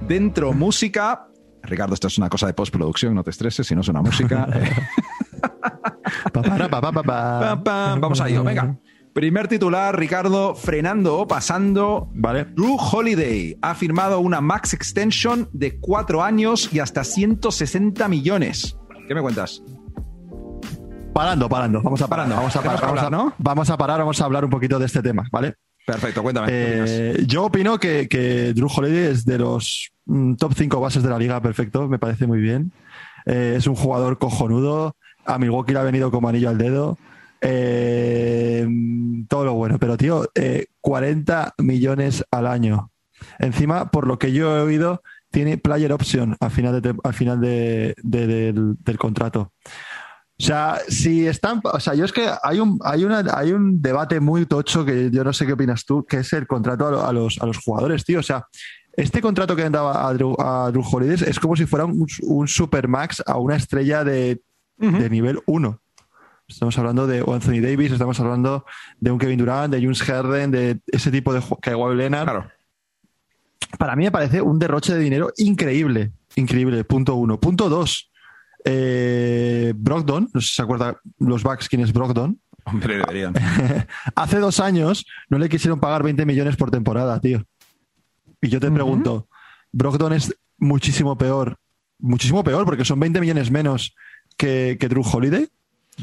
Dentro 0.00 0.52
música. 0.52 1.28
Ricardo, 1.62 1.94
esto 1.94 2.08
es 2.08 2.18
una 2.18 2.28
cosa 2.28 2.46
de 2.48 2.54
postproducción, 2.54 3.14
no 3.14 3.22
te 3.22 3.30
estreses, 3.30 3.66
si 3.66 3.74
no 3.74 3.82
es 3.82 3.88
una 3.88 4.02
música. 4.02 4.48
Vamos 8.00 8.20
a 8.20 8.28
ello, 8.28 8.44
venga. 8.44 8.76
Primer 9.14 9.46
titular, 9.46 9.96
Ricardo, 9.96 10.56
frenando 10.56 11.18
o 11.18 11.28
pasando. 11.28 12.10
Vale. 12.14 12.46
Drew 12.46 12.76
Holiday 12.76 13.56
ha 13.62 13.76
firmado 13.76 14.18
una 14.18 14.40
max 14.40 14.74
extension 14.74 15.48
de 15.52 15.78
cuatro 15.78 16.24
años 16.24 16.68
y 16.72 16.80
hasta 16.80 17.04
160 17.04 18.08
millones. 18.08 18.76
¿Qué 19.06 19.14
me 19.14 19.22
cuentas? 19.22 19.62
Parando, 21.12 21.48
parando. 21.48 21.80
Vamos 21.80 22.02
a 22.02 22.08
parar. 22.08 22.26
Parando. 22.26 22.36
Vamos 22.42 22.56
a 22.56 22.62
parar. 22.62 22.80
Vamos, 22.80 23.02
a, 23.04 23.10
¿no? 23.10 23.34
vamos 23.38 23.70
a 23.70 23.76
parar, 23.76 23.98
vamos 24.00 24.20
a 24.20 24.24
hablar 24.24 24.44
un 24.44 24.50
poquito 24.50 24.80
de 24.80 24.86
este 24.86 25.00
tema, 25.00 25.28
¿vale? 25.30 25.54
Perfecto, 25.86 26.20
cuéntame. 26.20 26.48
Eh, 26.50 27.24
yo 27.24 27.44
opino 27.44 27.78
que, 27.78 28.08
que 28.08 28.52
Drew 28.52 28.66
Holiday 28.66 29.12
es 29.12 29.24
de 29.24 29.38
los 29.38 29.92
mm, 30.06 30.34
top 30.34 30.54
5 30.56 30.80
bases 30.80 31.04
de 31.04 31.10
la 31.10 31.18
liga, 31.20 31.40
perfecto, 31.40 31.86
me 31.86 32.00
parece 32.00 32.26
muy 32.26 32.40
bien. 32.40 32.72
Eh, 33.26 33.54
es 33.58 33.68
un 33.68 33.76
jugador 33.76 34.18
cojonudo. 34.18 34.96
A 35.24 35.38
Milwaukee 35.38 35.72
le 35.72 35.78
ha 35.78 35.84
venido 35.84 36.10
como 36.10 36.28
anillo 36.28 36.48
al 36.48 36.58
dedo. 36.58 36.98
Eh, 37.46 38.66
tío, 40.04 40.28
eh, 40.34 40.66
40 40.82 41.54
millones 41.58 42.22
al 42.30 42.46
año. 42.46 42.90
Encima, 43.38 43.90
por 43.90 44.06
lo 44.06 44.18
que 44.18 44.32
yo 44.32 44.54
he 44.56 44.60
oído, 44.60 45.02
tiene 45.30 45.56
player 45.56 45.92
option 45.92 46.36
al 46.40 46.50
final, 46.50 46.82
de, 46.82 46.94
al 47.02 47.14
final 47.14 47.40
de- 47.40 47.94
de- 48.02 48.26
del, 48.26 48.74
del 48.78 48.98
contrato. 48.98 49.52
O 50.38 50.42
sea, 50.42 50.78
si 50.88 51.26
están, 51.26 51.60
o 51.62 51.80
sea, 51.80 51.94
yo 51.94 52.04
es 52.04 52.12
que 52.12 52.28
hay 52.42 52.58
un, 52.60 52.78
hay 52.84 53.04
una, 53.04 53.22
hay 53.32 53.52
un 53.52 53.80
debate 53.80 54.20
muy 54.20 54.44
tocho 54.46 54.84
que 54.84 55.10
yo 55.10 55.24
no 55.24 55.32
sé 55.32 55.46
qué 55.46 55.54
opinas 55.54 55.86
tú, 55.86 56.04
que 56.04 56.18
es 56.18 56.32
el 56.34 56.46
contrato 56.46 56.86
a, 56.86 56.90
lo- 56.90 57.06
a 57.06 57.12
los, 57.12 57.38
a 57.40 57.46
los 57.46 57.56
jugadores, 57.64 58.04
tío. 58.04 58.18
O 58.20 58.22
sea, 58.22 58.46
este 58.96 59.22
contrato 59.22 59.56
que 59.56 59.62
le 59.62 59.70
daba 59.70 60.06
a 60.06 60.12
Drew, 60.12 60.36
a 60.38 60.70
Drew 60.70 60.84
es 61.26 61.40
como 61.40 61.56
si 61.56 61.64
fuera 61.64 61.86
un, 61.86 62.06
un 62.24 62.46
Supermax 62.48 63.22
a 63.26 63.38
una 63.38 63.56
estrella 63.56 64.04
de, 64.04 64.42
de 64.76 65.08
nivel 65.08 65.40
1. 65.46 65.80
Estamos 66.46 66.76
hablando 66.78 67.06
de 67.06 67.20
Anthony 67.20 67.60
Davis, 67.60 67.92
estamos 67.92 68.20
hablando 68.20 68.66
de 69.00 69.10
un 69.10 69.18
Kevin 69.18 69.38
Durant, 69.38 69.72
de 69.72 69.80
Jules 69.80 70.02
Harden, 70.02 70.50
de 70.50 70.78
ese 70.88 71.10
tipo 71.10 71.32
de 71.32 71.42
Kawhi 71.60 71.96
Leonard. 71.96 72.24
Claro. 72.24 72.50
Para 73.78 73.96
mí 73.96 74.04
me 74.04 74.12
parece 74.12 74.42
un 74.42 74.58
derroche 74.58 74.94
de 74.94 75.00
dinero 75.00 75.30
increíble. 75.38 76.12
Increíble, 76.36 76.84
punto 76.84 77.14
uno. 77.14 77.40
Punto 77.40 77.68
dos. 77.68 78.10
Eh, 78.64 79.72
Brogdon, 79.76 80.30
no 80.32 80.40
sé 80.40 80.48
si 80.48 80.54
se 80.54 80.62
acuerda 80.62 81.00
los 81.18 81.42
Bucks 81.42 81.68
quién 81.68 81.82
es 81.82 81.92
Brogdon. 81.92 82.38
Hombre, 82.64 82.98
deberían. 82.98 83.34
Hace 84.14 84.38
dos 84.38 84.60
años 84.60 85.06
no 85.28 85.38
le 85.38 85.48
quisieron 85.48 85.80
pagar 85.80 86.02
20 86.02 86.24
millones 86.24 86.56
por 86.56 86.70
temporada, 86.70 87.20
tío. 87.20 87.44
Y 88.40 88.48
yo 88.48 88.60
te 88.60 88.70
pregunto, 88.70 89.28
¿Brogdon 89.72 90.12
es 90.12 90.34
muchísimo 90.58 91.16
peor? 91.16 91.58
Muchísimo 91.98 92.44
peor, 92.44 92.64
porque 92.64 92.84
son 92.84 93.00
20 93.00 93.20
millones 93.20 93.50
menos 93.50 93.94
que, 94.36 94.76
que 94.78 94.88
Drew 94.88 95.02
Holiday. 95.02 95.48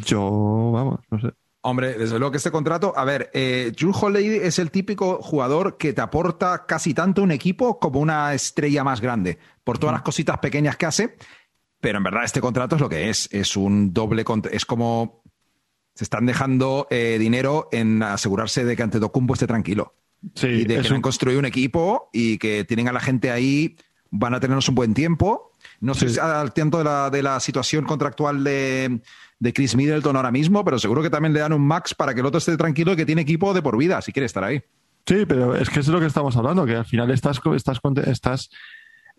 Yo, 0.05 0.71
vamos, 0.73 0.99
no 1.09 1.19
sé. 1.19 1.29
Hombre, 1.63 1.93
desde 1.93 2.17
luego 2.17 2.31
que 2.31 2.37
este 2.37 2.49
contrato, 2.49 2.91
a 2.95 3.05
ver, 3.05 3.29
eh, 3.33 3.71
Drew 3.77 3.91
Holiday 3.93 4.37
es 4.47 4.57
el 4.57 4.71
típico 4.71 5.21
jugador 5.21 5.77
que 5.77 5.93
te 5.93 6.01
aporta 6.01 6.65
casi 6.65 6.93
tanto 6.95 7.21
un 7.21 7.29
equipo 7.31 7.77
como 7.79 7.99
una 7.99 8.33
estrella 8.33 8.83
más 8.83 8.99
grande, 8.99 9.37
por 9.63 9.77
todas 9.77 9.93
las 9.93 10.01
cositas 10.01 10.39
pequeñas 10.39 10.75
que 10.75 10.87
hace, 10.87 11.15
pero 11.79 11.99
en 11.99 12.03
verdad 12.03 12.23
este 12.23 12.41
contrato 12.41 12.75
es 12.77 12.81
lo 12.81 12.89
que 12.89 13.09
es, 13.11 13.29
es 13.31 13.55
un 13.55 13.93
doble, 13.93 14.25
cont- 14.25 14.49
es 14.51 14.65
como 14.65 15.21
se 15.93 16.03
están 16.03 16.25
dejando 16.25 16.87
eh, 16.89 17.17
dinero 17.19 17.67
en 17.71 18.01
asegurarse 18.01 18.65
de 18.65 18.75
que 18.75 18.81
Antetokounmpo 18.83 19.33
esté 19.35 19.45
tranquilo 19.45 19.93
Sí, 20.35 20.47
y 20.47 20.63
de 20.65 20.79
que 20.81 20.87
un- 20.87 20.95
han 20.95 21.01
construido 21.01 21.37
un 21.37 21.45
equipo 21.45 22.09
y 22.13 22.37
que 22.39 22.63
tienen 22.65 22.87
a 22.87 22.91
la 22.93 23.01
gente 23.01 23.29
ahí, 23.29 23.75
van 24.09 24.33
a 24.33 24.39
tenernos 24.39 24.67
un 24.69 24.75
buen 24.75 24.93
tiempo. 24.95 25.50
No 25.81 25.93
Sí. 25.93 26.05
estoy 26.05 26.23
al 26.23 26.53
tanto 26.53 26.77
de 26.77 26.83
la, 26.85 27.09
de 27.09 27.21
la 27.23 27.39
situación 27.39 27.83
contractual 27.85 28.43
de, 28.43 29.01
de 29.39 29.53
Chris 29.53 29.75
Middleton 29.75 30.15
ahora 30.15 30.31
mismo, 30.31 30.63
pero 30.63 30.79
seguro 30.79 31.01
que 31.01 31.09
también 31.09 31.33
le 31.33 31.39
dan 31.41 31.53
un 31.53 31.65
max 31.67 31.93
para 31.93 32.13
que 32.13 32.19
el 32.21 32.25
otro 32.27 32.37
esté 32.37 32.55
tranquilo 32.55 32.93
y 32.93 32.95
que 32.95 33.05
tiene 33.05 33.21
equipo 33.23 33.53
de 33.53 33.61
por 33.61 33.75
vida, 33.77 34.01
si 34.01 34.11
quiere 34.13 34.25
estar 34.27 34.43
ahí. 34.43 34.61
Sí, 35.07 35.25
pero 35.27 35.55
es 35.55 35.69
que 35.69 35.79
es 35.79 35.87
lo 35.87 35.99
que 35.99 36.05
estamos 36.05 36.37
hablando, 36.37 36.65
que 36.65 36.75
al 36.75 36.85
final 36.85 37.09
estás, 37.11 37.41
estás, 37.55 37.79
estás 38.05 38.49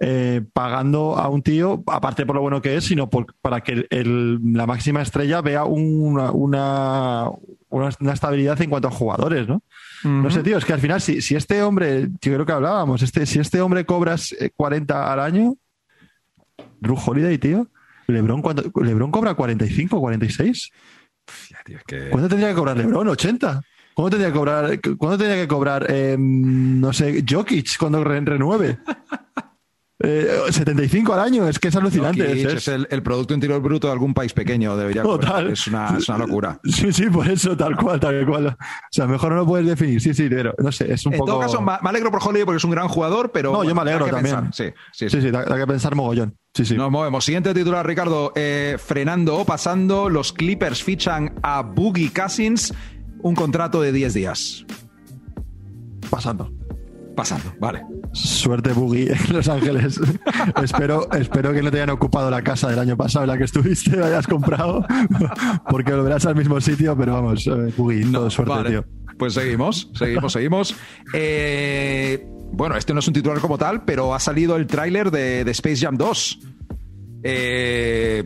eh, 0.04 0.42
pagando 0.52 1.16
a 1.16 1.28
un 1.28 1.42
tío, 1.42 1.82
aparte 1.86 2.24
por 2.26 2.34
lo 2.36 2.42
bueno 2.42 2.60
que 2.62 2.76
es, 2.76 2.84
sino 2.84 3.08
por- 3.10 3.34
para 3.40 3.60
que 3.60 3.72
el- 3.72 3.86
el- 3.90 4.38
la 4.52 4.66
máxima 4.66 5.02
estrella 5.02 5.40
vea 5.42 5.64
una, 5.64 6.30
una, 6.32 7.28
una- 7.68 8.12
estabilidad 8.12 8.60
en 8.62 8.70
cuanto 8.70 8.88
a 8.88 8.90
jugadores, 8.90 9.46
¿no? 9.48 9.62
No 10.04 10.28
sé, 10.32 10.42
tío, 10.42 10.58
es 10.58 10.64
que 10.64 10.72
al 10.72 10.80
final, 10.80 11.00
si, 11.00 11.20
si 11.22 11.36
este 11.36 11.62
hombre, 11.62 12.08
yo 12.20 12.32
creo 12.34 12.44
que 12.46 12.50
hablábamos, 12.52 13.02
este, 13.02 13.24
si 13.26 13.38
este 13.38 13.60
hombre 13.60 13.86
cobras 13.86 14.32
eh, 14.32 14.50
40 14.56 15.12
al 15.12 15.20
año, 15.20 15.54
Drew 16.82 16.96
Holiday, 17.04 17.38
tío, 17.38 17.68
Lebron, 18.08 18.42
¿cuánto- 18.42 18.70
Lebron 18.82 19.10
cobra 19.10 19.34
45, 19.34 20.00
46. 20.00 20.70
Ya, 21.50 21.58
tío, 21.64 21.78
es 21.78 21.84
que- 21.84 22.10
¿Cuánto 22.10 22.28
tendría 22.28 22.48
que 22.50 22.54
cobrar 22.56 22.76
LeBron? 22.76 23.06
¿80? 23.08 23.62
¿Cuándo 23.94 24.10
tendría 24.10 24.32
que 24.32 24.38
cobrar, 24.38 24.80
¿cuándo 24.98 25.18
tendría 25.18 25.40
que 25.42 25.48
cobrar 25.48 25.86
eh, 25.88 26.16
no 26.18 26.92
sé, 26.92 27.24
Jokic 27.28 27.76
cuando 27.78 28.02
re- 28.04 28.20
renueve? 28.20 28.78
Eh, 30.04 30.26
75 30.50 31.12
al 31.14 31.20
año, 31.20 31.46
es 31.48 31.60
que 31.60 31.68
es 31.68 31.76
alucinante. 31.76 32.26
Jokic 32.26 32.44
es- 32.46 32.54
es 32.54 32.66
el, 32.68 32.88
el 32.90 33.04
Producto 33.04 33.34
Interior 33.34 33.62
Bruto 33.62 33.86
de 33.86 33.92
algún 33.92 34.14
país 34.14 34.32
pequeño, 34.32 34.76
debería 34.76 35.04
Total. 35.04 35.50
Es 35.52 35.68
una, 35.68 35.96
es 35.96 36.08
una 36.08 36.18
locura. 36.18 36.60
Sí, 36.64 36.92
sí, 36.92 37.08
por 37.08 37.28
eso, 37.28 37.56
tal 37.56 37.76
cual, 37.76 38.00
tal 38.00 38.26
cual. 38.26 38.46
O 38.48 38.56
sea, 38.90 39.06
mejor 39.06 39.30
no 39.30 39.36
lo 39.36 39.46
puedes 39.46 39.64
definir. 39.64 40.00
Sí, 40.00 40.12
sí, 40.12 40.26
pero 40.28 40.54
no 40.58 40.72
sé, 40.72 40.92
es 40.92 41.06
un 41.06 41.12
En 41.12 41.20
poco. 41.20 41.30
todo 41.30 41.40
caso, 41.42 41.60
me 41.62 41.88
alegro 41.88 42.10
por 42.10 42.20
Holiday 42.20 42.44
porque 42.44 42.56
es 42.56 42.64
un 42.64 42.72
gran 42.72 42.88
jugador, 42.88 43.30
pero. 43.30 43.52
No, 43.52 43.62
yo 43.62 43.76
me 43.76 43.82
alegro 43.82 44.06
también. 44.06 44.34
pensar. 44.40 44.52
Sí, 44.52 44.74
sí, 44.92 45.08
Sí, 45.08 45.20
sí, 45.22 45.30
da, 45.30 45.44
da 45.44 45.56
que 45.56 45.66
pensar 45.68 45.94
mogollón. 45.94 46.36
Sí, 46.54 46.66
sí. 46.66 46.76
Nos 46.76 46.90
movemos. 46.90 47.24
Siguiente 47.24 47.54
titular, 47.54 47.86
Ricardo. 47.86 48.32
Eh, 48.34 48.76
frenando 48.78 49.38
o 49.38 49.44
pasando, 49.46 50.10
los 50.10 50.32
Clippers 50.34 50.82
fichan 50.82 51.34
a 51.42 51.62
Boogie 51.62 52.12
Cousins 52.12 52.74
un 53.22 53.34
contrato 53.34 53.80
de 53.80 53.92
10 53.92 54.14
días. 54.14 54.66
Pasando. 56.10 56.52
Pasando, 57.16 57.54
vale. 57.58 57.82
Suerte, 58.12 58.72
Boogie, 58.72 59.12
en 59.12 59.32
Los 59.32 59.48
Ángeles. 59.48 60.00
espero, 60.62 61.10
espero 61.12 61.52
que 61.52 61.62
no 61.62 61.70
te 61.70 61.78
hayan 61.78 61.90
ocupado 61.90 62.30
la 62.30 62.42
casa 62.42 62.68
del 62.68 62.78
año 62.78 62.96
pasado 62.96 63.24
en 63.24 63.30
la 63.30 63.38
que 63.38 63.44
estuviste, 63.44 63.96
la 63.96 64.06
hayas 64.06 64.26
comprado, 64.26 64.84
porque 65.70 65.92
volverás 65.92 66.24
al 66.24 66.36
mismo 66.36 66.58
sitio, 66.60 66.96
pero 66.96 67.14
vamos, 67.14 67.46
eh, 67.46 67.72
Boogie, 67.76 68.10
todo 68.10 68.30
suerte, 68.30 68.54
Vale. 68.54 68.70
tío. 68.70 68.84
Pues 69.18 69.34
seguimos, 69.34 69.90
seguimos, 69.94 70.32
seguimos. 70.32 70.74
Eh, 71.12 72.26
bueno, 72.52 72.76
este 72.76 72.92
no 72.94 73.00
es 73.00 73.08
un 73.08 73.14
titular 73.14 73.40
como 73.40 73.58
tal, 73.58 73.84
pero 73.84 74.14
ha 74.14 74.20
salido 74.20 74.56
el 74.56 74.66
tráiler 74.66 75.10
de, 75.10 75.44
de 75.44 75.50
Space 75.50 75.76
Jam 75.84 75.96
2. 75.96 76.38
Eh, 77.24 78.24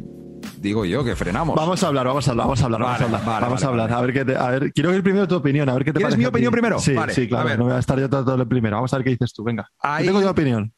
digo 0.59 0.85
yo 0.85 1.05
que 1.05 1.15
frenamos. 1.17 1.55
Vamos 1.57 1.83
a 1.83 1.89
hablar, 1.89 2.07
vamos 2.07 2.27
a 2.27 2.31
hablar, 2.31 2.47
vamos 2.47 2.61
a 2.61 2.65
hablar, 2.65 2.81
Vale, 2.81 2.93
vamos 2.93 3.03
a 3.03 3.05
hablar. 3.17 3.27
vale, 3.27 3.41
vamos 3.47 3.61
vale, 3.63 3.67
a 3.67 3.85
hablar. 3.85 3.93
A 3.99 4.01
ver 4.03 4.13
qué 4.13 4.25
te- 4.25 4.37
a 4.37 4.51
ver, 4.51 4.73
quiero 4.73 4.91
oír 4.91 5.03
primero 5.03 5.29
tu 5.29 5.37
opinión, 5.37 5.69
a 5.69 5.75
ver 5.75 5.85
qué 5.85 5.93
te 5.93 5.99
¿Quieres 5.99 6.15
parece. 6.15 6.19
mi 6.19 6.27
opinión 6.27 6.53
primero? 6.53 6.79
Sí, 6.79 6.95
sí, 7.11 7.25
a 7.25 7.29
claro. 7.29 7.49
ver. 7.49 7.59
No 7.59 7.65
voy 7.67 7.75
a 7.75 7.79
estar 7.79 7.99
yo 7.99 8.09
todo, 8.09 8.37
lo 8.37 8.49
primero. 8.49 8.77
Vamos 8.77 8.93
a 8.93 8.97
ver 8.97 9.05
qué 9.05 9.11
dices 9.11 9.33
tú. 9.33 9.45
Venga. 9.45 9.69
Ahí- 9.81 10.05
Yo 10.07 10.11
tengo 10.13 10.23
yo 10.23 10.31
opinión. 10.31 10.73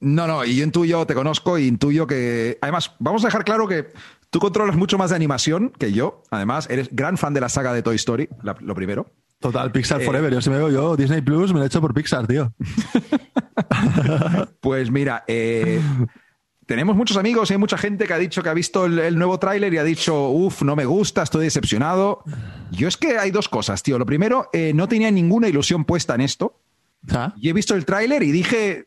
No, 0.00 0.26
no, 0.26 0.44
y 0.44 0.56
yo 0.56 0.64
intuyo, 0.64 1.06
te 1.06 1.14
conozco 1.14 1.58
y 1.58 1.66
intuyo 1.68 2.06
que. 2.06 2.58
Además, 2.60 2.92
vamos 2.98 3.22
a 3.24 3.28
dejar 3.28 3.44
claro 3.44 3.68
que 3.68 3.92
tú 4.30 4.40
controlas 4.40 4.74
mucho 4.76 4.98
más 4.98 5.10
de 5.10 5.16
animación 5.16 5.70
que 5.78 5.92
yo. 5.92 6.22
Además, 6.30 6.68
eres 6.70 6.88
gran 6.90 7.16
fan 7.18 7.34
de 7.34 7.40
la 7.40 7.48
saga 7.48 7.72
de 7.72 7.82
Toy 7.82 7.96
Story, 7.96 8.28
la- 8.42 8.56
lo 8.60 8.74
primero. 8.74 9.06
Total, 9.42 9.70
Pixar 9.72 10.00
Eh, 10.00 10.04
Forever. 10.06 10.32
Yo 10.32 10.40
si 10.40 10.48
me 10.48 10.56
veo 10.56 10.70
yo, 10.70 10.96
Disney 10.96 11.20
Plus 11.20 11.52
me 11.52 11.58
lo 11.58 11.64
he 11.64 11.66
hecho 11.66 11.80
por 11.80 11.92
Pixar, 11.92 12.26
tío. 12.26 12.54
Pues 14.60 14.90
mira, 14.90 15.24
eh, 15.26 15.80
tenemos 16.66 16.96
muchos 16.96 17.16
amigos 17.16 17.50
y 17.50 17.54
hay 17.54 17.58
mucha 17.58 17.76
gente 17.76 18.06
que 18.06 18.14
ha 18.14 18.18
dicho 18.18 18.42
que 18.42 18.48
ha 18.48 18.54
visto 18.54 18.86
el, 18.86 18.98
el 18.98 19.18
nuevo 19.18 19.38
tráiler 19.38 19.72
y 19.74 19.78
ha 19.78 19.84
dicho, 19.84 20.28
uff, 20.30 20.62
no 20.62 20.76
me 20.76 20.84
gusta, 20.84 21.22
estoy 21.22 21.44
decepcionado. 21.44 22.22
Yo 22.70 22.88
es 22.88 22.96
que 22.96 23.18
hay 23.18 23.30
dos 23.30 23.48
cosas, 23.48 23.82
tío. 23.82 23.98
Lo 23.98 24.06
primero, 24.06 24.48
eh, 24.52 24.72
no 24.74 24.88
tenía 24.88 25.10
ninguna 25.10 25.48
ilusión 25.48 25.84
puesta 25.84 26.14
en 26.14 26.20
esto. 26.22 26.58
¿Ah? 27.10 27.34
Y 27.36 27.48
he 27.48 27.52
visto 27.52 27.74
el 27.74 27.84
tráiler 27.84 28.22
y 28.22 28.30
dije, 28.30 28.86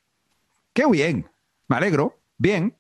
qué 0.74 0.86
bien, 0.90 1.30
me 1.68 1.76
alegro, 1.76 2.18
bien, 2.38 2.78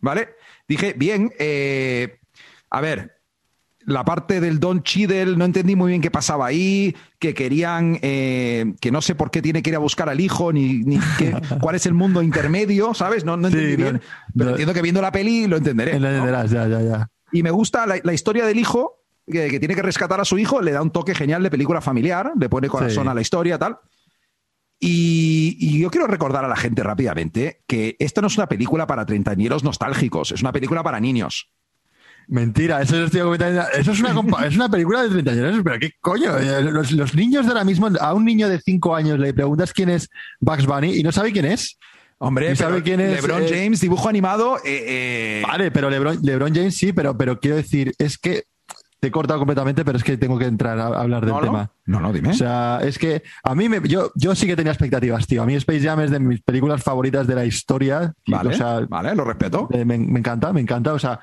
¿vale? 0.00 0.28
Dije, 0.68 0.94
bien, 0.96 1.32
eh, 1.40 2.20
a 2.70 2.80
ver, 2.80 3.15
la 3.86 4.04
parte 4.04 4.40
del 4.40 4.58
Don 4.58 4.82
Cheadle, 4.82 5.36
no 5.36 5.44
entendí 5.44 5.76
muy 5.76 5.90
bien 5.90 6.02
qué 6.02 6.10
pasaba 6.10 6.46
ahí, 6.46 6.94
que 7.20 7.34
querían, 7.34 7.98
eh, 8.02 8.74
que 8.80 8.90
no 8.90 9.00
sé 9.00 9.14
por 9.14 9.30
qué 9.30 9.40
tiene 9.40 9.62
que 9.62 9.70
ir 9.70 9.76
a 9.76 9.78
buscar 9.78 10.08
al 10.08 10.20
hijo, 10.20 10.52
ni, 10.52 10.80
ni 10.80 10.98
cuál 11.60 11.76
es 11.76 11.86
el 11.86 11.94
mundo 11.94 12.20
intermedio, 12.20 12.94
¿sabes? 12.94 13.24
No, 13.24 13.36
no 13.36 13.46
entendí 13.46 13.76
bien, 13.76 14.02
pero 14.36 14.50
entiendo 14.50 14.74
que 14.74 14.82
viendo 14.82 15.00
la 15.00 15.12
peli 15.12 15.46
lo 15.46 15.56
entenderé. 15.56 15.98
Lo 16.00 16.08
entenderás, 16.08 16.50
ya, 16.50 16.66
ya, 16.66 16.82
ya. 16.82 17.10
Y 17.30 17.44
me 17.44 17.50
gusta 17.52 17.86
la, 17.86 18.12
historia 18.12 18.44
del 18.44 18.58
hijo, 18.58 19.04
que, 19.24 19.58
tiene 19.60 19.76
que 19.76 19.82
rescatar 19.82 20.20
a 20.20 20.24
su 20.24 20.36
hijo, 20.36 20.60
le 20.60 20.72
da 20.72 20.82
un 20.82 20.90
toque 20.90 21.14
genial 21.14 21.44
de 21.44 21.50
película 21.50 21.80
familiar, 21.80 22.32
le 22.38 22.48
pone 22.48 22.68
corazón 22.68 23.08
a 23.08 23.14
la 23.14 23.20
historia, 23.20 23.56
tal. 23.56 23.78
Y, 24.80 25.56
y, 25.60 25.80
yo 25.80 25.90
quiero 25.90 26.06
recordar 26.06 26.44
a 26.44 26.48
la 26.48 26.56
gente 26.56 26.82
rápidamente 26.82 27.62
que 27.66 27.96
esta 27.98 28.20
no 28.20 28.26
es 28.26 28.36
una 28.36 28.46
película 28.46 28.86
para 28.86 29.06
treintañeros 29.06 29.64
nostálgicos, 29.64 30.32
es 30.32 30.42
una 30.42 30.52
película 30.52 30.82
para 30.82 31.00
niños. 31.00 31.50
Mentira, 32.28 32.82
eso, 32.82 33.04
es 33.04 33.14
una, 33.14 34.46
es 34.46 34.56
una 34.56 34.68
película 34.68 35.04
de 35.04 35.10
30 35.22 35.30
años, 35.30 35.60
pero 35.62 35.78
¿qué 35.78 35.92
coño? 36.00 36.36
Eh, 36.38 36.62
los, 36.62 37.14
niños 37.14 37.44
de 37.46 37.52
ahora 37.52 37.62
mismo, 37.62 37.88
a 38.00 38.14
un 38.14 38.24
niño 38.24 38.48
de 38.48 38.60
5 38.60 38.96
años 38.96 39.18
le 39.20 39.32
preguntas 39.32 39.72
quién 39.72 39.90
es 39.90 40.08
Bugs 40.40 40.66
Bunny 40.66 40.96
y 40.96 41.02
no 41.04 41.12
sabe 41.12 41.32
quién 41.32 41.44
es. 41.44 41.78
Hombre, 42.18 42.56
sabe 42.56 42.82
quién 42.82 43.00
es 43.00 43.22
LeBron 43.22 43.42
eh, 43.42 43.48
James, 43.48 43.80
dibujo 43.80 44.08
animado. 44.08 44.58
Eh, 44.64 45.42
vale, 45.46 45.70
pero 45.70 45.88
LeBron, 45.88 46.18
LeBron 46.22 46.52
James 46.52 46.76
sí, 46.76 46.92
pero, 46.92 47.16
pero 47.16 47.38
quiero 47.38 47.56
decir, 47.56 47.92
es 47.98 48.18
que 48.18 48.44
te 48.98 49.08
he 49.08 49.10
cortado 49.10 49.38
completamente, 49.38 49.84
pero 49.84 49.98
es 49.98 50.04
que 50.04 50.16
tengo 50.16 50.38
que 50.38 50.46
entrar 50.46 50.78
a, 50.78 50.86
hablar 50.86 51.24
del 51.26 51.38
tema. 51.40 51.70
No, 51.84 52.00
no, 52.00 52.12
dime. 52.12 52.30
O 52.30 52.34
sea, 52.34 52.80
es 52.82 52.98
que 52.98 53.22
a 53.42 53.54
mí 53.54 53.68
me, 53.68 53.86
yo, 53.86 54.10
yo 54.14 54.34
sí 54.34 54.46
que 54.46 54.56
tenía 54.56 54.72
expectativas, 54.72 55.26
tío. 55.26 55.42
A 55.42 55.46
mí 55.46 55.54
Space 55.54 55.82
Jam 55.82 56.00
es 56.00 56.10
de 56.10 56.18
mis 56.18 56.40
películas 56.40 56.82
favoritas 56.82 57.26
de 57.26 57.34
la 57.34 57.44
historia. 57.44 58.14
Vale, 58.26 58.56
vale 58.88 59.14
lo 59.14 59.24
respeto. 59.24 59.68
Me, 59.84 59.94
encanta, 59.94 60.52
me 60.52 60.62
encanta. 60.62 60.94
O 60.94 60.98
sea, 60.98 61.20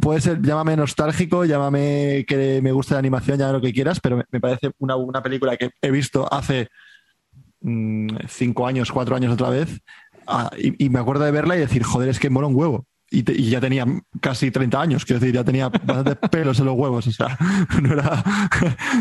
puede 0.00 0.20
ser, 0.20 0.40
llámame 0.40 0.76
nostálgico, 0.76 1.44
llámame 1.44 2.24
que 2.28 2.60
me 2.62 2.70
gusta 2.70 2.94
la 2.94 3.00
animación, 3.00 3.38
llámame 3.38 3.58
lo 3.58 3.64
que 3.64 3.72
quieras, 3.72 3.98
pero 4.00 4.22
me, 4.30 4.40
parece 4.40 4.70
una, 4.78 4.94
una, 4.94 5.22
película 5.22 5.56
que 5.56 5.70
he 5.82 5.90
visto 5.90 6.32
hace 6.32 6.68
mm, 7.60 8.08
cinco 8.28 8.66
años, 8.68 8.92
cuatro 8.92 9.16
años 9.16 9.32
otra 9.32 9.50
vez. 9.50 9.80
Ah, 10.26 10.50
y, 10.56 10.84
y, 10.84 10.88
me 10.90 11.00
acuerdo 11.00 11.24
de 11.24 11.32
verla 11.32 11.56
y 11.56 11.60
decir, 11.60 11.82
joder, 11.82 12.08
es 12.08 12.20
que 12.20 12.30
mola 12.30 12.46
un 12.46 12.54
huevo 12.54 12.86
y, 13.10 13.50
ya 13.50 13.60
tenía 13.60 13.86
casi 14.20 14.50
30 14.50 14.80
años, 14.80 15.04
quiero 15.04 15.20
decir, 15.20 15.34
ya 15.34 15.44
tenía 15.44 15.68
bastantes 15.68 16.16
pelos 16.30 16.58
en 16.58 16.66
los 16.66 16.76
huevos, 16.76 17.06
o 17.06 17.12
sea, 17.12 17.38
no, 17.82 17.92
era, 17.92 18.22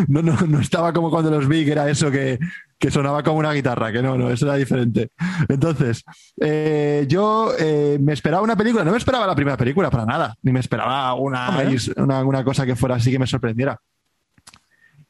no, 0.07 0.21
no, 0.21 0.35
no, 0.47 0.59
estaba 0.59 0.93
como 0.93 1.09
cuando 1.09 1.31
los 1.31 1.47
vi, 1.47 1.65
que 1.65 1.71
era 1.71 1.89
eso 1.89 2.11
que, 2.11 2.37
que, 2.77 2.91
sonaba 2.91 3.23
como 3.23 3.39
una 3.39 3.53
guitarra, 3.53 3.91
que 3.91 4.01
no, 4.01 4.17
no, 4.17 4.29
eso 4.29 4.45
era 4.45 4.55
diferente. 4.55 5.09
Entonces, 5.47 6.03
eh, 6.39 7.05
yo 7.07 7.53
eh, 7.57 7.97
me 8.01 8.13
esperaba 8.13 8.43
una 8.43 8.55
película, 8.55 8.83
no 8.83 8.91
me 8.91 8.97
esperaba 8.97 9.25
la 9.25 9.35
primera 9.35 9.57
película 9.57 9.89
para 9.89 10.05
nada, 10.05 10.35
ni 10.43 10.51
me 10.51 10.59
esperaba 10.59 11.13
una, 11.15 11.49
una, 11.97 12.23
una 12.23 12.43
cosa 12.43 12.65
que 12.65 12.75
fuera 12.75 12.95
así 12.95 13.11
que 13.11 13.19
me 13.19 13.27
sorprendiera. 13.27 13.79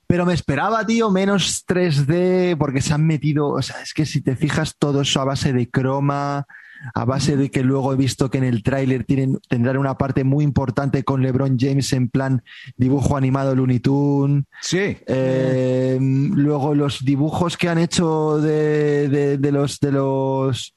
Pero 0.06 0.26
me 0.26 0.34
esperaba, 0.34 0.86
tío, 0.86 1.10
menos 1.10 1.66
3D, 1.66 2.56
porque 2.58 2.82
se 2.82 2.94
han 2.94 3.08
metido, 3.08 3.48
o 3.48 3.62
sea, 3.62 3.82
es 3.82 3.94
que 3.94 4.06
si 4.06 4.22
te 4.22 4.36
fijas 4.36 4.76
todo 4.78 5.02
eso 5.02 5.20
a 5.20 5.26
base 5.26 5.54
de 5.54 5.70
croma, 5.70 6.46
a 6.94 7.06
base 7.06 7.38
de 7.38 7.50
que 7.50 7.64
luego 7.64 7.94
he 7.94 7.96
visto 7.96 8.30
que 8.30 8.38
en 8.38 8.44
el 8.44 8.64
tráiler 8.64 9.06
tendrán 9.48 9.78
una 9.78 9.98
parte 9.98 10.24
muy 10.24 10.44
importante 10.44 11.04
con 11.04 11.22
LeBron 11.22 11.58
James 11.60 11.94
en 11.94 12.10
plan 12.10 12.44
dibujo 12.78 13.18
animado 13.18 13.56
Looney 13.56 13.80
Tunes. 13.80 14.46
Sí. 14.62 14.98
Eh, 15.06 15.98
luego 16.00 16.76
los 16.76 17.04
dibujos 17.06 17.58
que 17.58 17.70
han 17.70 17.78
hecho 17.78 18.38
de, 18.40 19.38
de 19.38 19.52
los 19.52 19.80
de 19.80 19.92
los 19.92 20.76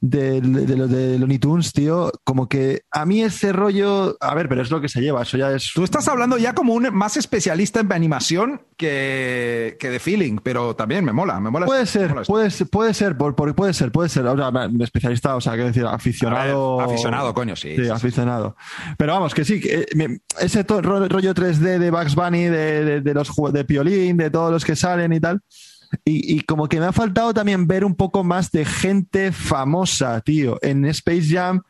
de, 0.00 0.40
de, 0.40 0.76
lo 0.76 0.86
de 0.86 1.18
Looney 1.18 1.38
Tunes, 1.38 1.72
tío, 1.72 2.12
como 2.24 2.48
que 2.48 2.82
a 2.90 3.04
mí 3.04 3.22
ese 3.22 3.52
rollo, 3.52 4.16
a 4.20 4.34
ver, 4.34 4.48
pero 4.48 4.62
es 4.62 4.70
lo 4.70 4.80
que 4.80 4.88
se 4.88 5.00
lleva, 5.00 5.22
eso 5.22 5.36
ya 5.36 5.52
es... 5.52 5.72
Tú 5.74 5.82
estás 5.82 6.06
hablando 6.08 6.38
ya 6.38 6.54
como 6.54 6.74
un 6.74 6.94
más 6.94 7.16
especialista 7.16 7.80
en 7.80 7.92
animación 7.92 8.62
que, 8.76 9.76
que 9.80 9.90
de 9.90 9.98
feeling, 9.98 10.38
pero 10.42 10.76
también 10.76 11.04
me 11.04 11.12
mola, 11.12 11.40
me 11.40 11.50
mola. 11.50 11.66
Puede 11.66 11.86
ser, 11.86 12.14
puede, 12.26 12.50
puede 12.70 12.94
ser, 12.94 13.16
por, 13.16 13.34
puede 13.34 13.74
ser, 13.74 13.90
puede 13.90 14.08
ser, 14.08 14.26
especialista, 14.80 15.34
o 15.34 15.40
sea, 15.40 15.56
que 15.56 15.64
decir, 15.64 15.84
aficionado... 15.84 16.80
aficionado, 16.80 17.34
coño, 17.34 17.56
sí. 17.56 17.74
Sí, 17.74 17.88
aficionado. 17.88 18.56
Pero 18.96 19.14
vamos, 19.14 19.34
que 19.34 19.44
sí, 19.44 19.60
que, 19.60 19.86
eh, 19.90 20.18
ese 20.40 20.62
rollo 20.62 21.34
3D 21.34 21.78
de 21.78 21.90
Bugs 21.90 22.14
Bunny, 22.14 22.44
de, 22.44 23.00
de, 23.00 23.14
los 23.14 23.32
de 23.52 23.64
Piolín, 23.64 24.16
de 24.16 24.30
todos 24.30 24.52
los 24.52 24.64
que 24.64 24.76
salen 24.76 25.12
y 25.12 25.20
tal 25.20 25.42
y, 26.04 26.40
como 26.42 26.68
que 26.68 26.80
me 26.80 26.86
ha 26.86 26.92
faltado 26.92 27.32
también 27.32 27.66
ver 27.66 27.84
un 27.84 27.94
poco 27.94 28.24
más 28.24 28.50
de 28.50 28.64
gente 28.64 29.32
famosa, 29.32 30.20
tío. 30.20 30.58
En 30.62 30.84
Space 30.86 31.28
Jam 31.28 31.62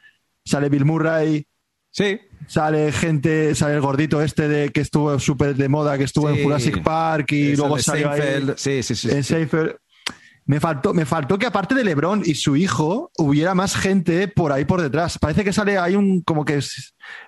sale 0.44 0.68
Bill 0.68 0.84
Murray. 0.84 1.46
Sí. 1.90 2.20
Sale 2.46 2.92
gente, 2.92 3.54
sale 3.54 3.74
el 3.74 3.80
gordito 3.80 4.22
este 4.22 4.48
de 4.48 4.70
que 4.70 4.80
estuvo 4.80 5.18
súper 5.18 5.54
de 5.54 5.68
moda, 5.68 5.98
que 5.98 6.04
estuvo 6.04 6.30
en 6.30 6.42
Jurassic 6.42 6.82
Park 6.82 7.32
y 7.32 7.56
luego 7.56 7.78
salió 7.78 8.10
ahí, 8.10 8.22
sí, 8.56 8.82
sí, 8.82 8.94
sí, 8.94 9.10
en 9.10 9.74
Me 10.46 10.60
faltó, 10.60 10.94
me 10.94 11.04
faltó 11.04 11.38
que 11.38 11.46
aparte 11.46 11.74
de 11.74 11.84
LeBron 11.84 12.22
y 12.24 12.34
su 12.34 12.56
hijo, 12.56 13.10
hubiera 13.18 13.54
más 13.54 13.76
gente 13.76 14.28
por 14.28 14.52
ahí 14.52 14.64
por 14.64 14.80
detrás. 14.80 15.18
Parece 15.18 15.44
que 15.44 15.52
sale 15.52 15.76
ahí 15.76 15.94
un 15.94 16.22
como 16.22 16.44
que 16.44 16.60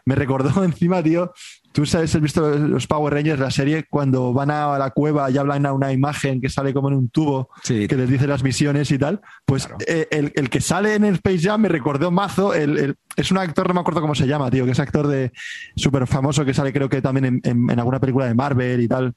me 0.06 0.14
recordó 0.14 0.64
encima, 0.64 1.02
tío, 1.02 1.32
Tú 1.72 1.86
sabes, 1.86 2.12
has 2.14 2.20
visto 2.20 2.50
los 2.50 2.88
Power 2.88 3.14
Rangers, 3.14 3.38
la 3.38 3.50
serie, 3.50 3.84
cuando 3.88 4.32
van 4.32 4.50
a 4.50 4.76
la 4.76 4.90
cueva 4.90 5.30
y 5.30 5.38
hablan 5.38 5.66
a 5.66 5.72
una 5.72 5.92
imagen 5.92 6.40
que 6.40 6.48
sale 6.48 6.74
como 6.74 6.88
en 6.88 6.96
un 6.96 7.08
tubo, 7.10 7.48
que 7.64 7.86
les 7.88 8.08
dice 8.08 8.26
las 8.26 8.42
misiones 8.42 8.90
y 8.90 8.98
tal. 8.98 9.20
Pues 9.44 9.68
eh, 9.86 10.08
el, 10.10 10.50
que 10.50 10.60
sale 10.60 10.96
en 10.96 11.04
el 11.04 11.14
Space 11.14 11.42
Jam 11.42 11.60
me 11.60 11.68
recordó 11.68 12.10
mazo. 12.10 12.54
El, 12.54 12.96
es 13.14 13.30
un 13.30 13.38
actor, 13.38 13.68
no 13.68 13.74
me 13.74 13.80
acuerdo 13.80 14.00
cómo 14.00 14.16
se 14.16 14.26
llama, 14.26 14.50
tío, 14.50 14.64
que 14.64 14.72
es 14.72 14.80
actor 14.80 15.06
de 15.06 15.30
súper 15.76 16.08
famoso 16.08 16.44
que 16.44 16.54
sale, 16.54 16.72
creo 16.72 16.88
que 16.88 17.00
también 17.00 17.40
en, 17.44 17.78
alguna 17.78 18.00
película 18.00 18.26
de 18.26 18.34
Marvel 18.34 18.80
y 18.80 18.88
tal. 18.88 19.14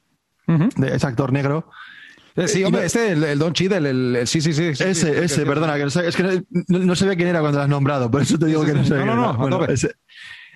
es 0.86 1.04
actor 1.04 1.34
negro. 1.34 1.72
Eh, 2.36 2.48
sí, 2.48 2.63
hombre, 2.63 2.86
este, 2.86 3.12
el, 3.12 3.38
Don 3.38 3.54
Cheadle, 3.54 3.89
el, 3.89 4.28
sí, 4.28 4.42
sí, 4.42 4.54
sí. 4.54 4.66
ese, 4.66 5.24
ese, 5.24 5.46
perdona, 5.46 5.76
que 5.76 5.84
es 5.84 6.16
que 6.16 6.44
no, 6.68 6.96
sabía 6.96 7.16
quién 7.16 7.28
era 7.28 7.42
cuando 7.42 7.60
lo 7.60 7.63
has 7.63 7.70
nombrado, 7.70 8.10
por 8.10 8.24
eso 8.24 8.39
te 8.39 8.48
digo 8.48 8.66
que 8.66 8.74
no 8.74 8.84
sé. 8.84 8.96
No, 9.06 9.16
no, 9.16 9.50
no, 9.50 9.68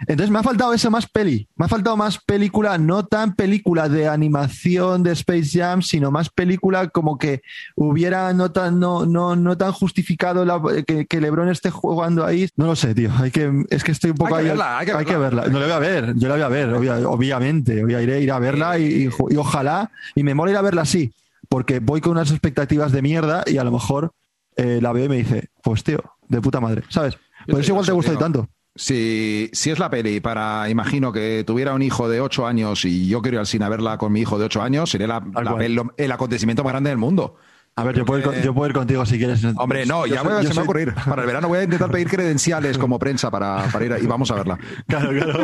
entonces 0.02 0.30
me 0.30 0.40
ha 0.40 0.44
faltado 0.44 0.74
eso 0.74 0.92
más 0.92 1.08
peli, 1.08 1.48
me 1.56 1.66
ha 1.66 1.68
faltado 1.68 1.98
más 1.98 2.20
película, 2.20 2.78
no 2.78 3.06
tan 3.06 3.34
película 3.34 3.90
de 3.90 4.08
animación 4.08 5.02
de 5.02 5.12
Space 5.14 5.58
Jam, 5.60 5.82
sino 5.82 6.12
más 6.12 6.30
película 6.30 6.88
como 6.90 7.18
que 7.18 7.42
hubiera 7.76 8.32
no 8.34 8.52
tan, 8.52 8.80
no, 8.80 9.08
no, 9.08 9.36
no 9.36 9.58
tan 9.58 9.72
justificado 9.72 10.46
que, 10.86 11.08
LeBron 11.20 11.50
esté 11.50 11.72
jugando 11.72 12.24
ahí. 12.24 12.48
No 12.58 12.68
lo 12.68 12.76
sé, 12.76 12.94
tío. 12.94 13.12
Hay 13.18 13.32
que, 13.32 13.52
es 13.72 13.84
que 13.84 13.92
estoy 13.92 14.12
un 14.12 14.18
poco 14.18 14.36
hay 14.36 14.44
que 14.44 14.52
ahí. 14.52 14.58
Verla, 14.58 14.78
hay, 14.78 14.86
que, 14.86 14.92
hay 14.92 15.06
que, 15.06 15.18
verla. 15.18 15.48
No 15.48 15.60
la 15.60 15.66
voy 15.66 15.74
a 15.74 15.80
ver, 15.80 16.14
yo 16.16 16.28
la 16.28 16.36
voy 16.36 16.44
a 16.44 16.50
ver, 16.50 16.74
obviamente. 17.06 17.84
Voy 17.84 17.96
a 17.96 18.02
ir, 18.02 18.10
ir 18.10 18.32
a 18.32 18.38
verla 18.38 18.78
y, 18.78 19.10
ojalá, 19.36 19.90
y 20.14 20.22
me 20.22 20.36
mola 20.36 20.52
ir 20.52 20.58
a 20.58 20.62
verla 20.62 20.84
así, 20.84 21.12
porque 21.50 21.80
voy 21.80 22.02
con 22.02 22.12
unas 22.12 22.30
expectativas 22.30 22.92
de 22.92 23.02
mierda 23.02 23.44
y 23.48 23.58
a 23.58 23.64
lo 23.64 23.72
mejor 23.72 24.12
eh, 24.58 24.80
la 24.80 24.94
veo 24.94 25.06
y 25.06 25.10
me 25.10 25.18
dice, 25.18 25.50
pues 25.64 25.84
tío, 25.84 26.04
de 26.28 26.40
puta 26.40 26.62
madre, 26.62 26.84
¿sabes? 26.90 27.18
Por 27.48 27.62
eso 27.62 27.72
igual 27.72 27.86
te 27.86 27.94
gusta 27.94 28.16
tanto. 28.18 28.48
Si, 28.78 29.50
si 29.54 29.72
es 29.72 29.80
la 29.80 29.90
peli 29.90 30.20
para, 30.20 30.70
imagino 30.70 31.12
que 31.12 31.44
tuviera 31.46 31.74
un 31.74 31.82
hijo 31.82 32.08
de 32.08 32.22
8 32.22 32.48
años 32.48 32.86
y 32.86 33.08
yo 33.08 33.22
quiero 33.22 33.36
ir 33.36 33.40
al 33.40 33.48
cine 33.48 33.66
a 33.66 33.70
verla 33.70 33.98
con 33.98 34.12
mi 34.12 34.22
hijo 34.22 34.38
de 34.38 34.46
8 34.46 34.62
años, 34.62 34.90
sería 34.90 35.08
la, 35.08 35.24
el, 35.98 36.12
acontecimiento 36.12 36.64
más 36.64 36.74
grande 36.74 36.90
del 36.92 37.00
mundo. 37.00 37.36
A 37.76 37.84
ver, 37.84 37.96
yo 37.96 38.06
puedo, 38.06 38.34
ir, 38.34 38.42
yo 38.42 38.54
puedo 38.54 38.70
ir 38.70 38.74
contigo 38.74 39.06
si 39.06 39.18
quieres. 39.18 39.44
Hombre, 39.56 39.86
no, 39.86 40.08
ya 40.08 40.22
se 40.22 40.24
me 40.24 40.54
va 40.54 40.62
a 40.62 40.64
ocurrir. 40.64 40.96
Para 40.96 41.22
el 41.22 41.28
verano 41.28 41.48
voy 41.48 41.60
a 41.60 41.64
intentar 41.64 41.92
pedir 41.92 42.08
credenciales 42.08 42.78
como 42.78 42.98
prensa 42.98 43.30
para, 43.30 43.68
para 43.72 43.86
ir 43.86 43.96
y 44.02 44.08
vamos 44.08 44.32
a 44.32 44.36
verla. 44.36 44.58
Claro, 44.88 45.10
claro. 45.10 45.44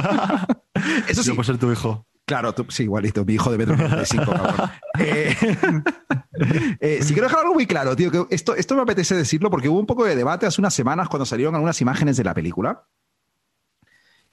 Eso 1.08 1.22
sí. 1.22 1.30
Yo 1.30 1.36
puedo 1.36 1.44
ser 1.44 1.58
tu 1.58 1.72
hijo. 1.72 2.08
Claro, 2.26 2.54
tú, 2.54 2.66
sí, 2.70 2.84
igualito, 2.84 3.26
mi 3.26 3.34
hijo 3.34 3.52
de 3.52 3.58
metro 3.58 3.76
95, 3.76 4.26
cabrón. 4.32 4.70
Eh, 4.98 5.36
eh, 6.80 7.00
sí 7.02 7.14
quiero 7.14 7.28
dejar 7.28 7.42
algo 7.42 7.54
muy 7.54 7.68
claro, 7.68 7.96
tío, 7.96 8.12
que 8.12 8.26
esto, 8.34 8.56
esto 8.56 8.76
me 8.76 8.82
apetece 8.82 9.16
decirlo 9.16 9.50
porque 9.50 9.68
hubo 9.68 9.80
un 9.80 9.86
poco 9.86 10.06
de 10.06 10.16
debate 10.16 10.46
hace 10.46 10.62
unas 10.62 10.74
semanas 10.74 11.10
cuando 11.10 11.26
salieron 11.26 11.54
algunas 11.56 11.80
imágenes 11.82 12.16
de 12.16 12.24
la 12.24 12.34
película. 12.34 12.86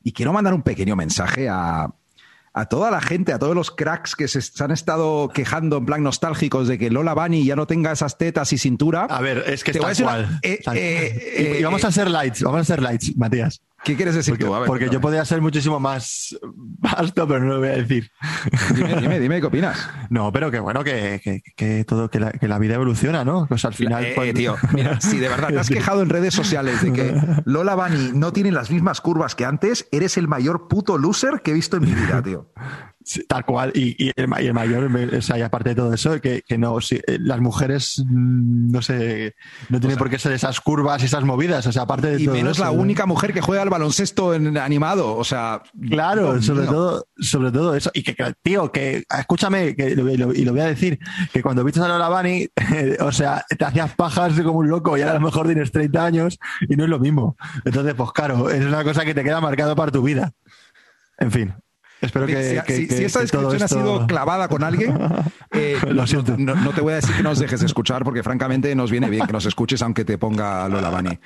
Y 0.03 0.13
quiero 0.13 0.33
mandar 0.33 0.55
un 0.55 0.63
pequeño 0.63 0.97
mensaje 0.97 1.49
a, 1.49 1.93
toda 2.69 2.91
la 2.91 3.01
gente, 3.01 3.33
a 3.33 3.39
todos 3.39 3.55
los 3.55 3.71
cracks 3.71 4.17
que 4.17 4.29
se, 4.29 4.41
han 4.63 4.71
estado 4.71 5.29
quejando 5.29 5.79
en 5.79 5.87
plan 5.87 6.03
nostálgicos 6.03 6.69
de 6.69 6.79
que 6.79 6.91
Lola 6.91 7.15
Bunny 7.15 7.45
ya 7.45 7.57
no 7.57 7.67
tenga 7.67 7.93
esas 7.93 8.19
tetas 8.19 8.53
y 8.53 8.59
cintura. 8.59 9.05
A 9.05 9.21
ver, 9.21 9.45
es 9.47 9.63
que 9.65 9.73
está 9.73 9.93
igual. 9.93 10.41
Eh, 10.43 10.61
eh, 10.75 11.57
y, 11.59 11.63
vamos 11.63 11.85
a 11.85 11.89
hacer 11.89 12.11
lights, 12.11 12.43
vamos 12.43 12.59
a 12.59 12.63
hacer 12.63 12.83
lights, 12.83 13.17
Matías. 13.17 13.63
¿Qué 13.83 13.97
quieres 13.97 14.15
decir 14.15 14.33
porque, 14.33 14.45
tú? 14.45 14.67
porque 14.67 14.91
yo 14.91 15.01
podría 15.01 15.25
ser 15.25 15.41
muchísimo 15.41 15.81
más 15.81 16.37
vasto, 16.43 17.27
pero 17.27 17.41
no 17.41 17.47
lo 17.47 17.59
voy 17.61 17.69
a 17.69 17.77
decir. 17.77 18.11
Dime, 18.75 18.97
dime, 18.97 19.21
dime, 19.21 19.41
¿qué 19.41 19.47
opinas? 19.47 19.89
No, 20.11 20.33
pero 20.33 20.51
que 20.51 20.59
bueno, 20.59 20.83
que, 20.83 21.43
que, 21.57 21.85
todo, 21.85 22.11
que 22.11 22.19
la, 22.19 22.33
que 22.33 22.49
la, 22.49 22.59
vida 22.59 22.75
evoluciona, 22.75 23.25
¿no? 23.25 23.47
Pues 23.47 23.65
al 23.65 23.75
final. 23.75 24.05
Eh, 24.05 24.35
tío, 24.35 24.57
mira, 24.73 25.01
si 25.01 25.19
de 25.19 25.29
verdad 25.29 25.49
te 25.49 25.59
has 25.61 25.69
quejado 25.71 26.03
en 26.03 26.09
redes 26.09 26.35
sociales 26.35 26.83
de 26.83 26.93
que 26.93 27.15
Lola 27.45 27.77
Bunny 27.77 28.11
no 28.13 28.33
tiene 28.33 28.51
las 28.51 28.71
mismas 28.71 29.01
curvas 29.01 29.37
que 29.37 29.45
antes, 29.45 29.87
eres 29.93 30.17
el 30.17 30.27
mayor 30.27 30.67
puto 30.67 30.99
loser 30.99 31.43
que 31.43 31.53
he 31.53 31.55
visto 31.55 31.77
en 31.77 31.85
mi 31.85 31.93
vida, 31.93 32.21
tío. 32.23 32.53
Tal 33.29 33.45
cual. 33.45 33.73
Y, 33.75 34.07
y, 34.07 34.13
el, 34.17 34.29
mayor, 34.29 34.91
o 35.15 35.23
sea, 35.23 35.39
y 35.39 35.43
aparte 35.43 35.71
de 35.71 35.75
todo 35.75 35.95
eso, 35.95 36.21
que, 36.21 36.43
que 36.47 36.59
no, 36.59 36.79
eh, 36.79 37.19
las 37.21 37.41
mujeres, 37.41 38.03
mm, 38.05 38.71
no 38.71 38.83
sé, 38.83 39.35
no 39.69 39.81
tienen 39.81 39.99
por 39.99 40.11
qué 40.11 40.19
ser 40.19 40.33
esas 40.33 40.61
curvas 40.61 41.03
y 41.03 41.07
esas 41.07 41.25
movidas. 41.25 41.67
O 41.67 41.73
sea, 41.73 41.83
aparte 41.83 42.09
de 42.09 42.23
y 42.23 42.25
todo 42.25 42.35
menos 42.35 42.59
la 42.59 42.71
única 42.71 43.07
mujer 43.07 43.33
que 43.33 43.41
juega 43.41 43.63
al 43.63 43.71
baloncesto 43.71 44.35
en 44.35 44.57
animado. 44.59 45.17
O 45.17 45.25
sea. 45.25 45.63
Claro, 45.89 46.41
sobre 46.43 46.67
todo, 46.67 47.07
sobre 47.19 47.51
todo 47.53 47.75
eso. 47.75 47.91
Y 47.95 48.03
que, 48.03 48.17
tío, 48.43 48.71
que, 48.73 49.05
escúchame, 49.19 49.75
que, 49.75 49.91
y 49.91 50.45
lo 50.45 50.53
voy 50.53 50.61
a 50.61 50.67
decir, 50.67 50.99
que 51.33 51.43
cuando 51.43 51.65
viste 51.65 51.81
a 51.81 51.89
Lola 51.89 52.09
Bunny, 52.09 52.49
o 53.01 53.13
sea, 53.13 53.45
te 53.49 53.65
hacías 53.65 53.95
pajas 53.95 54.41
como 54.41 54.59
un 54.59 54.69
loco 54.69 54.97
y 54.97 55.03
ahora 55.03 55.13
a 55.13 55.19
lo 55.19 55.27
mejor 55.27 55.47
tienes 55.47 55.73
30 55.73 56.05
años 56.05 56.39
y 56.69 56.77
no 56.77 56.85
es 56.85 56.91
lo 56.91 56.99
mismo. 56.99 57.37
Entonces, 57.65 57.95
pues 57.95 58.13
claro, 58.13 58.51
es 58.51 58.65
una 58.65 58.85
cosa 58.85 59.05
que 59.05 59.15
te 59.15 59.25
queda 59.25 59.41
marcado 59.41 59.75
para 59.77 59.91
tu 59.91 60.03
vida. 60.03 60.33
En 61.19 61.31
fin, 61.31 61.55
Espero 62.01 62.27
que, 62.27 62.63
si, 62.67 63.05
esta 63.05 63.21
descripción 63.21 63.63
ha 63.63 63.69
sido 63.69 64.07
clavada 64.07 64.49
con 64.49 64.65
alguien, 64.65 64.99
eh, 65.53 65.77
Lo 65.89 66.07
siento. 66.07 66.37
No, 66.39 66.71
te 66.71 66.81
voy 66.81 66.93
a 66.93 66.97
decir 66.97 67.15
que 67.15 67.23
nos 67.23 67.39
dejes 67.39 67.61
de 67.61 67.67
escuchar 67.67 68.05
porque 68.05 68.23
francamente 68.23 68.75
nos 68.75 68.91
viene 68.91 69.11
bien 69.11 69.27
que 69.27 69.33
nos 69.33 69.47
escuches 69.47 69.83
aunque 69.83 70.05
te 70.05 70.19
ponga 70.19 70.69
Lola 70.69 70.91
Bani. 70.91 71.19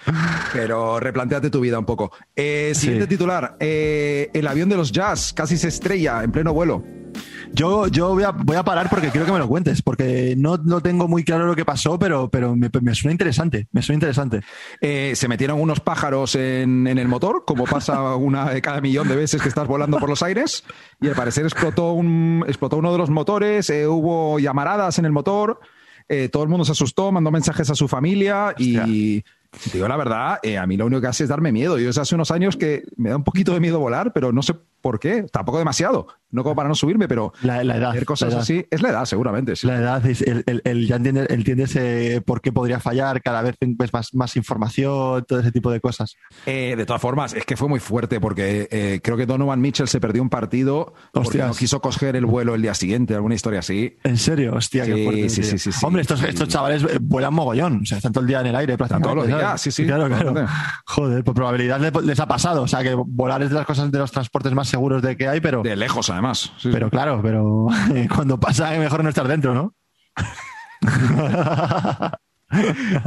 Pero 0.53 0.99
replanteate 1.01 1.51
tu 1.51 1.61
vida 1.61 1.79
un 1.79 1.85
poco. 1.85 2.13
Eh, 2.35 2.73
siguiente 2.75 3.07
titular. 3.07 3.57
Eh, 3.61 4.31
el 4.35 4.47
avión 4.47 4.69
de 4.69 4.77
los 4.77 4.93
jazz 4.93 5.33
casi 5.33 5.57
se 5.57 5.69
estrella 5.69 6.23
en 6.25 6.33
pleno 6.33 6.53
vuelo. 6.53 6.85
Yo, 7.55 7.87
yo 7.87 8.09
voy, 8.09 8.25
a, 8.25 8.33
voy 8.33 8.57
a 8.57 8.65
parar 8.65 8.91
porque 8.91 9.11
quiero 9.11 9.27
que 9.27 9.33
me 9.33 9.39
lo 9.39 9.47
cuentes, 9.47 9.81
porque 9.81 10.35
no, 10.37 10.57
no 10.57 10.81
tengo 10.81 11.07
muy 11.07 11.23
claro 11.23 11.47
lo 11.47 11.55
que 11.55 11.65
pasó, 11.65 12.01
pero, 12.01 12.29
pero 12.29 12.57
me, 12.57 12.69
suena 12.95 13.13
interesante. 13.13 13.69
Me 13.71 13.81
suena 13.81 13.99
interesante. 13.99 14.41
Eh, 14.81 15.13
se 15.15 15.29
metieron 15.29 15.61
unos 15.61 15.79
pájaros 15.79 16.35
en, 16.35 16.89
en, 16.89 16.99
el 16.99 17.07
motor, 17.07 17.45
como 17.47 17.65
pasa 17.65 18.17
una 18.17 18.51
de 18.51 18.61
cada 18.61 18.81
millón 18.81 19.07
de 19.07 19.15
veces 19.15 19.41
que 19.41 19.49
estás 19.49 19.69
volando 19.69 19.99
por 19.99 20.09
los 20.09 20.25
aires, 20.25 20.65
y 21.01 21.07
al 21.07 21.15
parecer 21.15 21.45
explotó, 21.45 21.93
un, 21.93 22.45
explotó 22.49 22.79
uno 22.79 22.91
de 22.91 22.99
los 22.99 23.11
motores, 23.11 23.71
eh, 23.71 23.87
hubo 23.87 24.41
llamaradas 24.41 24.99
en 24.99 25.05
el 25.05 25.13
motor, 25.13 25.61
eh, 26.09 26.29
todo 26.29 26.43
el 26.43 26.49
mundo 26.49 26.65
se 26.65 26.73
asustó, 26.73 27.13
mandó 27.13 27.31
mensajes 27.31 27.71
a 27.71 27.77
su 27.77 27.87
familia 27.87 28.55
y 28.59 29.23
digo 29.73 29.87
la 29.87 29.97
verdad, 29.97 30.41
a 30.61 30.67
mí 30.67 30.77
lo 30.77 30.87
único 30.87 31.01
que 31.01 31.07
hace 31.07 31.23
es 31.23 31.29
darme 31.29 31.53
miedo. 31.53 31.79
Yo 31.79 31.89
hace 31.89 32.15
unos 32.15 32.33
años 32.33 32.57
que 32.57 32.83
me 32.97 33.11
da 33.11 33.17
un 33.17 33.25
poquito 33.25 33.55
de 33.55 33.61
miedo 33.61 33.79
volar, 33.79 34.13
pero 34.13 34.33
no 34.33 34.43
sé 34.43 34.55
por 34.83 34.99
qué, 34.99 35.23
tampoco 35.33 35.59
demasiado 35.59 36.09
no 36.35 36.43
como 36.43 36.57
para 36.57 36.69
no 36.69 36.75
subirme, 36.75 37.09
pero 37.09 37.33
la, 37.43 37.63
edad, 37.63 37.95
cosas 38.03 38.35
así 38.35 38.67
es 38.71 38.83
la 38.83 38.91
edad, 38.91 39.05
seguramente. 39.05 39.55
La 39.63 39.77
edad, 39.77 40.07
es, 40.07 40.23
el, 40.23 40.87
ya 40.87 40.97
entiendes, 40.97 41.77
eh, 41.77 42.23
por 42.25 42.41
qué 42.41 42.53
podría 42.53 42.81
fallar, 42.81 43.23
cada 43.23 43.43
vez 43.43 43.57
ves 43.61 43.93
más, 43.93 44.15
más 44.15 44.37
información, 44.37 45.25
todo 45.27 45.41
ese 45.41 45.53
tipo 45.53 45.71
de 45.71 45.81
cosas. 45.81 46.17
Eh, 46.47 46.75
de 46.77 46.87
todas 46.87 47.01
formas, 47.01 47.35
es 47.35 47.45
que 47.47 47.57
fue 47.57 47.69
muy 47.69 47.81
fuerte 47.81 48.21
porque 48.21 48.69
eh, 48.71 49.01
creo 49.03 49.17
que 49.17 49.27
Donovan 49.27 49.61
Mitchell 49.61 49.89
se 49.89 50.01
perdió 50.01 50.23
un 50.23 50.29
partido 50.29 50.95
porque 51.13 51.39
no 51.39 51.55
quiso 51.55 51.81
coger 51.81 52.17
el 52.17 52.27
vuelo 52.27 52.55
el 52.55 52.63
día 52.63 52.75
siguiente, 52.75 53.15
alguna 53.15 53.37
historia 53.37 53.61
así. 53.61 53.97
¿En 54.03 54.19
serio? 54.19 54.55
Hostia, 54.55 54.85
qué 54.85 55.05
fuerte. 55.05 55.29
Sí, 55.29 55.43
sí, 55.45 55.59
sí, 55.59 55.71
Hombre, 55.83 56.03
estos, 56.03 56.23
estos 56.23 56.49
chavales 56.49 56.85
vuelan 57.01 57.33
mogollón, 57.33 57.83
o 57.83 57.87
sea, 57.87 57.99
están 57.99 58.13
todo 58.13 58.23
el 58.23 58.29
día 58.29 58.41
en 58.41 58.47
el 58.47 58.57
aire 58.57 58.77
prácticamente. 58.77 59.09
Todos 59.09 59.29
los 59.29 59.39
días, 59.39 59.61
sí, 59.61 59.71
sí. 59.71 59.85
Claro, 59.85 60.09
claro. 60.09 60.47
Joder, 60.87 61.23
por 61.23 61.35
probabilidad 61.35 61.81
les, 62.03 62.21
ha 62.21 62.27
pasado, 62.27 62.63
o 62.63 62.69
sea, 62.69 62.83
que 62.83 62.95
volar 62.95 63.43
es 63.43 63.51
de 63.51 63.55
las 63.55 63.67
cosas 63.67 63.91
de 63.91 63.99
los 63.99 64.11
transportes 64.11 64.53
más 64.53 64.69
seguros 64.69 65.03
de 65.03 65.17
que 65.17 65.29
hay, 65.29 65.41
pero... 65.41 65.63
De 65.63 65.77
lejos, 65.77 66.11
además. 66.11 66.24
Pero 66.63 66.91
claro, 66.91 66.91
Claro, 66.91 67.21
pero 67.23 67.69
cuando 68.15 68.41
pasa 68.41 68.71
mejor 68.79 69.03
no 69.03 69.11
estar 69.11 69.29
dentro, 69.29 69.55
¿no? 69.55 69.75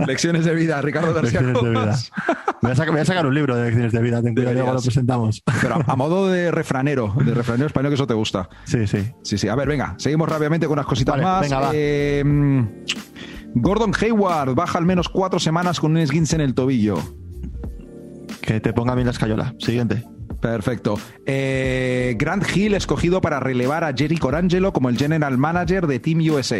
lecciones 0.05 0.45
de 0.45 0.53
vida, 0.53 0.81
Ricardo 0.81 1.13
García. 1.13 1.41
Lecciones 1.41 1.63
de 1.63 1.69
vida. 1.69 1.97
Voy 2.61 2.71
a, 2.71 3.05
sacar, 3.05 3.25
un 3.25 3.33
libro 3.33 3.55
de 3.55 3.65
lecciones 3.65 3.91
de 3.91 4.01
vida, 4.01 4.21
ten 4.21 4.35
cuidado, 4.35 4.53
luego 4.53 4.73
lo 4.73 4.81
presentamos. 4.81 5.41
Pero 5.61 5.79
a, 5.85 5.95
modo 5.95 6.27
de 6.27 6.51
refranero, 6.51 7.13
de 7.23 7.33
refranero 7.33 7.67
español, 7.67 7.91
que 7.91 7.95
eso 7.95 8.07
te 8.07 8.13
gusta. 8.13 8.49
Sí, 8.65 8.87
sí. 8.87 9.11
Sí, 9.23 9.37
sí. 9.37 9.47
A 9.47 9.55
ver, 9.55 9.67
venga, 9.67 9.95
seguimos 9.97 10.29
rápidamente 10.29 10.67
con 10.67 10.73
unas 10.73 10.85
cositas 10.85 11.21
más. 11.21 11.49
Eh, 11.73 12.23
Gordon 13.55 13.93
Hayward 13.99 14.53
baja 14.53 14.77
al 14.77 14.85
menos 14.85 15.09
cuatro 15.09 15.39
semanas 15.39 15.79
con 15.79 15.91
un 15.91 15.97
esguince 15.97 16.35
en 16.35 16.41
el 16.41 16.53
tobillo. 16.53 16.97
Que 18.41 18.59
te 18.59 18.73
ponga 18.73 18.95
bien 18.95 19.07
la 19.07 19.11
escayola. 19.11 19.53
Siguiente. 19.59 20.03
Perfecto. 20.39 20.99
Eh, 21.25 22.15
Grant 22.17 22.45
Hill 22.55 22.75
escogido 22.75 23.21
para 23.21 23.39
relevar 23.39 23.83
a 23.83 23.93
Jerry 23.93 24.17
Corangelo 24.17 24.71
como 24.71 24.89
el 24.89 24.97
general 24.97 25.37
manager 25.37 25.87
de 25.87 25.99
Team 25.99 26.19
USA. 26.29 26.59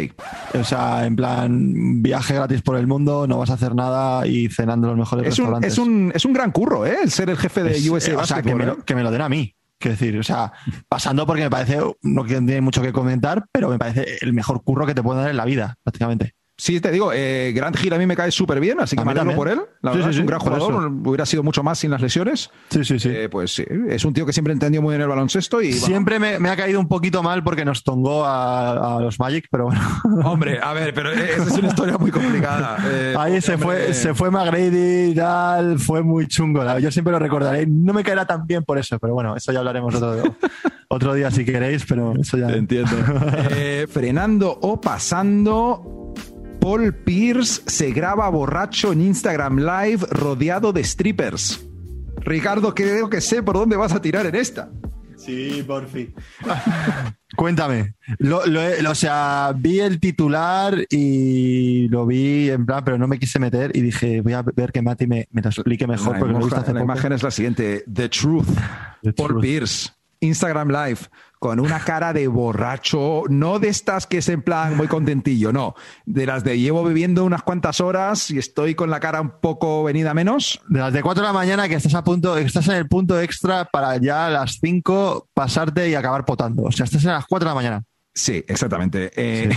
O 0.54 0.64
sea, 0.64 1.06
en 1.06 1.16
plan, 1.16 2.02
viaje 2.02 2.34
gratis 2.34 2.62
por 2.62 2.76
el 2.76 2.86
mundo, 2.86 3.26
no 3.26 3.38
vas 3.38 3.50
a 3.50 3.54
hacer 3.54 3.74
nada 3.74 4.26
y 4.26 4.48
cenando 4.48 4.88
los 4.88 4.96
mejores 4.96 5.26
restaurantes. 5.26 5.72
es, 5.72 5.78
un, 5.78 6.12
es 6.14 6.24
un 6.24 6.32
gran 6.32 6.50
curro, 6.50 6.86
¿eh? 6.86 6.98
El 7.02 7.10
ser 7.10 7.30
el 7.30 7.36
jefe 7.36 7.62
de 7.62 7.90
USA. 7.90 8.18
o 8.18 8.26
sea, 8.26 8.42
que 8.42 8.54
me, 8.54 8.66
lo, 8.66 8.84
que 8.84 8.94
me 8.94 9.02
lo 9.02 9.10
den 9.10 9.22
a 9.22 9.28
mí. 9.28 9.54
Quiero 9.78 9.96
decir, 9.96 10.18
o 10.18 10.24
sea, 10.24 10.52
pasando 10.88 11.24
porque 11.24 11.44
me 11.44 11.50
parece, 11.50 11.78
no 12.02 12.24
tiene 12.24 12.60
mucho 12.60 12.82
que 12.82 12.92
comentar, 12.92 13.44
pero 13.52 13.68
me 13.68 13.78
parece 13.78 14.18
el 14.22 14.32
mejor 14.32 14.64
curro 14.64 14.86
que 14.86 14.94
te 14.94 15.04
pueden 15.04 15.22
dar 15.22 15.30
en 15.30 15.36
la 15.36 15.44
vida, 15.44 15.76
prácticamente. 15.84 16.34
Sí, 16.60 16.80
te 16.80 16.90
digo, 16.90 17.12
eh, 17.14 17.52
Grant 17.54 17.78
Hill 17.80 17.92
a 17.92 17.98
mí 17.98 18.06
me 18.06 18.16
cae 18.16 18.32
súper 18.32 18.58
bien, 18.58 18.80
así 18.80 18.96
que 18.96 19.04
me 19.04 19.12
alegro 19.12 19.36
por 19.36 19.48
él. 19.48 19.60
La 19.80 19.92
verdad, 19.92 20.10
es 20.10 20.18
un 20.18 20.26
gran 20.26 20.40
jugador. 20.40 20.86
Hubiera 20.86 21.24
sido 21.24 21.44
mucho 21.44 21.62
más 21.62 21.78
sin 21.78 21.92
las 21.92 22.00
lesiones. 22.00 22.50
Sí, 22.70 22.84
sí, 22.84 22.98
sí. 22.98 23.10
Eh, 23.10 23.28
pues 23.28 23.54
sí, 23.54 23.64
es 23.88 24.04
un 24.04 24.12
tío 24.12 24.26
que 24.26 24.32
siempre 24.32 24.52
entendió 24.52 24.82
muy 24.82 24.90
bien 24.90 25.02
el 25.02 25.06
baloncesto 25.06 25.62
y. 25.62 25.72
Siempre 25.72 26.18
me, 26.18 26.50
ha 26.50 26.56
caído 26.56 26.80
un 26.80 26.88
poquito 26.88 27.22
mal 27.22 27.44
porque 27.44 27.64
nos 27.64 27.84
tongó 27.84 28.24
a, 28.26 28.98
los 29.00 29.20
Magic, 29.20 29.46
pero 29.52 29.66
bueno. 29.66 29.80
Hombre, 30.24 30.58
a 30.60 30.72
ver, 30.72 30.92
pero 30.92 31.12
esa 31.12 31.44
es 31.44 31.58
una 31.58 31.68
historia 31.68 31.96
muy 31.96 32.10
complicada. 32.10 32.76
Eh, 32.90 33.14
Ahí 33.16 33.40
se 33.40 33.56
fue, 33.56 33.94
se 33.94 34.12
fue 34.14 34.32
McGrady 34.32 35.12
y 35.12 35.14
tal, 35.14 35.78
fue 35.78 36.02
muy 36.02 36.26
chungo. 36.26 36.78
Yo 36.80 36.90
siempre 36.90 37.12
lo 37.12 37.20
recordaré. 37.20 37.66
No 37.68 37.92
me 37.92 38.02
caerá 38.02 38.26
tan 38.26 38.48
bien 38.48 38.64
por 38.64 38.78
eso, 38.78 38.98
pero 38.98 39.14
bueno, 39.14 39.36
eso 39.36 39.52
ya 39.52 39.60
hablaremos 39.60 39.94
otro, 39.94 40.34
otro 40.88 41.14
día 41.14 41.30
si 41.30 41.44
queréis, 41.44 41.84
pero 41.86 42.14
eso 42.20 42.36
ya. 42.36 42.48
entiendo. 42.48 42.90
frenando 43.88 44.58
o 44.60 44.80
pasando 44.80 45.97
Paul 46.60 46.94
Pierce 46.94 47.62
se 47.66 47.92
graba 47.92 48.28
borracho 48.28 48.92
en 48.92 49.00
Instagram 49.00 49.58
Live 49.58 50.06
rodeado 50.10 50.72
de 50.72 50.84
strippers. 50.84 51.64
Ricardo, 52.20 52.74
creo 52.74 53.08
que 53.08 53.20
sé 53.20 53.42
por 53.42 53.56
dónde 53.56 53.76
vas 53.76 53.92
a 53.92 54.02
tirar 54.02 54.26
en 54.26 54.34
esta. 54.34 54.70
Sí, 55.16 55.64
por 55.66 55.86
fin. 55.88 56.14
Cuéntame. 57.36 57.94
Lo, 58.18 58.40
o 58.40 58.94
sea, 58.94 59.52
vi 59.56 59.80
el 59.80 60.00
titular 60.00 60.86
y 60.90 61.88
lo 61.88 62.06
vi 62.06 62.50
en 62.50 62.66
plan, 62.66 62.84
pero 62.84 62.98
no 62.98 63.06
me 63.06 63.18
quise 63.18 63.38
meter 63.38 63.70
y 63.74 63.80
dije, 63.80 64.20
voy 64.20 64.32
a 64.32 64.42
ver 64.42 64.72
que 64.72 64.82
Mati 64.82 65.06
me, 65.06 65.28
lo 65.30 65.48
explique 65.48 65.86
mejor. 65.86 66.14
La, 66.14 66.38
porque 66.38 66.72
la 66.72 66.82
imagen 66.82 67.12
es 67.12 67.22
la 67.22 67.30
siguiente: 67.30 67.84
The 67.92 68.08
Truth. 68.08 68.46
Paul 69.16 69.40
Pierce. 69.40 69.90
Instagram 70.20 70.68
Live 70.68 70.98
con 71.38 71.60
una 71.60 71.80
cara 71.80 72.12
de 72.12 72.28
borracho, 72.28 73.22
no 73.28 73.58
de 73.58 73.68
estas 73.68 74.06
que 74.06 74.18
es 74.18 74.28
en 74.28 74.42
plan 74.42 74.76
muy 74.76 74.88
contentillo, 74.88 75.52
no, 75.52 75.74
de 76.06 76.26
las 76.26 76.44
de 76.44 76.58
llevo 76.58 76.84
viviendo 76.84 77.24
unas 77.24 77.42
cuantas 77.42 77.80
horas 77.80 78.30
y 78.30 78.38
estoy 78.38 78.74
con 78.74 78.90
la 78.90 79.00
cara 79.00 79.20
un 79.20 79.40
poco 79.40 79.84
venida 79.84 80.14
menos. 80.14 80.60
De 80.68 80.80
las 80.80 80.92
de 80.92 81.02
4 81.02 81.22
de 81.22 81.26
la 81.26 81.32
mañana 81.32 81.68
que 81.68 81.74
estás 81.74 81.94
a 81.94 82.04
punto, 82.04 82.36
estás 82.36 82.68
en 82.68 82.74
el 82.74 82.88
punto 82.88 83.20
extra 83.20 83.64
para 83.66 83.96
ya 83.98 84.26
a 84.26 84.30
las 84.30 84.58
5 84.60 85.28
pasarte 85.34 85.88
y 85.88 85.94
acabar 85.94 86.24
potando. 86.24 86.64
O 86.64 86.72
sea, 86.72 86.84
estás 86.84 87.04
en 87.04 87.12
las 87.12 87.26
4 87.26 87.46
de 87.46 87.50
la 87.50 87.54
mañana. 87.54 87.84
Sí, 88.18 88.44
exactamente. 88.48 89.12
Eh, 89.14 89.48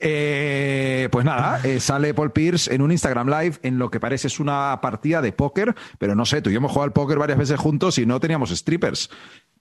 eh, 0.00 1.08
pues 1.10 1.24
nada, 1.24 1.60
eh, 1.64 1.80
sale 1.80 2.12
Paul 2.12 2.30
Pierce 2.32 2.74
en 2.74 2.82
un 2.82 2.92
Instagram 2.92 3.28
Live 3.28 3.56
en 3.62 3.78
lo 3.78 3.90
que 3.90 4.00
parece 4.00 4.26
es 4.26 4.38
una 4.38 4.78
partida 4.82 5.22
de 5.22 5.32
póker, 5.32 5.74
pero 5.98 6.14
no 6.14 6.26
sé, 6.26 6.42
tú 6.42 6.50
y 6.50 6.52
yo 6.52 6.58
hemos 6.58 6.72
jugado 6.72 6.84
al 6.84 6.92
póker 6.92 7.18
varias 7.18 7.38
veces 7.38 7.58
juntos 7.58 7.96
y 7.96 8.04
no 8.04 8.20
teníamos 8.20 8.50
strippers. 8.50 9.08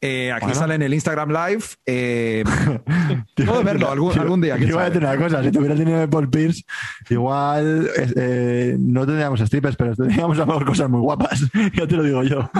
aquí 0.01 0.53
sale 0.53 0.75
en 0.75 0.81
el 0.81 0.93
Instagram 0.93 1.29
Live. 1.29 1.63
Eh, 1.85 2.43
puedo 3.35 3.63
verlo 3.63 3.89
algún, 3.89 4.41
día. 4.41 4.57
Yo 4.57 4.75
voy 4.75 4.83
a 4.83 4.89
decir 4.89 5.01
una 5.01 5.15
cosa: 5.15 5.41
si 5.41 5.51
tuviera 5.51 5.75
de 5.75 6.07
Paul 6.09 6.29
Pierce, 6.29 6.65
igual 7.09 7.89
no 8.79 9.05
tendríamos 9.05 9.39
strippers, 9.39 9.77
pero 9.77 9.95
tendríamos 9.95 10.37
a 10.39 10.45
cosas 10.45 10.89
muy 10.89 10.99
guapas. 10.99 11.41
ya 11.73 11.87
te 11.87 11.95
lo 11.95 12.03
digo 12.03 12.23
yo. 12.23 12.51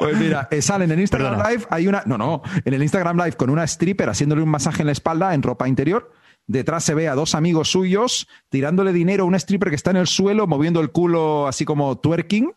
Pues 0.00 0.16
mira, 0.16 0.48
eh, 0.50 0.62
salen 0.62 0.90
en 0.90 1.00
Instagram 1.00 1.42
Live, 1.46 1.66
hay 1.68 1.86
una, 1.86 2.02
no, 2.06 2.16
no, 2.16 2.42
en 2.64 2.72
el 2.72 2.82
Instagram 2.82 3.18
Live 3.18 3.32
con 3.32 3.50
una 3.50 3.64
stripper 3.64 4.08
haciéndole 4.08 4.40
un 4.42 4.48
masaje 4.48 4.80
en 4.80 4.86
la 4.86 4.92
espalda 4.92 5.34
en 5.34 5.42
ropa 5.42 5.68
interior. 5.68 6.10
Detrás 6.46 6.84
se 6.84 6.94
ve 6.94 7.06
a 7.06 7.14
dos 7.14 7.34
amigos 7.34 7.70
suyos 7.70 8.26
tirándole 8.48 8.94
dinero 8.94 9.24
a 9.24 9.26
una 9.26 9.36
stripper 9.36 9.68
que 9.68 9.76
está 9.76 9.90
en 9.90 9.98
el 9.98 10.06
suelo, 10.06 10.46
moviendo 10.46 10.80
el 10.80 10.90
culo 10.90 11.46
así 11.46 11.66
como 11.66 11.98
twerking. 11.98 12.54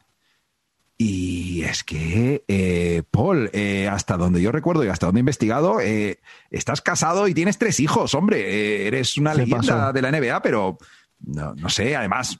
Y 0.98 1.64
es 1.64 1.84
que, 1.84 2.46
eh, 2.48 3.04
Paul, 3.12 3.50
eh, 3.52 3.90
hasta 3.92 4.16
donde 4.16 4.42
yo 4.42 4.54
recuerdo 4.54 4.86
y 4.86 4.88
hasta 4.88 5.08
donde 5.08 5.20
he 5.20 5.24
investigado, 5.24 5.80
estás 6.50 6.82
casado 6.82 7.28
y 7.28 7.34
tienes 7.34 7.58
tres 7.58 7.82
hijos, 7.82 8.14
hombre. 8.14 8.88
eres 8.88 9.18
una 9.18 9.34
leyenda 9.34 9.92
de 9.92 10.02
la 10.02 10.12
NBA, 10.12 10.42
pero 10.42 10.78
no, 11.20 11.54
no 11.56 11.70
sé, 11.70 11.96
además, 11.96 12.38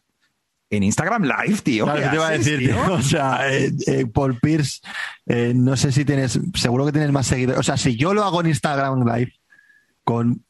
en 0.76 0.84
Instagram 0.84 1.24
Live, 1.24 1.62
tío. 1.64 1.86
Claro, 1.86 2.10
te 2.10 2.16
iba 2.16 2.28
a 2.28 2.32
decir, 2.32 2.60
tío? 2.60 2.94
O 2.94 3.02
sea, 3.02 3.52
eh, 3.52 3.72
eh, 3.88 4.06
Paul 4.06 4.40
Pierce, 4.40 4.82
eh, 5.26 5.54
no 5.56 5.76
sé 5.78 5.92
si 5.92 6.06
tienes, 6.06 6.40
seguro 6.56 6.86
que 6.86 6.92
tienes 6.92 7.12
más 7.12 7.28
seguidores. 7.28 7.60
O 7.60 7.64
sea, 7.64 7.78
si 7.78 7.96
yo 7.96 8.14
lo 8.14 8.24
hago 8.24 8.42
en 8.42 8.48
Instagram 8.48 9.06
Live, 9.06 9.34
con 10.04 10.44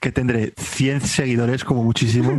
que 0.00 0.12
tendré 0.12 0.54
100 0.56 1.02
seguidores 1.02 1.64
como 1.64 1.84
muchísimo. 1.84 2.38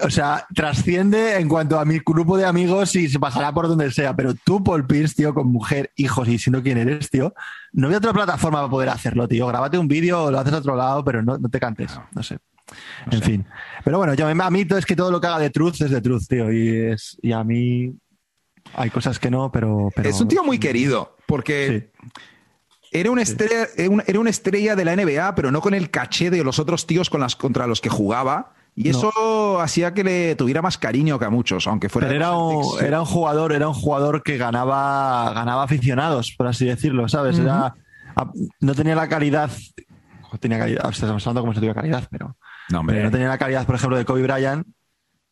o 0.00 0.10
sea, 0.10 0.46
trasciende 0.54 1.38
en 1.38 1.48
cuanto 1.48 1.78
a 1.78 1.84
mi 1.84 1.98
grupo 1.98 2.36
de 2.36 2.44
amigos 2.44 2.94
y 2.96 3.08
se 3.08 3.18
pasará 3.18 3.52
por 3.52 3.68
donde 3.68 3.90
sea. 3.90 4.14
Pero 4.14 4.34
tú, 4.34 4.62
Paul 4.62 4.86
Pierce, 4.86 5.14
tío, 5.14 5.34
con 5.34 5.48
mujer, 5.48 5.90
hijos 5.96 6.28
y 6.28 6.38
siendo 6.38 6.62
quien 6.62 6.78
eres, 6.78 7.10
tío, 7.10 7.34
no 7.72 7.88
hay 7.88 7.94
otra 7.94 8.12
plataforma 8.12 8.58
para 8.58 8.70
poder 8.70 8.88
hacerlo, 8.88 9.28
tío. 9.28 9.46
Grábate 9.46 9.78
un 9.78 9.88
vídeo 9.88 10.24
o 10.24 10.30
lo 10.30 10.38
haces 10.38 10.52
a 10.52 10.58
otro 10.58 10.76
lado, 10.76 11.04
pero 11.04 11.22
no, 11.22 11.38
no 11.38 11.48
te 11.48 11.60
cantes. 11.60 11.98
No, 12.12 12.22
sé. 12.22 12.38
En 13.10 13.22
fin. 13.22 13.46
Pero 13.84 13.98
bueno, 13.98 14.14
yo, 14.14 14.26
a 14.26 14.50
mí 14.50 14.66
es 14.68 14.86
que 14.86 14.96
todo 14.96 15.10
lo 15.10 15.20
que 15.20 15.26
haga 15.26 15.38
de 15.38 15.50
Truth 15.50 15.80
es 15.80 15.90
de 15.90 16.00
Truth, 16.00 16.26
tío. 16.28 16.52
Y, 16.52 16.68
es, 16.68 17.18
y 17.22 17.32
a 17.32 17.42
mí 17.44 17.94
hay 18.74 18.90
cosas 18.90 19.18
que 19.18 19.30
no, 19.30 19.50
pero, 19.50 19.90
pero... 19.94 20.08
Es 20.08 20.20
un 20.20 20.28
tío 20.28 20.44
muy 20.44 20.58
querido, 20.58 21.16
porque... 21.26 21.90
Era 22.94 23.10
una, 23.10 23.22
estrella, 23.22 23.68
era 24.06 24.20
una 24.20 24.28
estrella 24.28 24.76
de 24.76 24.84
la 24.84 24.94
NBA, 24.94 25.34
pero 25.34 25.50
no 25.50 25.62
con 25.62 25.72
el 25.72 25.90
caché 25.90 26.28
de 26.28 26.44
los 26.44 26.58
otros 26.58 26.86
tíos 26.86 27.08
con 27.08 27.22
las, 27.22 27.36
contra 27.36 27.66
los 27.66 27.80
que 27.80 27.88
jugaba. 27.88 28.52
Y 28.74 28.88
eso 28.88 29.60
hacía 29.60 29.92
que 29.92 30.04
le 30.04 30.34
tuviera 30.34 30.62
más 30.62 30.78
cariño 30.78 31.18
que 31.18 31.26
a 31.26 31.30
muchos, 31.30 31.66
aunque 31.66 31.88
fuera. 31.88 32.08
Pero 32.08 32.18
era 32.18 32.36
un, 32.36 32.84
era 32.84 33.00
un 33.00 33.06
jugador, 33.06 33.52
era 33.52 33.68
un 33.68 33.74
jugador 33.74 34.22
que 34.22 34.38
ganaba, 34.38 35.32
ganaba 35.34 35.62
aficionados, 35.62 36.34
por 36.36 36.46
así 36.46 36.66
decirlo, 36.66 37.08
¿sabes? 37.08 37.38
era, 37.38 37.74
no 38.60 38.74
tenía 38.74 38.94
la 38.94 39.08
calidad. 39.08 39.50
Tenía 40.40 40.58
calidad, 40.58 40.90
estamos 40.90 41.26
hablando 41.26 41.42
como 41.42 41.52
si 41.52 41.60
tuviera 41.60 41.74
calidad, 41.74 42.08
pero 42.10 42.36
no, 42.70 42.82
no 42.82 43.10
tenía 43.10 43.28
la 43.28 43.38
calidad, 43.38 43.66
por 43.66 43.74
ejemplo, 43.74 43.96
de 43.96 44.04
Kobe 44.04 44.22
Bryant, 44.22 44.66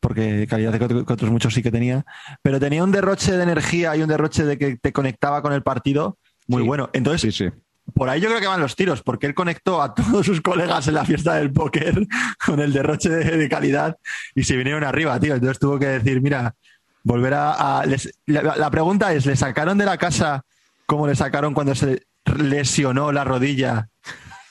porque 0.00 0.46
calidad 0.48 0.76
que 0.78 0.84
otros 0.84 1.30
muchos 1.30 1.54
sí 1.54 1.62
que 1.62 1.70
tenía, 1.70 2.04
pero 2.42 2.58
tenía 2.58 2.82
un 2.82 2.90
derroche 2.90 3.36
de 3.36 3.42
energía 3.42 3.96
y 3.96 4.02
un 4.02 4.08
derroche 4.08 4.44
de 4.44 4.58
que 4.58 4.76
te 4.76 4.92
conectaba 4.92 5.42
con 5.42 5.52
el 5.52 5.62
partido 5.62 6.18
muy 6.46 6.62
bueno. 6.62 6.90
Entonces, 6.92 7.52
por 7.94 8.08
ahí 8.08 8.20
yo 8.20 8.28
creo 8.28 8.40
que 8.40 8.46
van 8.46 8.60
los 8.60 8.76
tiros, 8.76 9.02
porque 9.02 9.26
él 9.26 9.34
conectó 9.34 9.82
a 9.82 9.94
todos 9.94 10.26
sus 10.26 10.40
colegas 10.40 10.88
en 10.88 10.94
la 10.94 11.04
fiesta 11.04 11.34
del 11.34 11.52
póker 11.52 12.06
con 12.44 12.60
el 12.60 12.72
derroche 12.72 13.10
de, 13.10 13.48
calidad 13.48 13.96
y 14.34 14.44
se 14.44 14.56
vinieron 14.56 14.84
arriba, 14.84 15.18
tío. 15.20 15.34
Entonces 15.34 15.58
tuvo 15.58 15.78
que 15.78 15.86
decir, 15.86 16.20
mira, 16.20 16.54
volver 17.02 17.34
a... 17.34 17.84
la, 18.26 18.70
pregunta 18.70 19.12
es, 19.12 19.26
¿le 19.26 19.36
sacaron 19.36 19.78
de 19.78 19.84
la 19.84 19.98
casa 19.98 20.42
como 20.86 21.06
le 21.06 21.14
sacaron 21.14 21.54
cuando 21.54 21.74
se 21.74 22.02
lesionó 22.36 23.12
la 23.12 23.24
rodilla 23.24 23.88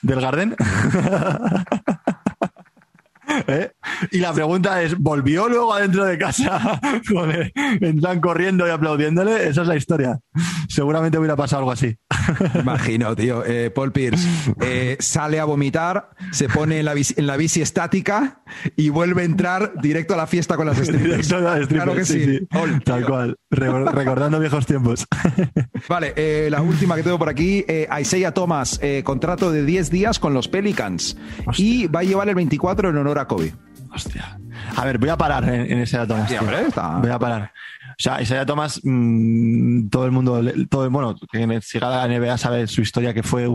del 0.01 0.21
Garden? 0.21 0.55
¿Eh? 3.47 3.71
Y 4.11 4.19
la 4.19 4.33
pregunta 4.33 4.81
es, 4.81 4.97
¿volvió 4.97 5.47
luego 5.47 5.73
adentro 5.73 6.05
de 6.05 6.17
casa? 6.17 6.79
Entran 7.81 8.19
corriendo 8.19 8.67
y 8.67 8.71
aplaudiéndole. 8.71 9.47
Esa 9.47 9.61
es 9.61 9.67
la 9.67 9.75
historia. 9.75 10.19
Seguramente 10.67 11.17
hubiera 11.17 11.35
pasado 11.35 11.59
algo 11.59 11.71
así. 11.71 11.97
Imagino, 12.59 13.15
tío. 13.15 13.43
Eh, 13.45 13.71
Paul 13.71 13.91
Pierce 13.91 14.27
eh, 14.61 14.97
sale 14.99 15.39
a 15.39 15.45
vomitar, 15.45 16.11
se 16.31 16.47
pone 16.49 16.79
en 16.79 16.85
la, 16.85 16.93
bici, 16.93 17.13
en 17.17 17.27
la, 17.27 17.37
bici, 17.37 17.61
estática 17.61 18.41
y 18.75 18.89
vuelve 18.89 19.21
a 19.21 19.25
entrar 19.25 19.73
directo 19.81 20.13
a 20.13 20.17
la 20.17 20.27
fiesta 20.27 20.55
con 20.55 20.67
las 20.67 20.79
estrellas. 20.79 21.27
Claro 21.67 21.95
que 21.95 22.05
sí. 22.05 22.47
Tal 22.83 23.05
cual. 23.05 23.35
recordando 23.49 24.39
viejos 24.39 24.65
tiempos. 24.65 25.05
vale, 25.87 26.49
la 26.49 26.61
última 26.61 26.95
que 26.95 27.03
tengo 27.03 27.19
por 27.19 27.29
aquí. 27.29 27.65
Isaiah 27.99 28.33
Thomas, 28.33 28.79
contrato 29.03 29.51
de 29.51 29.65
10 29.65 29.89
días 29.89 30.19
con 30.19 30.33
los 30.33 30.47
Pelicans. 30.47 31.17
Y 31.57 31.87
va 31.87 32.01
a 32.01 32.03
llevar 32.03 32.29
el 32.29 32.35
24 32.35 32.89
en 32.89 32.97
honor 32.97 33.18
a 33.18 33.18
Kobe. 33.27 33.53
Hostia. 33.93 34.39
A 34.75 34.85
ver, 34.85 34.97
voy 34.97 35.09
a 35.09 35.17
parar 35.17 35.47
en, 35.49 35.79
ese 35.79 35.97
dato. 35.97 36.15
Voy 37.01 37.09
a 37.09 37.19
parar. 37.19 37.51
O 37.91 38.01
sea, 38.01 38.21
Isaiah 38.21 38.45
Thomas, 38.45 38.79
mm, 38.83 39.89
todo 39.89 40.05
el 40.05 40.11
mundo, 40.11 40.41
todo 40.69 40.85
el, 40.85 40.89
bueno, 40.89 41.15
que 41.29 41.61
siga 41.61 41.89
la 41.89 42.07
NBA 42.07 42.37
sabe 42.37 42.67
su 42.67 42.81
historia, 42.81 43.13
que 43.13 43.23
fue, 43.23 43.47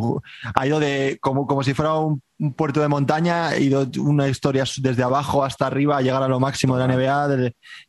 ha 0.54 0.66
ido 0.66 0.80
de, 0.80 1.18
como, 1.20 1.46
como 1.46 1.62
si 1.62 1.72
fuera 1.72 1.94
un, 1.94 2.22
puerto 2.56 2.82
de 2.82 2.88
montaña, 2.88 3.48
ha 3.48 3.58
ido 3.58 3.88
una 3.98 4.28
historia 4.28 4.64
desde 4.78 5.02
abajo 5.02 5.44
hasta 5.44 5.66
arriba, 5.66 5.96
a 5.96 6.02
llegar 6.02 6.22
a 6.22 6.28
lo 6.28 6.40
máximo 6.40 6.76
de 6.76 6.86
la 6.86 6.94
NBA, 6.94 7.28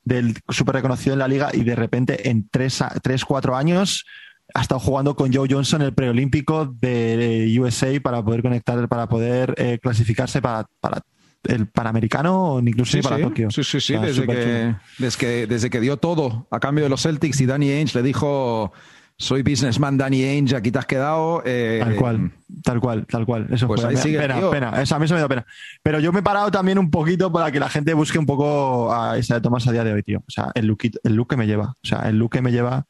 del, 0.04 0.38
súper 0.48 0.76
reconocido 0.76 1.14
en 1.14 1.20
la 1.20 1.28
liga, 1.28 1.50
y 1.52 1.64
de 1.64 1.76
repente 1.76 2.30
en 2.30 2.48
tres, 2.48 2.82
tres, 3.02 3.26
cuatro 3.26 3.56
años 3.56 4.06
ha 4.54 4.62
estado 4.62 4.80
jugando 4.80 5.16
con 5.16 5.34
Joe 5.34 5.50
Johnson 5.50 5.82
el 5.82 5.94
preolímpico 5.94 6.68
de 6.68 7.54
USA 7.60 8.00
para 8.02 8.24
poder 8.24 8.44
conectar, 8.44 8.88
para 8.88 9.10
poder 9.10 9.56
eh, 9.58 9.80
clasificarse 9.82 10.42
para, 10.42 10.66
para 10.80 11.02
el 11.48 11.68
Panamericano 11.68 12.54
o 12.54 12.60
incluso 12.60 13.00
para 13.02 13.20
Tokio. 13.20 13.52
Sí, 13.52 13.64
sí, 13.64 13.80
sí, 13.80 13.96
desde 13.98 14.26
que, 14.26 14.76
desde, 14.98 15.18
que, 15.18 15.48
desde 15.48 15.70
que 15.70 15.80
dio 15.80 15.98
todo 15.98 16.48
a 16.52 16.60
cambio 16.60 16.84
de 16.84 16.90
los 16.90 17.04
Celtics 17.04 17.42
y 17.42 17.46
Danny 17.46 17.72
Ainge 17.72 17.98
le 17.98 18.04
dijo 18.04 18.72
soy 19.18 19.44
businessman 19.44 19.98
Danny 19.98 20.24
Ainge, 20.24 20.56
aquí 20.56 20.72
te 20.72 20.80
has 20.80 20.86
quedado. 20.86 21.42
Eh, 21.46 21.80
tal 21.84 21.96
cual, 21.96 22.32
tal 22.64 22.80
cual, 22.80 23.06
tal 23.06 23.26
cual. 23.26 23.48
Eso 23.52 23.68
pues 23.68 23.84
Ahí 23.84 23.98
sigue, 23.98 24.20
pena, 24.20 24.50
pena. 24.50 24.82
Eso, 24.82 24.96
a 24.96 25.00
mí 25.00 25.06
eso 25.06 25.16
me 25.16 25.22
da 25.22 25.28
pena. 25.28 25.46
Pero 25.82 26.00
yo 26.00 26.12
me 26.12 26.20
he 26.20 26.24
parado 26.24 26.52
también 26.52 26.78
un 26.78 26.90
poquito 26.90 27.32
para 27.32 27.52
que 27.52 27.60
la 27.60 27.70
gente 27.70 27.94
busque 27.94 28.20
un 28.20 28.26
poco 28.26 28.94
a 28.94 29.18
esa 29.18 29.36
de 29.36 29.42
Tomás 29.42 29.68
a 29.68 29.72
día 29.72 29.84
de 29.84 29.94
hoy, 29.94 30.04
tío. 30.04 30.20
O 30.20 30.32
sea, 30.32 30.52
el 30.56 30.68
look, 30.68 30.80
el 31.04 31.16
look 31.16 31.30
que 31.30 31.38
me 31.38 31.48
lleva. 31.48 31.76
O 31.82 31.88
sea, 31.88 32.00
el 32.10 32.18
look 32.18 32.32
que 32.32 32.42
me 32.42 32.52
lleva 32.52 32.86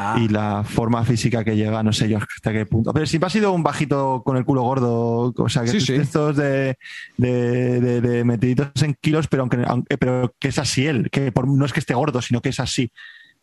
Ah. 0.00 0.16
y 0.16 0.28
la 0.28 0.62
forma 0.62 1.04
física 1.04 1.42
que 1.42 1.56
llega, 1.56 1.82
no 1.82 1.92
sé 1.92 2.08
yo 2.08 2.18
hasta 2.18 2.52
qué 2.52 2.64
punto. 2.66 2.92
Pero 2.92 3.04
siempre 3.04 3.26
ha 3.26 3.30
sido 3.30 3.52
un 3.52 3.64
bajito 3.64 4.22
con 4.24 4.36
el 4.36 4.44
culo 4.44 4.62
gordo, 4.62 5.34
o 5.36 5.48
sea, 5.48 5.64
que 5.64 5.76
estos 5.76 6.36
de, 6.36 6.76
de, 7.16 8.00
de, 8.00 8.22
metiditos 8.22 8.70
en 8.82 8.94
kilos, 9.00 9.26
pero 9.26 9.42
aunque, 9.42 9.98
pero 9.98 10.32
que 10.38 10.48
es 10.48 10.58
así 10.60 10.86
él, 10.86 11.10
que 11.10 11.32
no 11.44 11.64
es 11.64 11.72
que 11.72 11.80
esté 11.80 11.94
gordo, 11.94 12.22
sino 12.22 12.40
que 12.40 12.50
es 12.50 12.60
así. 12.60 12.92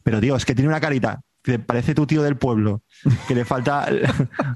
Pero 0.01 0.21
Dios, 0.21 0.37
es 0.37 0.45
que 0.45 0.55
tiene 0.55 0.69
una 0.69 0.79
carita 0.79 1.19
que 1.45 1.59
parece 1.59 1.93
tu 1.93 2.07
tío 2.07 2.23
del 2.23 2.37
pueblo, 2.37 2.81
que 3.27 3.35
le 3.35 3.45
falta, 3.45 3.87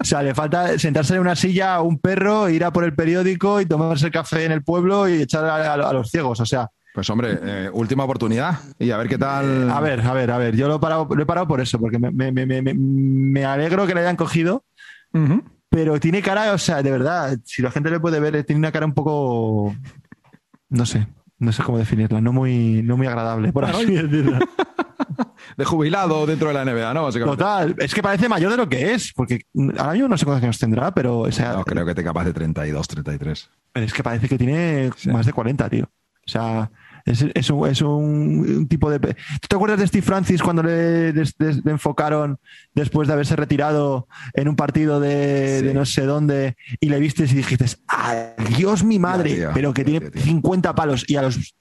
o 0.02 0.04
sea, 0.04 0.24
le 0.24 0.34
falta 0.34 0.78
sentarse 0.80 1.14
en 1.14 1.22
una 1.22 1.36
silla 1.36 1.76
a 1.76 1.82
un 1.82 2.00
perro, 2.00 2.50
ir 2.50 2.66
a 2.66 2.74
por 2.74 2.84
el 2.84 2.96
periódico 2.96 3.62
y 3.62 3.68
tomarse 3.68 4.08
el 4.08 4.12
café 4.12 4.46
en 4.46 4.52
el 4.52 4.64
pueblo 4.64 5.08
y 5.08 5.22
echar 5.22 5.46
a 5.46 5.94
los 5.94 6.10
ciegos, 6.10 6.40
o 6.40 6.46
sea, 6.46 6.68
pues 6.94 7.10
hombre, 7.12 7.38
eh, 7.42 7.70
última 7.72 8.04
oportunidad 8.04 8.60
y 8.80 8.90
a 8.90 8.98
ver 8.98 9.08
qué 9.08 9.18
tal. 9.18 9.70
A 9.70 9.80
ver, 9.80 10.02
a 10.02 10.14
ver, 10.14 10.32
a 10.32 10.38
ver. 10.38 10.56
Yo 10.56 10.68
lo 10.68 10.76
he 10.76 10.80
parado, 10.80 11.08
lo 11.10 11.22
he 11.22 11.26
parado 11.26 11.48
por 11.48 11.62
eso, 11.62 11.80
porque 11.80 12.00
me, 12.00 12.12
me, 12.12 12.32
me, 12.32 12.74
me 12.74 13.46
alegro 13.46 13.86
que 13.86 13.94
le 13.94 14.02
hayan 14.02 14.16
cogido. 14.16 14.66
Pero 15.70 16.00
tiene 16.00 16.22
cara, 16.22 16.52
o 16.52 16.58
sea, 16.58 16.82
de 16.82 16.92
verdad, 16.92 17.38
si 17.46 17.62
la 17.62 17.72
gente 17.72 17.92
le 17.92 18.00
puede 18.00 18.20
ver, 18.20 18.44
tiene 18.44 18.60
una 18.60 18.72
cara 18.72 18.88
un 18.88 18.94
poco. 18.94 19.76
No 20.70 20.86
sé, 20.86 21.08
no 21.38 21.52
sé 21.52 21.64
cómo 21.64 21.78
definirla, 21.78 22.22
no 22.22 22.34
muy, 22.34 22.82
no 22.82 22.98
muy 22.98 23.06
agradable, 23.06 23.54
por 23.54 23.66
así 23.66 23.86
decirlo. 23.86 24.40
de 25.58 25.66
jubilado 25.66 26.26
dentro 26.26 26.50
de 26.50 26.54
la 26.54 26.66
NBA, 26.66 26.94
¿no? 26.94 27.12
Total, 27.12 27.76
es 27.78 27.94
que 27.94 28.02
parece 28.02 28.30
mayor 28.30 28.52
de 28.52 28.58
lo 28.58 28.70
que 28.70 28.94
es, 28.94 29.14
porque 29.14 29.42
ahora 29.78 29.94
mismo 29.94 30.08
no 30.08 30.18
sé 30.18 30.26
cuántos 30.26 30.44
años 30.44 30.60
tendrá, 30.60 30.94
pero. 30.94 31.20
O 31.20 31.32
sea, 31.32 31.54
no, 31.54 31.66
creo 31.66 31.86
que 31.86 31.96
te 31.96 32.04
capaz 32.04 32.26
de 32.26 32.34
32, 32.34 32.88
33. 32.88 33.50
Pero 33.74 33.86
es 33.86 33.94
que 33.94 34.04
parece 34.04 34.28
que 34.28 34.38
tiene 34.38 34.92
más 35.06 35.26
de 35.26 35.34
40, 35.34 35.70
tío. 35.70 35.86
O 35.86 36.32
sea, 36.32 36.70
es, 37.06 37.50
un, 37.50 38.68
tipo 38.70 38.92
de... 38.92 39.00
¿Tú 39.00 39.48
te 39.48 39.56
acuerdas 39.56 39.80
de 39.80 39.88
Steve 39.88 40.06
Francis 40.06 40.42
cuando 40.44 40.62
le, 40.62 41.10
enfocaron 41.66 42.40
después 42.76 43.08
de 43.08 43.14
haberse 43.14 43.36
retirado 43.36 44.08
en 44.34 44.48
un 44.48 44.56
partido 44.56 45.00
de, 45.00 45.72
no 45.74 45.86
sé 45.86 46.06
dónde 46.06 46.56
y 46.80 46.90
le 46.90 47.00
viste 47.00 47.24
y 47.24 47.28
dijiste, 47.28 47.66
adiós 47.88 48.84
mi 48.84 49.00
madre, 49.00 49.48
pero 49.54 49.74
que 49.74 49.84
tiene 49.84 50.12
50 50.12 50.76
palos 50.76 51.06
y 51.08 51.16
a 51.16 51.24
los 51.24 51.56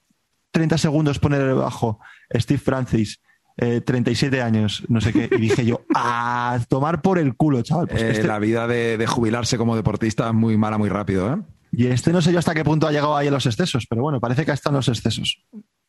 30 0.51 0.77
segundos 0.79 1.19
pone 1.19 1.39
debajo 1.39 2.01
Steve 2.35 2.61
Francis. 2.61 3.21
37 3.59 4.37
eh, 4.37 4.43
años, 4.43 4.85
no 4.89 5.01
sé 5.01 5.13
qué, 5.13 5.29
y 5.31 5.41
dije 5.41 5.67
yo, 5.67 5.83
a 5.95 6.59
tomar 6.69 7.03
por 7.03 7.19
el 7.19 7.35
culo, 7.35 7.63
chaval. 7.63 7.89
Pues 7.89 8.03
eh, 8.03 8.11
este 8.13 8.27
La 8.27 8.39
vida 8.39 8.67
de, 8.67 8.97
de, 8.97 9.07
jubilarse 9.07 9.59
como 9.59 9.75
deportista 9.75 10.29
es 10.29 10.35
muy 10.35 10.57
mala, 10.57 10.79
muy 10.79 10.89
rápido, 10.89 11.33
¿eh? 11.33 11.39
Y 11.73 11.87
este 11.87 12.13
no 12.13 12.23
sé 12.23 12.33
yo 12.33 12.39
hasta 12.39 12.55
qué 12.55 12.65
punto 12.65 12.87
ha 12.87 12.93
llegado 12.93 13.17
ahí 13.17 13.29
a 13.29 13.31
los 13.31 13.47
excesos, 13.47 13.87
pero 13.89 14.03
bueno, 14.03 14.21
parece 14.21 14.45
que 14.45 14.51
ha 14.51 14.55
estado 14.55 14.75
en 14.75 14.79
los 14.79 14.89
excesos. 14.89 15.45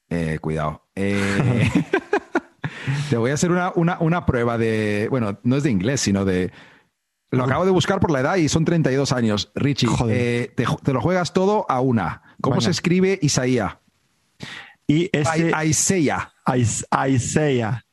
Eh, 0.10 0.40
cuidado. 0.42 0.88
Eh, 0.96 1.70
te 3.10 3.18
voy 3.18 3.32
a 3.32 3.36
hacer 3.36 3.52
una, 3.52 4.26
prueba 4.26 4.58
de. 4.58 5.08
Bueno, 5.10 5.40
no 5.44 5.56
es 5.56 5.64
de 5.64 5.72
inglés, 5.72 6.02
sino 6.02 6.26
de. 6.26 6.52
Lo 7.32 7.44
acabo 7.44 7.64
de 7.64 7.72
buscar 7.72 8.00
por 8.00 8.10
la 8.10 8.22
edad 8.22 8.36
y 8.38 8.50
son 8.50 8.66
32 8.66 9.12
años. 9.12 9.52
Richie, 9.54 9.88
eh, 10.10 10.52
te, 10.56 10.94
lo 10.94 11.00
juegas 11.00 11.32
todo 11.32 11.66
a 11.70 11.80
una. 11.80 12.24
¿Cómo 12.42 12.60
se 12.60 12.72
escribe 12.72 13.20
Isaías? 13.22 13.78
I 14.88 15.10
S 15.14 15.54
Isaiah. 15.66 16.34
Isaiah. 16.56 17.84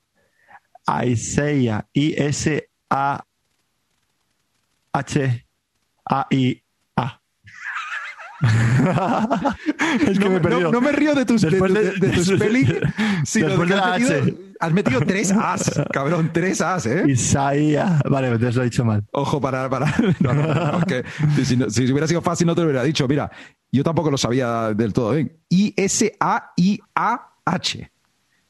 Isaiah. 0.89 1.87
I 1.95 2.15
S 2.17 2.69
A 2.91 3.21
H 4.93 5.45
A 6.09 6.27
I 6.31 6.63
es 10.07 10.19
que 10.19 10.25
no, 10.25 10.31
me 10.31 10.37
he 10.37 10.41
perdido. 10.41 10.71
No, 10.73 10.81
me 10.81 10.93
río 10.93 11.15
de 11.15 11.25
tus, 11.25 11.41
después 11.43 11.73
de, 11.73 11.93
de, 11.93 12.09
tus 12.11 12.31
peli, 12.39 12.67
sino 13.25 13.49
de, 13.49 13.55
has, 13.55 13.99
metido, 13.99 14.39
has, 14.61 14.73
metido, 14.73 15.01
tres 15.01 15.33
As, 15.33 15.83
cabrón, 15.91 16.31
tres 16.33 16.61
As, 16.61 16.85
¿eh? 16.87 17.05
Isaías. 17.09 18.03
Vale, 18.09 18.29
entonces 18.29 18.57
lo 18.57 18.63
he 18.63 18.67
dicho 18.67 18.85
mal. 18.85 19.05
Ojo, 19.13 19.41
para. 19.41 19.71
para 19.71 19.87
no, 20.21 20.35
no, 20.35 20.81
si, 21.43 21.57
si, 21.71 21.91
hubiera 21.91 22.07
sido 22.07 22.21
fácil, 22.21 22.47
no 22.47 22.55
te 22.55 22.61
lo 22.61 22.67
hubiera 22.67 22.83
dicho. 22.83 23.09
Mira, 23.09 23.31
yo 23.73 23.83
tampoco 23.83 24.11
lo 24.11 24.19
sabía 24.19 24.75
del 24.75 24.93
todo 24.93 25.13
bien. 25.13 25.33
I-S-A-I-A-H. 25.49 26.11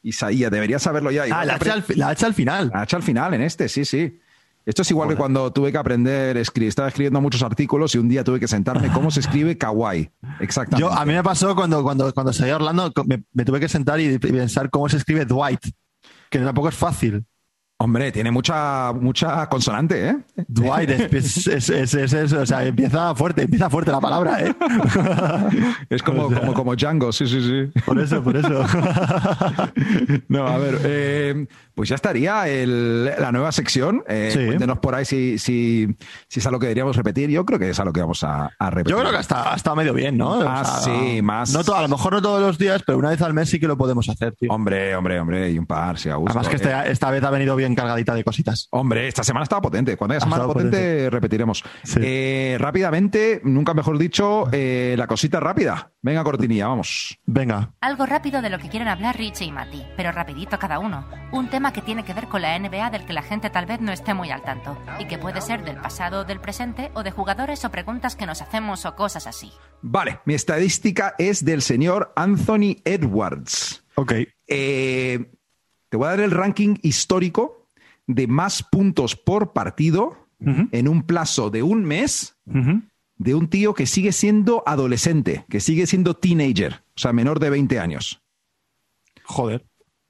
Isaías, 0.06 0.50
deberías 0.50 0.82
saberlo 0.82 1.10
ya. 1.10 1.24
Ah, 1.32 1.44
la 1.44 1.54
H, 1.54 1.70
al, 1.70 1.84
la 1.96 2.08
H 2.10 2.26
al 2.26 2.34
final. 2.34 2.70
La 2.72 2.82
H 2.82 2.96
al 2.96 3.02
final 3.02 3.34
en 3.34 3.42
este, 3.42 3.68
sí, 3.68 3.84
sí. 3.84 4.20
Esto 4.64 4.82
es 4.82 4.90
igual 4.90 5.08
que 5.08 5.16
cuando 5.16 5.52
tuve 5.52 5.70
que 5.70 5.78
aprender, 5.78 6.36
escribir, 6.36 6.68
estaba 6.68 6.88
escribiendo 6.88 7.20
muchos 7.20 7.42
artículos 7.42 7.94
y 7.94 7.98
un 7.98 8.08
día 8.08 8.24
tuve 8.24 8.40
que 8.40 8.48
sentarme 8.48 8.90
cómo 8.92 9.12
se 9.12 9.20
escribe 9.20 9.56
kawaii. 9.56 10.10
Exactamente. 10.40 10.80
Yo, 10.80 10.92
a 10.92 11.04
mí 11.04 11.12
me 11.12 11.22
pasó 11.22 11.54
cuando, 11.54 11.84
cuando, 11.84 12.12
cuando 12.12 12.32
salí 12.32 12.50
a 12.50 12.56
Orlando, 12.56 12.92
me, 13.06 13.22
me 13.32 13.44
tuve 13.44 13.60
que 13.60 13.68
sentar 13.68 14.00
y 14.00 14.18
pensar 14.18 14.68
cómo 14.70 14.88
se 14.88 14.96
escribe 14.96 15.24
Dwight, 15.24 15.60
que 16.30 16.38
tampoco 16.40 16.68
es 16.68 16.74
fácil. 16.74 17.24
Hombre, 17.78 18.10
tiene 18.10 18.30
mucha, 18.30 18.94
mucha 18.94 19.46
consonante, 19.50 20.08
¿eh? 20.08 20.16
Dwight, 20.48 20.88
es, 20.88 21.46
es, 21.46 21.94
es, 21.94 22.32
o 22.32 22.46
sea, 22.46 22.64
empieza 22.64 23.14
fuerte, 23.14 23.42
empieza 23.42 23.68
fuerte 23.68 23.90
la 23.90 24.00
palabra, 24.00 24.42
¿eh? 24.42 24.54
es 25.90 26.02
como, 26.02 26.32
como, 26.32 26.54
como 26.54 26.74
Django, 26.74 27.12
sí, 27.12 27.26
sí, 27.26 27.42
sí. 27.42 27.80
Por 27.84 28.00
eso, 28.00 28.22
por 28.22 28.34
eso. 28.34 28.64
no, 30.28 30.46
a 30.46 30.56
ver, 30.56 30.80
eh, 30.84 31.46
pues 31.76 31.90
ya 31.90 31.94
estaría 31.94 32.48
el, 32.48 33.04
la 33.04 33.30
nueva 33.32 33.52
sección. 33.52 34.02
Eh, 34.08 34.32
Cuéntenos 34.46 34.78
por 34.78 34.94
ahí 34.94 35.04
si, 35.04 35.38
si, 35.38 35.86
si, 36.26 36.40
es 36.40 36.46
algo 36.46 36.58
que 36.58 36.68
deberíamos 36.68 36.96
repetir. 36.96 37.28
Yo 37.28 37.44
creo 37.44 37.58
que 37.58 37.68
es 37.68 37.78
algo 37.78 37.92
que 37.92 38.00
vamos 38.00 38.24
a, 38.24 38.50
repetir. 38.58 38.92
Yo 38.92 38.98
creo 38.98 39.10
que 39.10 39.18
ha 39.18 39.54
estado, 39.54 39.76
medio 39.76 39.92
bien, 39.92 40.16
¿no? 40.16 40.40
Ah, 40.40 40.64
sí, 40.82 41.20
más. 41.20 41.52
No 41.52 41.74
a 41.74 41.82
lo 41.82 41.88
mejor 41.88 42.14
no 42.14 42.22
todos 42.22 42.40
los 42.40 42.56
días, 42.56 42.82
pero 42.86 42.96
una 42.96 43.10
vez 43.10 43.20
al 43.20 43.34
mes 43.34 43.50
sí 43.50 43.60
que 43.60 43.68
lo 43.68 43.76
podemos 43.76 44.08
hacer, 44.08 44.34
tío. 44.36 44.50
Hombre, 44.50 44.96
hombre, 44.96 45.20
hombre, 45.20 45.50
y 45.50 45.58
un 45.58 45.66
par, 45.66 45.98
si 45.98 46.08
a 46.08 46.14
gusto. 46.16 46.30
Además 46.30 46.48
que 46.48 46.56
este, 46.56 46.70
eh. 46.70 46.90
esta 46.90 47.10
vez 47.10 47.22
ha 47.22 47.30
venido 47.30 47.54
bien 47.54 47.74
cargadita 47.74 48.14
de 48.14 48.24
cositas. 48.24 48.68
Hombre, 48.70 49.06
esta 49.06 49.22
semana 49.22 49.42
estaba 49.42 49.60
potente. 49.60 49.98
Cuando 49.98 50.14
haya 50.14 50.20
semana 50.20 50.46
potente, 50.46 51.10
repetiremos. 51.10 51.62
Eh, 51.96 52.56
rápidamente, 52.58 53.42
nunca 53.44 53.74
mejor 53.74 53.98
dicho, 53.98 54.48
la 54.50 55.06
cosita 55.06 55.40
rápida. 55.40 55.92
Venga, 56.00 56.24
cortinilla, 56.24 56.68
vamos. 56.68 57.18
Venga. 57.26 57.72
Algo 57.80 58.06
rápido 58.06 58.40
de 58.40 58.48
lo 58.48 58.58
que 58.58 58.68
quieren 58.68 58.88
hablar 58.88 59.16
Richie 59.18 59.46
y 59.46 59.52
Mati, 59.52 59.82
pero 59.96 60.12
rapidito 60.12 60.56
cada 60.58 60.78
uno. 60.78 61.04
Un 61.32 61.48
tema 61.48 61.65
que 61.72 61.82
tiene 61.82 62.04
que 62.04 62.14
ver 62.14 62.28
con 62.28 62.42
la 62.42 62.58
NBA 62.58 62.90
del 62.90 63.04
que 63.04 63.12
la 63.12 63.22
gente 63.22 63.50
tal 63.50 63.66
vez 63.66 63.80
no 63.80 63.92
esté 63.92 64.14
muy 64.14 64.30
al 64.30 64.42
tanto 64.42 64.76
y 64.98 65.06
que 65.06 65.18
puede 65.18 65.40
ser 65.40 65.64
del 65.64 65.76
pasado 65.76 66.24
del 66.24 66.40
presente 66.40 66.90
o 66.94 67.02
de 67.02 67.10
jugadores 67.10 67.64
o 67.64 67.70
preguntas 67.70 68.16
que 68.16 68.26
nos 68.26 68.42
hacemos 68.42 68.84
o 68.84 68.94
cosas 68.94 69.26
así. 69.26 69.50
Vale, 69.82 70.20
mi 70.24 70.34
estadística 70.34 71.14
es 71.18 71.44
del 71.44 71.62
señor 71.62 72.12
Anthony 72.16 72.76
Edwards. 72.84 73.84
Ok. 73.94 74.12
Eh, 74.46 75.30
te 75.88 75.96
voy 75.96 76.06
a 76.06 76.10
dar 76.10 76.20
el 76.20 76.30
ranking 76.30 76.76
histórico 76.82 77.68
de 78.06 78.26
más 78.26 78.62
puntos 78.62 79.16
por 79.16 79.52
partido 79.52 80.28
en 80.38 80.86
un 80.86 81.02
plazo 81.02 81.48
de 81.48 81.62
un 81.62 81.84
mes 81.84 82.36
de 82.44 83.34
un 83.34 83.48
tío 83.48 83.74
que 83.74 83.86
sigue 83.86 84.12
siendo 84.12 84.62
adolescente, 84.66 85.46
que 85.48 85.60
sigue 85.60 85.86
siendo 85.86 86.14
teenager, 86.14 86.84
o 86.94 86.98
sea, 86.98 87.12
menor 87.12 87.40
de 87.40 87.50
20 87.50 87.80
años. 87.80 88.22
Joder. 89.24 89.66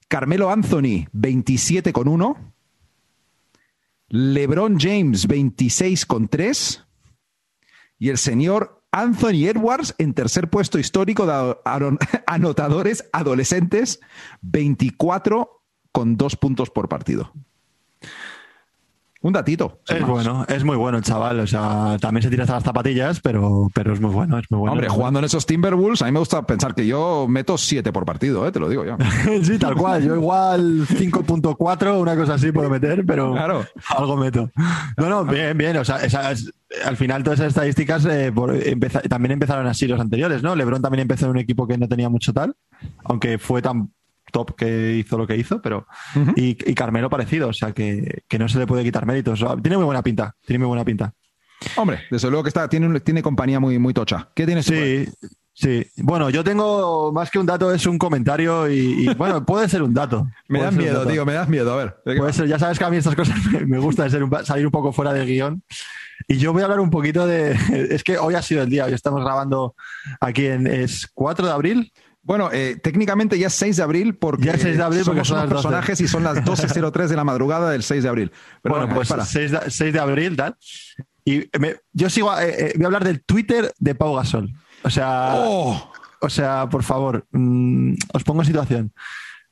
Carmelo 0.08 0.50
Anthony, 0.50 1.08
27 1.12 1.92
con 1.92 2.08
1. 2.08 2.52
LeBron 4.08 4.78
James, 4.78 5.26
26 5.26 6.06
con 6.06 6.28
3. 6.28 6.84
Y 7.98 8.10
el 8.10 8.18
señor 8.18 8.84
Anthony 8.92 9.46
Edwards 9.48 9.94
en 9.98 10.14
tercer 10.14 10.48
puesto 10.48 10.78
histórico 10.78 11.26
de 11.26 11.56
anotadores 12.26 13.08
adolescentes, 13.12 14.00
24 14.42 15.62
con 15.92 16.16
2 16.16 16.36
puntos 16.36 16.70
por 16.70 16.88
partido. 16.88 17.32
Un 19.26 19.32
datito. 19.32 19.80
Es 19.88 20.06
bueno, 20.06 20.44
es 20.46 20.62
muy 20.62 20.76
bueno 20.76 20.98
el 20.98 21.02
chaval. 21.02 21.40
O 21.40 21.48
sea, 21.48 21.96
también 22.00 22.22
se 22.22 22.30
tira 22.30 22.44
hasta 22.44 22.54
las 22.54 22.62
zapatillas, 22.62 23.18
pero, 23.18 23.68
pero 23.74 23.92
es 23.92 24.00
muy 24.00 24.12
bueno, 24.12 24.38
es 24.38 24.48
muy 24.52 24.60
bueno. 24.60 24.74
Hombre, 24.74 24.88
jugando 24.88 25.18
en 25.18 25.24
esos 25.24 25.44
Timberwolves, 25.46 26.00
a 26.02 26.04
mí 26.04 26.12
me 26.12 26.20
gusta 26.20 26.46
pensar 26.46 26.76
que 26.76 26.86
yo 26.86 27.26
meto 27.28 27.58
7 27.58 27.92
por 27.92 28.04
partido, 28.04 28.46
¿eh? 28.46 28.52
te 28.52 28.60
lo 28.60 28.68
digo 28.68 28.84
ya. 28.84 28.96
sí, 29.42 29.58
tal 29.58 29.74
cual. 29.74 30.04
Yo 30.04 30.14
igual 30.14 30.86
5.4, 30.86 32.00
una 32.00 32.14
cosa 32.14 32.34
así 32.34 32.52
puedo 32.52 32.70
meter, 32.70 33.04
pero 33.04 33.34
algo 33.96 34.16
meto. 34.16 34.48
No, 34.96 35.08
no, 35.08 35.24
bien, 35.24 35.58
bien. 35.58 35.76
O 35.76 35.84
sea, 35.84 35.98
al 36.84 36.96
final 36.96 37.24
todas 37.24 37.40
esas 37.40 37.48
estadísticas 37.48 38.06
eh, 38.08 38.32
también 39.08 39.32
empezaron 39.32 39.66
así 39.66 39.88
los 39.88 39.98
anteriores, 39.98 40.44
¿no? 40.44 40.54
Lebron 40.54 40.82
también 40.82 41.00
empezó 41.00 41.24
en 41.24 41.32
un 41.32 41.38
equipo 41.38 41.66
que 41.66 41.76
no 41.76 41.88
tenía 41.88 42.08
mucho 42.08 42.32
tal, 42.32 42.54
aunque 43.02 43.38
fue 43.38 43.60
tan 43.60 43.90
top 44.32 44.54
que 44.56 44.94
hizo 44.94 45.18
lo 45.18 45.26
que 45.26 45.36
hizo, 45.36 45.60
pero. 45.62 45.86
y, 46.36 46.54
Carmelo 46.74 47.10
parecido, 47.10 47.48
o 47.48 47.52
sea 47.52 47.72
que, 47.72 48.22
no 48.38 48.48
se 48.48 48.58
le 48.58 48.66
puede 48.66 48.84
quitar 48.84 49.06
méritos. 49.06 49.44
tiene 49.62 49.76
muy 49.76 49.86
buena 49.86 50.02
pinta, 50.02 50.34
tiene 50.44 50.58
muy 50.58 50.68
buena 50.68 50.84
pinta. 50.84 51.12
Hombre, 51.76 52.00
desde 52.10 52.28
luego 52.28 52.44
que 52.44 52.48
está, 52.48 52.68
tiene, 52.68 53.00
tiene 53.00 53.22
compañía 53.22 53.60
muy, 53.60 53.78
muy 53.78 53.94
tocha. 53.94 54.28
¿Qué 54.34 54.46
tienes 54.46 54.66
Sí, 54.66 55.06
sí. 55.52 55.86
Bueno, 55.96 56.30
yo 56.30 56.44
tengo 56.44 57.12
más 57.12 57.30
que 57.30 57.38
un 57.38 57.46
dato, 57.46 57.72
es 57.72 57.86
un 57.86 57.98
comentario 57.98 58.70
y, 58.70 59.08
bueno, 59.16 59.44
puede 59.44 59.68
ser 59.68 59.82
un 59.82 59.94
dato. 59.94 60.26
me 60.48 60.60
das 60.60 60.74
miedo, 60.74 61.06
tío, 61.06 61.24
me 61.24 61.32
das 61.32 61.48
miedo. 61.48 61.72
A 61.72 61.76
ver. 61.76 61.96
Puede 62.04 62.32
ser, 62.32 62.46
ya 62.46 62.58
sabes 62.58 62.78
que 62.78 62.84
a 62.84 62.90
mí 62.90 62.96
estas 62.96 63.14
cosas 63.14 63.36
me, 63.66 63.78
gusta 63.78 64.08
ser 64.10 64.22
salir 64.44 64.66
un 64.66 64.72
poco 64.72 64.92
fuera 64.92 65.12
de 65.12 65.24
guion. 65.24 65.62
Y 66.28 66.38
yo 66.38 66.52
voy 66.52 66.62
a 66.62 66.64
hablar 66.64 66.80
un 66.80 66.90
poquito 66.90 67.26
de. 67.26 67.52
Es 67.90 68.04
que 68.04 68.18
hoy 68.18 68.34
ha 68.34 68.42
sido 68.42 68.62
el 68.62 68.70
día, 68.70 68.84
hoy 68.84 68.92
estamos 68.92 69.22
grabando 69.22 69.74
aquí 70.20 70.46
en. 70.46 70.66
Es 70.66 71.06
4 71.12 71.46
de 71.46 71.52
abril. 71.52 71.92
Bueno, 72.26 72.50
eh, 72.52 72.76
técnicamente 72.82 73.38
ya 73.38 73.46
es 73.46 73.54
6 73.54 73.76
de 73.76 73.82
abril 73.84 74.16
porque, 74.16 74.46
ya 74.46 74.58
6 74.58 74.76
de 74.76 74.82
abril 74.82 75.02
porque 75.04 75.24
son 75.24 75.38
los 75.38 75.48
personajes 75.48 76.00
y 76.00 76.08
son 76.08 76.24
las 76.24 76.38
12.03 76.44 77.06
de 77.06 77.14
la 77.14 77.22
madrugada 77.22 77.70
del 77.70 77.84
6 77.84 78.02
de 78.02 78.08
abril. 78.08 78.32
bueno, 78.64 78.92
pues 78.92 79.08
6 79.08 79.92
de, 79.92 80.00
abril, 80.00 80.36
tal. 80.36 80.56
Y 81.24 81.48
yo 81.92 82.10
sigo, 82.10 82.36
eh, 82.36 82.70
eh, 82.70 82.72
voy 82.74 82.82
a 82.82 82.86
hablar 82.86 83.04
del 83.04 83.22
Twitter 83.22 83.72
de 83.78 83.94
Pau 83.94 84.16
Gasol. 84.16 84.52
O 84.82 84.90
sea, 84.90 85.34
oh. 85.36 85.92
o 86.20 86.28
sea, 86.28 86.68
por 86.68 86.82
favor, 86.82 87.24
mm, 87.30 87.94
os 88.12 88.24
pongo 88.24 88.42
en 88.42 88.46
situación. 88.46 88.92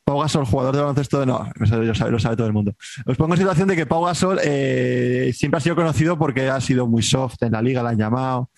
Pau 0.03 0.19
Gasol, 0.19 0.45
jugador 0.45 0.75
de 0.75 0.81
baloncesto, 0.81 1.25
no, 1.25 1.49
lo 1.55 1.67
sabe, 1.67 2.11
lo 2.11 2.19
sabe 2.19 2.37
todo 2.37 2.49
el 2.49 2.53
mundo. 2.53 2.75
Os 3.07 3.17
pongo 3.17 3.35
en 3.35 3.39
situación 3.39 3.69
de 3.69 3.77
que 3.77 3.87
Pau 3.87 4.05
Gasol 4.05 4.41
siempre 4.41 5.59
ha 5.59 5.61
sido 5.61 5.77
conocido 5.77 6.19
porque 6.19 6.51
ha 6.51 6.61
sido 6.61 6.89
muy 6.89 7.05
soft 7.05 7.41
en 7.43 7.53
la 7.53 7.63
liga, 7.63 7.85
la 7.85 7.91
han 7.91 7.99
llamado 7.99 8.51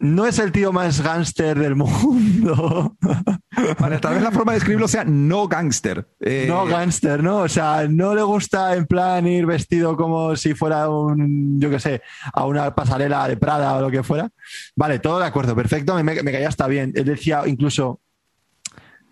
no 0.00 0.26
es 0.26 0.38
el 0.38 0.50
tío 0.50 0.72
más 0.72 1.02
gángster 1.02 1.58
del 1.58 1.76
mundo. 1.76 2.96
Vale, 3.78 3.98
tal 3.98 4.14
vez 4.14 4.22
la 4.22 4.30
forma 4.30 4.52
de 4.52 4.58
escribirlo 4.58 4.88
sea 4.88 5.04
no 5.04 5.46
gángster. 5.46 6.08
Eh, 6.20 6.46
no 6.48 6.64
gángster, 6.64 7.22
¿no? 7.22 7.38
O 7.38 7.48
sea, 7.48 7.86
no 7.88 8.14
le 8.14 8.22
gusta 8.22 8.74
en 8.74 8.86
plan 8.86 9.26
ir 9.26 9.44
vestido 9.44 9.96
como 9.96 10.34
si 10.36 10.54
fuera 10.54 10.88
un, 10.88 11.60
yo 11.60 11.68
qué 11.68 11.78
sé, 11.78 12.02
a 12.32 12.46
una 12.46 12.74
pasarela 12.74 13.28
de 13.28 13.36
Prada 13.36 13.76
o 13.76 13.82
lo 13.82 13.90
que 13.90 14.02
fuera. 14.02 14.30
Vale, 14.74 14.98
todo 15.00 15.18
de 15.18 15.26
acuerdo, 15.26 15.54
perfecto, 15.54 15.94
me, 15.94 16.02
me 16.02 16.32
caía 16.32 16.48
hasta 16.48 16.66
bien. 16.66 16.92
Él 16.94 17.04
decía 17.04 17.42
incluso, 17.46 18.00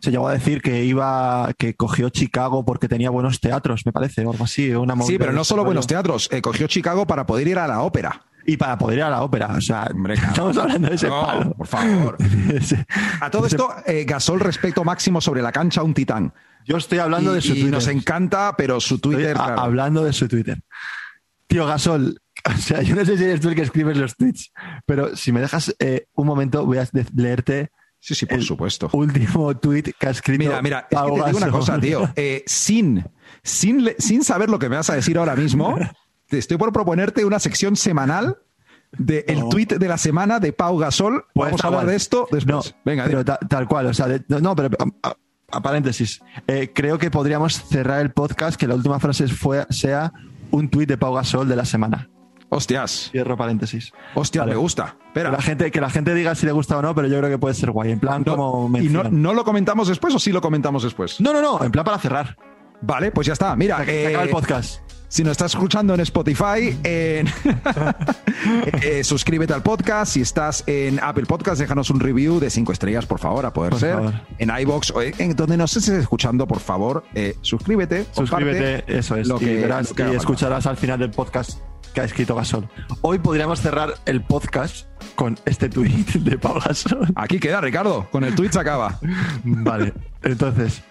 se 0.00 0.10
llegó 0.10 0.28
a 0.28 0.32
decir 0.32 0.62
que 0.62 0.84
iba, 0.84 1.52
que 1.58 1.74
cogió 1.74 2.08
Chicago 2.08 2.64
porque 2.64 2.88
tenía 2.88 3.10
buenos 3.10 3.40
teatros, 3.40 3.84
me 3.84 3.92
parece, 3.92 4.24
o 4.24 4.30
algo 4.30 4.44
así. 4.44 4.70
Una 4.70 4.96
sí, 5.02 5.18
pero 5.18 5.32
no 5.32 5.44
solo 5.44 5.66
buenos 5.66 5.86
teatros, 5.86 6.30
eh, 6.32 6.40
cogió 6.40 6.66
Chicago 6.66 7.06
para 7.06 7.26
poder 7.26 7.46
ir 7.46 7.58
a 7.58 7.68
la 7.68 7.82
ópera 7.82 8.27
y 8.48 8.56
para 8.56 8.78
poder 8.78 8.98
ir 8.98 9.04
a 9.04 9.10
la 9.10 9.22
ópera. 9.22 9.48
O 9.48 9.60
sea, 9.60 9.90
estamos 10.10 10.56
hablando 10.56 10.88
de 10.88 10.94
ese 10.94 11.08
no, 11.08 11.52
Por 11.54 11.66
favor. 11.66 12.16
a 13.20 13.30
todo 13.30 13.46
esto, 13.46 13.68
eh, 13.84 14.04
Gasol 14.04 14.40
respecto 14.40 14.82
máximo 14.84 15.20
sobre 15.20 15.42
la 15.42 15.52
cancha, 15.52 15.82
un 15.82 15.92
titán. 15.92 16.32
Yo 16.64 16.78
estoy 16.78 16.98
hablando 16.98 17.34
de 17.34 17.42
su 17.42 17.52
Twitter. 17.52 17.70
Nos 17.70 17.88
encanta, 17.88 18.54
pero 18.56 18.80
su 18.80 19.00
Twitter. 19.00 19.36
Hablando 19.38 20.02
de 20.02 20.14
su 20.14 20.28
Twitter. 20.28 20.58
Tío 21.46 21.66
Gasol, 21.66 22.22
o 22.44 22.56
sea, 22.56 22.80
yo 22.80 22.96
no 22.96 23.04
sé 23.04 23.18
si 23.18 23.24
eres 23.24 23.40
tú 23.40 23.50
el 23.50 23.54
que 23.54 23.62
escribes 23.62 23.98
los 23.98 24.16
tweets, 24.16 24.50
pero 24.86 25.14
si 25.14 25.30
me 25.30 25.40
dejas 25.40 25.74
eh, 25.78 26.06
un 26.14 26.26
momento, 26.26 26.64
voy 26.64 26.78
a 26.78 26.88
leerte. 27.14 27.70
Sí, 28.00 28.14
sí, 28.14 28.24
por 28.24 28.42
supuesto. 28.42 28.88
Último 28.92 29.54
tweet 29.58 29.92
que 29.98 30.06
ha 30.06 30.10
escrito. 30.10 30.38
Mira, 30.38 30.62
mira, 30.62 30.86
es 30.90 30.98
que 30.98 31.10
te 31.20 31.26
digo 31.26 31.36
una 31.36 31.50
cosa, 31.50 31.78
tío. 31.78 32.10
Eh, 32.16 32.44
sin, 32.46 33.04
sin, 33.42 33.90
sin 33.98 34.24
saber 34.24 34.48
lo 34.48 34.58
que 34.58 34.70
me 34.70 34.76
vas 34.76 34.88
a 34.88 34.94
decir 34.94 35.18
ahora 35.18 35.36
mismo, 35.36 35.76
estoy 36.30 36.56
por 36.56 36.72
proponerte 36.72 37.24
una 37.24 37.38
sección 37.38 37.76
semanal 37.76 38.38
del 38.92 39.24
el 39.26 39.48
tweet 39.48 39.66
de 39.66 39.88
la 39.88 39.98
semana 39.98 40.40
de 40.40 40.52
Pau 40.52 40.78
Gasol. 40.78 41.24
Pues 41.34 41.50
Vamos 41.50 41.64
a 41.64 41.66
hablar 41.68 41.86
de 41.86 41.96
esto 41.96 42.28
después. 42.30 42.74
Venga, 42.84 43.04
pero 43.04 43.24
tal 43.24 43.68
cual, 43.68 43.86
o 43.86 43.94
sea, 43.94 44.06
no, 44.28 44.56
pero 44.56 44.70
a, 45.50 45.60
paréntesis. 45.60 46.20
Eh, 46.46 46.72
creo 46.74 46.98
que 46.98 47.10
podríamos 47.10 47.54
cerrar 47.54 48.00
el 48.00 48.12
podcast 48.12 48.58
que 48.58 48.66
la 48.66 48.74
última 48.74 48.98
frase 49.00 49.28
fue, 49.28 49.66
sea 49.70 50.12
un 50.50 50.68
tweet 50.68 50.86
de 50.86 50.98
Pau 50.98 51.14
Gasol 51.14 51.48
de 51.48 51.56
la 51.56 51.64
semana. 51.64 52.08
Hostias. 52.50 53.10
Cierro 53.12 53.36
paréntesis. 53.36 53.92
Hostia, 54.14 54.44
me 54.44 54.56
gusta. 54.56 54.96
Espera. 55.08 55.30
Que 55.30 55.36
la, 55.36 55.42
gente, 55.42 55.70
que 55.70 55.80
la 55.80 55.90
gente 55.90 56.14
diga 56.14 56.34
si 56.34 56.46
le 56.46 56.52
gusta 56.52 56.78
o 56.78 56.82
no, 56.82 56.94
pero 56.94 57.06
yo 57.06 57.18
creo 57.18 57.28
que 57.28 57.38
puede 57.38 57.54
ser 57.54 57.70
guay. 57.70 57.92
En 57.92 58.00
plan, 58.00 58.24
como. 58.24 58.70
¿Y 58.78 58.88
no, 58.88 59.04
no, 59.04 59.34
lo 59.34 59.44
comentamos 59.44 59.88
después 59.88 60.14
o 60.14 60.18
sí 60.18 60.32
lo 60.32 60.40
comentamos 60.40 60.82
después? 60.82 61.20
No, 61.20 61.32
no, 61.32 61.42
no. 61.42 61.62
En 61.62 61.70
plan 61.70 61.84
para 61.84 61.98
cerrar. 61.98 62.36
Vale, 62.82 63.10
pues 63.10 63.26
ya 63.26 63.32
está. 63.32 63.54
Mira. 63.56 63.84
que 63.84 64.08
acaba 64.08 64.24
el 64.24 64.28
eh, 64.30 64.32
podcast. 64.32 64.80
Si 65.08 65.24
nos 65.24 65.32
estás 65.32 65.54
escuchando 65.54 65.94
en 65.94 66.00
Spotify, 66.00 66.78
eh, 66.84 67.24
suscríbete 69.02 69.54
al 69.54 69.62
podcast. 69.62 70.12
Si 70.12 70.20
estás 70.20 70.64
en 70.66 71.00
Apple 71.02 71.24
Podcast, 71.24 71.58
déjanos 71.58 71.88
un 71.88 71.98
review 71.98 72.38
de 72.38 72.50
cinco 72.50 72.72
estrellas, 72.72 73.06
por 73.06 73.18
favor, 73.18 73.46
a 73.46 73.52
poder 73.54 73.74
ser. 73.76 73.98
En 74.36 74.50
iBox 74.50 74.90
o 74.90 75.00
en 75.00 75.34
donde 75.34 75.56
nos 75.56 75.74
estés 75.74 75.94
escuchando, 75.94 76.46
por 76.46 76.60
favor, 76.60 77.04
eh, 77.14 77.36
suscríbete. 77.40 78.04
Suscríbete, 78.12 78.84
eso 78.86 79.16
es. 79.16 79.26
Lo 79.28 79.38
que, 79.38 79.66
y, 79.66 80.14
escucharás 80.14 80.66
al 80.66 80.76
final 80.76 80.98
del 80.98 81.10
podcast 81.10 81.58
que 81.94 82.02
ha 82.02 82.04
escrito 82.04 82.34
Gasol. 82.34 82.68
Hoy 83.00 83.18
podríamos 83.18 83.62
cerrar 83.62 83.94
el 84.04 84.22
podcast 84.22 84.88
con 85.14 85.38
este 85.46 85.70
tweet 85.70 86.04
de 86.20 86.36
Pau 86.36 86.60
Gasol. 86.60 87.08
Aquí 87.14 87.40
queda, 87.40 87.62
Ricardo. 87.62 88.06
Con 88.10 88.24
el 88.24 88.34
tweet 88.34 88.52
se 88.52 88.60
acaba. 88.60 88.98
vale. 89.42 89.94
Entonces, 90.22 90.82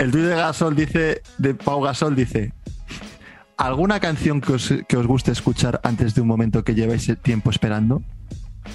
el 0.00 0.10
tweet 0.10 0.24
de 0.24 0.34
Gasol 0.36 0.74
dice, 0.74 1.22
de 1.38 1.54
Pau 1.54 1.80
Gasol 1.82 2.16
dice, 2.16 2.52
¿Alguna 3.56 4.00
canción 4.00 4.40
que 4.40 4.54
os, 4.54 4.72
que 4.88 4.96
os 4.96 5.06
guste 5.06 5.30
escuchar 5.32 5.80
antes 5.84 6.14
de 6.14 6.22
un 6.22 6.28
momento 6.28 6.64
que 6.64 6.74
lleváis 6.74 7.08
el 7.10 7.18
tiempo 7.18 7.50
esperando? 7.50 8.02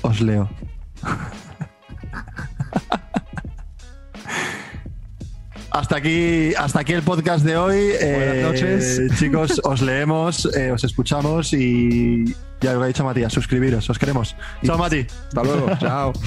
Os 0.01 0.21
leo. 0.21 0.49
Hasta 5.71 5.97
aquí, 5.97 6.53
hasta 6.57 6.79
aquí 6.79 6.93
el 6.93 7.01
podcast 7.01 7.43
de 7.43 7.57
hoy. 7.57 7.87
Buenas 7.89 7.99
Eh, 8.01 8.41
noches. 8.43 9.01
chicos, 9.19 9.59
os 9.63 9.81
leemos, 9.81 10.45
eh, 10.55 10.71
os 10.71 10.83
escuchamos 10.85 11.51
y 11.51 12.23
ya 12.61 12.73
lo 12.73 12.83
ha 12.83 12.87
dicho 12.87 13.03
Matías, 13.03 13.33
suscribiros, 13.33 13.89
os 13.89 13.99
queremos. 13.99 14.37
Chao, 14.63 14.77
Mati. 14.77 15.05
Hasta 15.27 15.43
luego. 15.43 15.69
Chao. 15.79 16.13